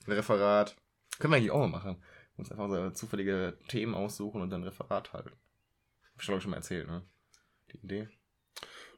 [0.07, 0.76] äh, Referat.
[1.19, 2.03] Können wir eigentlich auch mal machen.
[2.35, 5.30] Uns einfach so zufällige Themen aussuchen und dann Referat halten.
[5.30, 7.03] Hab ich glaube schon mal erzählt, ne?
[7.72, 8.10] Die Idee.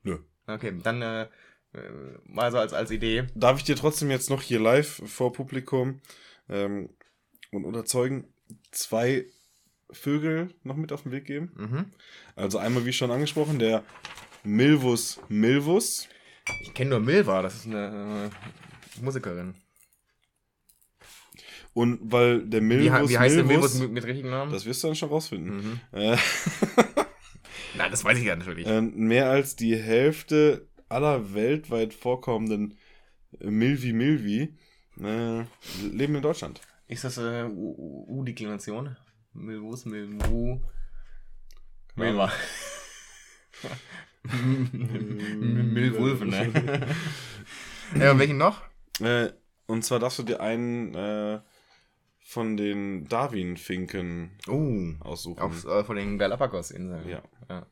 [0.04, 0.20] Nö.
[0.48, 1.24] Okay, dann äh,
[1.74, 3.28] äh, mal so als, als Idee.
[3.36, 6.02] Darf ich dir trotzdem jetzt noch hier live vor Publikum
[6.48, 6.90] ähm,
[7.52, 8.34] und unterzeugen
[8.72, 9.26] zwei
[9.92, 11.52] Vögel noch mit auf den Weg geben?
[11.56, 11.86] Mhm.
[12.36, 13.84] Also einmal, wie schon angesprochen, der
[14.44, 16.08] Milvus milvus.
[16.62, 18.30] Ich kenne nur Milva, das ist eine
[19.00, 19.56] äh, Musikerin.
[21.74, 24.52] Und weil der Wie, Milvus he- wie heißt der milvus, Milvus mit, mit richtigen Namen?
[24.52, 25.56] das wirst du dann schon rausfinden.
[25.58, 25.80] mhm.
[26.00, 26.18] Äh,
[27.78, 28.66] Nein, das weiß ich ja natürlich.
[28.68, 32.78] äh, mehr als die Hälfte aller weltweit vorkommenden
[33.40, 34.56] Milvi Milvi
[35.02, 35.44] äh,
[35.82, 36.62] leben in Deutschland.
[36.88, 38.96] Ist das äh, U- U-Deklination?
[39.36, 40.62] Milvus, Milvu.
[41.96, 42.32] Milva.
[45.04, 46.96] Milwulven, ne?
[48.00, 48.62] ja, und welchen noch?
[49.00, 49.32] Äh,
[49.68, 51.42] und zwar darfst du dir einen äh,
[52.22, 55.40] von den Darwin-Finken Oh, aussuchen.
[55.40, 57.08] auf, äh, von den Galapagos-Inseln.
[57.08, 57.24] Ja.
[57.50, 57.66] ja.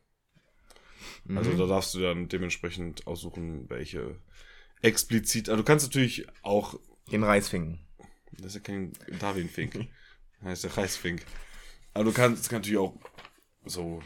[1.36, 1.58] Also Mhm.
[1.58, 4.18] da darfst du dann dementsprechend aussuchen, welche
[4.82, 5.48] explizit.
[5.50, 6.78] Also du kannst natürlich auch.
[7.12, 7.80] Den Reisfinken.
[8.34, 9.88] Das ist ja kein Darwin-Fink.
[10.44, 11.26] heißt ja Reisfink.
[11.94, 12.96] Aber du kannst, kannst natürlich auch
[13.66, 14.02] so,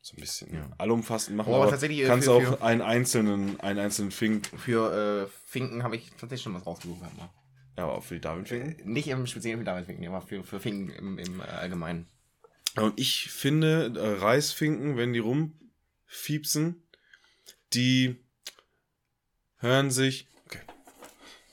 [0.00, 0.70] so ein bisschen Ja.
[0.78, 1.52] allumfassend machen.
[1.52, 4.46] Oh, aber tatsächlich, äh, kannst für- auch für- einen einzelnen, einen einzelnen Fink.
[4.58, 7.00] Für äh, Finken habe ich tatsächlich schon was rausgesucht.
[7.02, 7.30] Ne?
[7.76, 8.78] Ja, aber auch für die Darwin-Finken.
[8.80, 12.06] Äh, Nicht im Speziellen für Davidfinken, aber für, für Finken im, im äh, Allgemeinen.
[12.76, 16.82] Und ich finde, äh, Reisfinken, wenn die rumfiepsen,
[17.72, 18.16] die
[19.58, 20.28] hören sich.
[20.46, 20.60] Okay.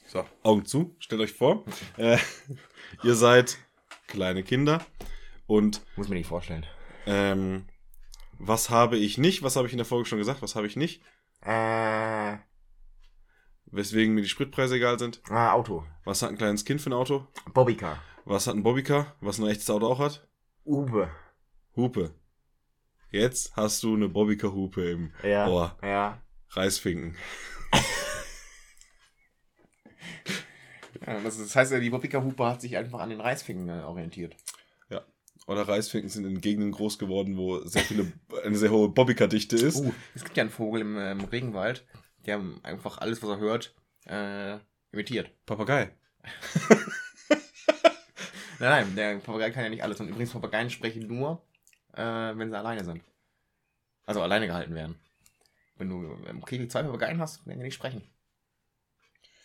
[0.08, 1.64] So, Augen zu, stellt euch vor.
[1.98, 2.18] Äh,
[3.04, 3.58] ihr seid
[4.08, 4.86] kleine Kinder.
[5.52, 6.65] Und Muss mir nicht vorstellen.
[7.06, 7.65] ähm,
[8.40, 9.44] was habe ich nicht?
[9.44, 10.41] Was habe ich in der Folge schon gesagt?
[10.41, 11.03] Was habe ich nicht?
[11.41, 12.38] Äh,
[13.65, 15.22] Weswegen mir die Spritpreise egal sind.
[15.30, 15.86] ah, Auto.
[16.06, 17.28] Was hat ein kleines Kind für ein Auto?
[17.53, 18.02] Bobbycar.
[18.23, 19.14] Was hat ein Bobbycar?
[19.19, 20.26] Was ein echtes Auto auch hat?
[20.65, 21.11] Uwe.
[21.76, 22.15] Hupe.
[23.10, 25.49] Jetzt hast du eine Bobbycar-Hupe im Ja.
[25.49, 25.78] Ohr.
[25.84, 26.22] Ja.
[26.52, 27.18] Reisfinken.
[31.06, 34.38] ja das, heißt, ja, die Bobbycar-Hupe hat sich einfach an den Reisfinken äh, orientiert.
[35.52, 38.14] Oder Reisfinken sind in Gegenden groß geworden, wo sehr viele,
[38.45, 39.82] eine sehr hohe Bobbycar-Dichte ist.
[39.82, 41.86] Uh, es gibt ja einen Vogel im, ähm, Regenwald,
[42.26, 43.76] der einfach alles, was er hört,
[44.06, 44.60] äh,
[44.94, 45.30] imitiert.
[45.45, 45.91] Papagei.
[48.60, 49.99] Nein, nein, der Papagei kann ja nicht alles.
[49.99, 51.41] Und übrigens, Papageien sprechen nur,
[51.95, 53.02] äh, wenn sie alleine sind.
[54.06, 54.99] Also alleine gehalten werden.
[55.78, 58.03] Wenn du im Kegel zwei Papageien hast, werden die nicht sprechen.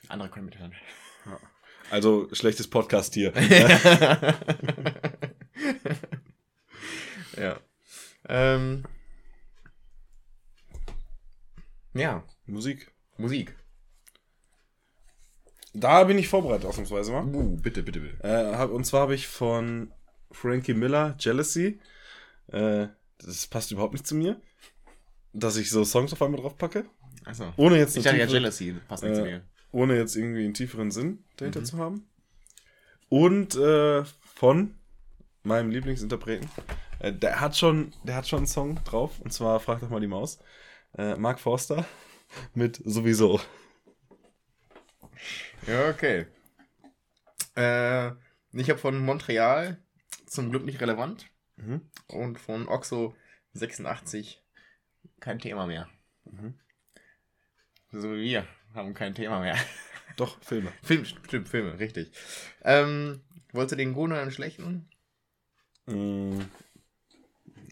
[0.08, 0.74] Andere können mithören.
[1.90, 3.32] Also schlechtes Podcast hier.
[7.36, 7.58] ja.
[8.28, 8.84] Ähm,
[11.94, 12.92] ja, Musik.
[13.16, 13.56] Musik.
[15.72, 17.24] Da bin ich vorbereitet, ausnahmsweise mal.
[17.26, 18.22] Uh, bitte, bitte, bitte.
[18.24, 19.92] Äh, hab, und zwar habe ich von
[20.30, 21.80] Frankie Miller Jealousy.
[22.48, 22.88] Äh,
[23.18, 24.40] das passt überhaupt nicht zu mir.
[25.32, 26.86] Dass ich so Songs auf einmal drauf packe.
[27.24, 27.52] Achso.
[27.56, 29.42] Ohne jetzt Ich dachte ja Jealousy, passt nicht zu Äh, mir.
[29.72, 31.64] ohne jetzt irgendwie einen tieferen Sinn dahinter Mhm.
[31.66, 32.08] zu haben.
[33.08, 34.04] Und äh,
[34.34, 34.74] von
[35.47, 36.48] meinem Lieblingsinterpreten.
[36.98, 39.20] Äh, der hat schon, der hat schon einen Song drauf.
[39.20, 40.39] Und zwar frag doch mal die Maus.
[40.97, 41.85] Äh, Mark Forster
[42.55, 43.40] mit sowieso.
[45.66, 46.27] Ja, okay.
[47.56, 48.10] Äh,
[48.52, 49.78] ich habe von Montreal
[50.27, 51.27] zum Glück nicht relevant
[51.59, 51.90] Mhm.
[52.09, 53.14] und von Oxo
[53.55, 54.43] 86
[55.20, 55.89] kein Thema mehr.
[56.24, 56.52] Mhm.
[57.93, 59.56] So wie wir haben kein Thema mehr.
[60.18, 60.70] Doch, Filme.
[60.82, 62.12] Film, stimmt, Filme, richtig.
[62.62, 64.90] Ähm, wolltest du den guten oder den schlechten?
[65.86, 66.40] Mm,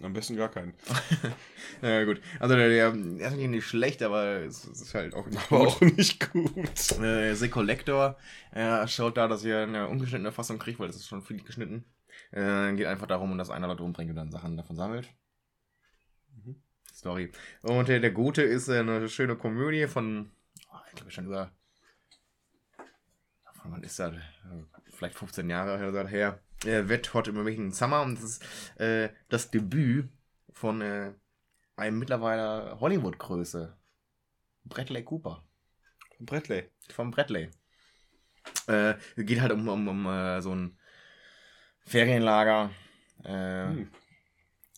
[0.03, 0.75] am besten gar keinen.
[1.83, 2.21] Ja, gut.
[2.39, 5.59] Also der, der, der ist nicht schlecht, aber es, es ist halt auch nicht Aber
[5.59, 5.69] gut.
[5.69, 6.55] auch nicht gut.
[7.03, 8.17] Äh, The Collector
[8.53, 11.85] er schaut da, dass ihr eine ungeschnittene Fassung kriegt, weil das ist schon viel geschnitten.
[12.31, 15.09] Äh, geht einfach darum, dass einer Leute umbringt und dann Sachen davon sammelt.
[16.37, 16.63] Mhm.
[16.95, 17.33] Story.
[17.63, 20.31] Und äh, der Gute ist äh, eine schöne Komödie von,
[20.73, 21.51] oh, ich glaube schon über,
[23.61, 24.15] von wann ist das?
[24.15, 24.19] Äh,
[24.91, 26.39] Vielleicht 15 Jahre oder so her.
[26.65, 30.09] Äh, Wet Hot American Summer und das ist äh, das Debüt
[30.53, 31.13] von äh,
[31.77, 33.77] einem mittlerweile Hollywood-Größe.
[34.65, 35.45] Bradley Cooper
[36.21, 36.71] Bradley.
[36.91, 37.51] vom Bradley.
[38.67, 40.79] Äh, geht halt um, um, um äh, so ein
[41.87, 42.71] Ferienlager.
[43.25, 43.91] Äh, Hm.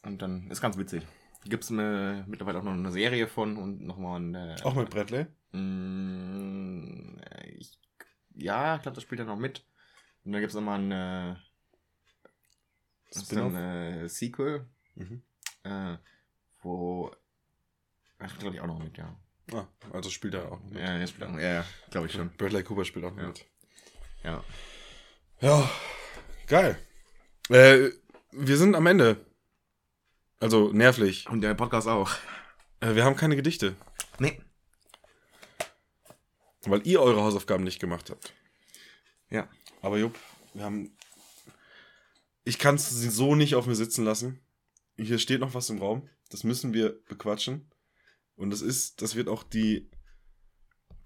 [0.02, 1.02] Und dann ist ganz witzig.
[1.44, 4.34] Gibt es mittlerweile auch noch eine Serie von und nochmal ein.
[4.34, 5.26] Äh, Auch mit Bradley?
[5.52, 7.78] Mm, äh, ich,
[8.34, 9.64] ja, ich glaube, das spielt er noch mit.
[10.24, 11.36] Und dann gibt es nochmal ein,
[13.20, 15.22] das ist ein äh, Sequel, Mhm.
[15.64, 15.96] äh,
[16.62, 17.10] wo.
[18.18, 19.14] Das spielt, glaube ich, auch noch mit, ja.
[19.52, 20.78] Ah, also spielt er auch mit.
[20.78, 22.30] Ja, das spielt auch, ja, ja glaube ich schon.
[22.36, 23.26] Bradley Cooper spielt auch Ja.
[23.28, 23.46] mit.
[24.24, 24.44] Ja.
[25.40, 25.70] Ja,
[26.46, 26.78] geil.
[27.50, 27.90] Äh,
[28.32, 29.24] wir sind am Ende.
[30.40, 31.28] Also nervlich.
[31.28, 32.10] Und der Podcast auch.
[32.80, 33.76] Äh, wir haben keine Gedichte,
[34.18, 34.40] Nee.
[36.66, 38.32] weil ihr eure Hausaufgaben nicht gemacht habt.
[39.30, 39.48] Ja.
[39.82, 40.18] Aber Jupp,
[40.54, 40.96] wir haben.
[42.46, 44.40] Ich kann es so nicht auf mir sitzen lassen.
[44.96, 46.08] Hier steht noch was im Raum.
[46.30, 47.70] Das müssen wir bequatschen.
[48.36, 49.90] Und das ist, das wird auch die.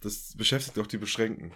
[0.01, 1.53] Das beschäftigt auch die Beschränken.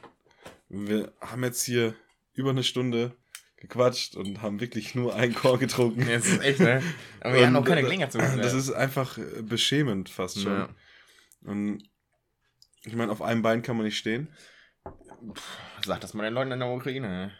[0.68, 1.94] Wir haben jetzt hier
[2.32, 3.14] über eine Stunde
[3.56, 6.00] gequatscht und haben wirklich nur einen Chor getrunken.
[6.00, 6.82] Ja, das ist echt, ne?
[7.20, 10.52] Aber wir haben noch keine Gelegenheit zu Das ist einfach äh, beschämend fast schon.
[10.52, 10.68] Ja.
[11.42, 11.82] Und
[12.84, 14.28] ich meine, auf einem Bein kann man nicht stehen.
[15.84, 17.32] Sag das mal den Leuten in der Ukraine, ne?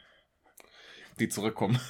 [1.19, 1.81] die zurückkommen.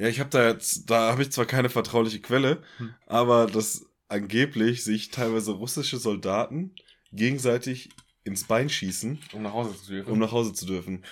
[0.00, 2.94] Ja, ich habe da jetzt, da habe ich zwar keine vertrauliche Quelle, Hm.
[3.06, 6.74] aber dass angeblich sich teilweise russische Soldaten
[7.12, 7.90] gegenseitig
[8.24, 10.10] ins Bein schießen, Um nach Hause zu dürfen.
[10.10, 11.04] um nach Hause zu dürfen.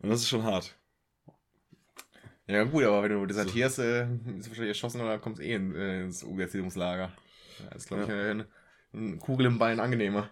[0.00, 0.76] Und das ist schon hart.
[2.48, 4.08] ja, gut, aber wenn du desertierst, äh,
[4.38, 7.12] ist wahrscheinlich erschossen oder kommst eh in, äh, ins Umerziehungslager.
[7.60, 8.48] Ja, das ist, glaube ich, äh, eine,
[8.92, 10.28] eine Kugel im Bein angenehmer.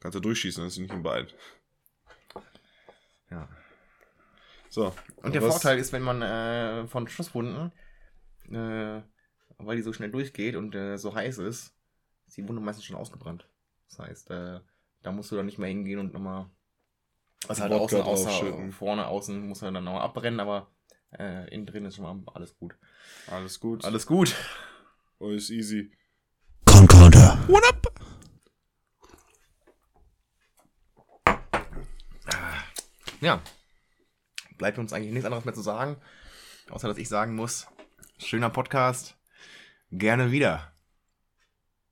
[0.00, 1.26] Kannst du durchschießen, das ist nicht im Bein.
[3.30, 3.48] Ja.
[4.70, 4.94] So.
[5.16, 7.72] Und der was- Vorteil ist, wenn man äh, von Schusswunden,
[8.50, 9.02] äh,
[9.58, 11.74] weil die so schnell durchgeht und äh, so heiß ist,
[12.26, 13.46] ist die Wunde meistens schon ausgebrannt.
[13.88, 14.60] Das heißt, äh,
[15.02, 16.48] da musst du dann nicht mehr hingehen und nochmal.
[17.48, 18.70] Also halt außen, außer, draufschütten.
[18.72, 20.70] vorne, außen muss er dann nochmal abbrennen, aber
[21.18, 22.76] äh, innen drin ist schon mal alles gut.
[23.26, 23.84] Alles gut.
[23.84, 24.34] Alles gut.
[25.18, 25.90] Alles easy.
[26.66, 27.38] Concorder.
[27.48, 27.92] What up?
[33.20, 33.42] Ja.
[34.60, 35.96] Bleibt uns eigentlich nichts anderes mehr zu sagen,
[36.68, 37.66] außer dass ich sagen muss,
[38.18, 39.16] schöner Podcast,
[39.90, 40.70] gerne wieder.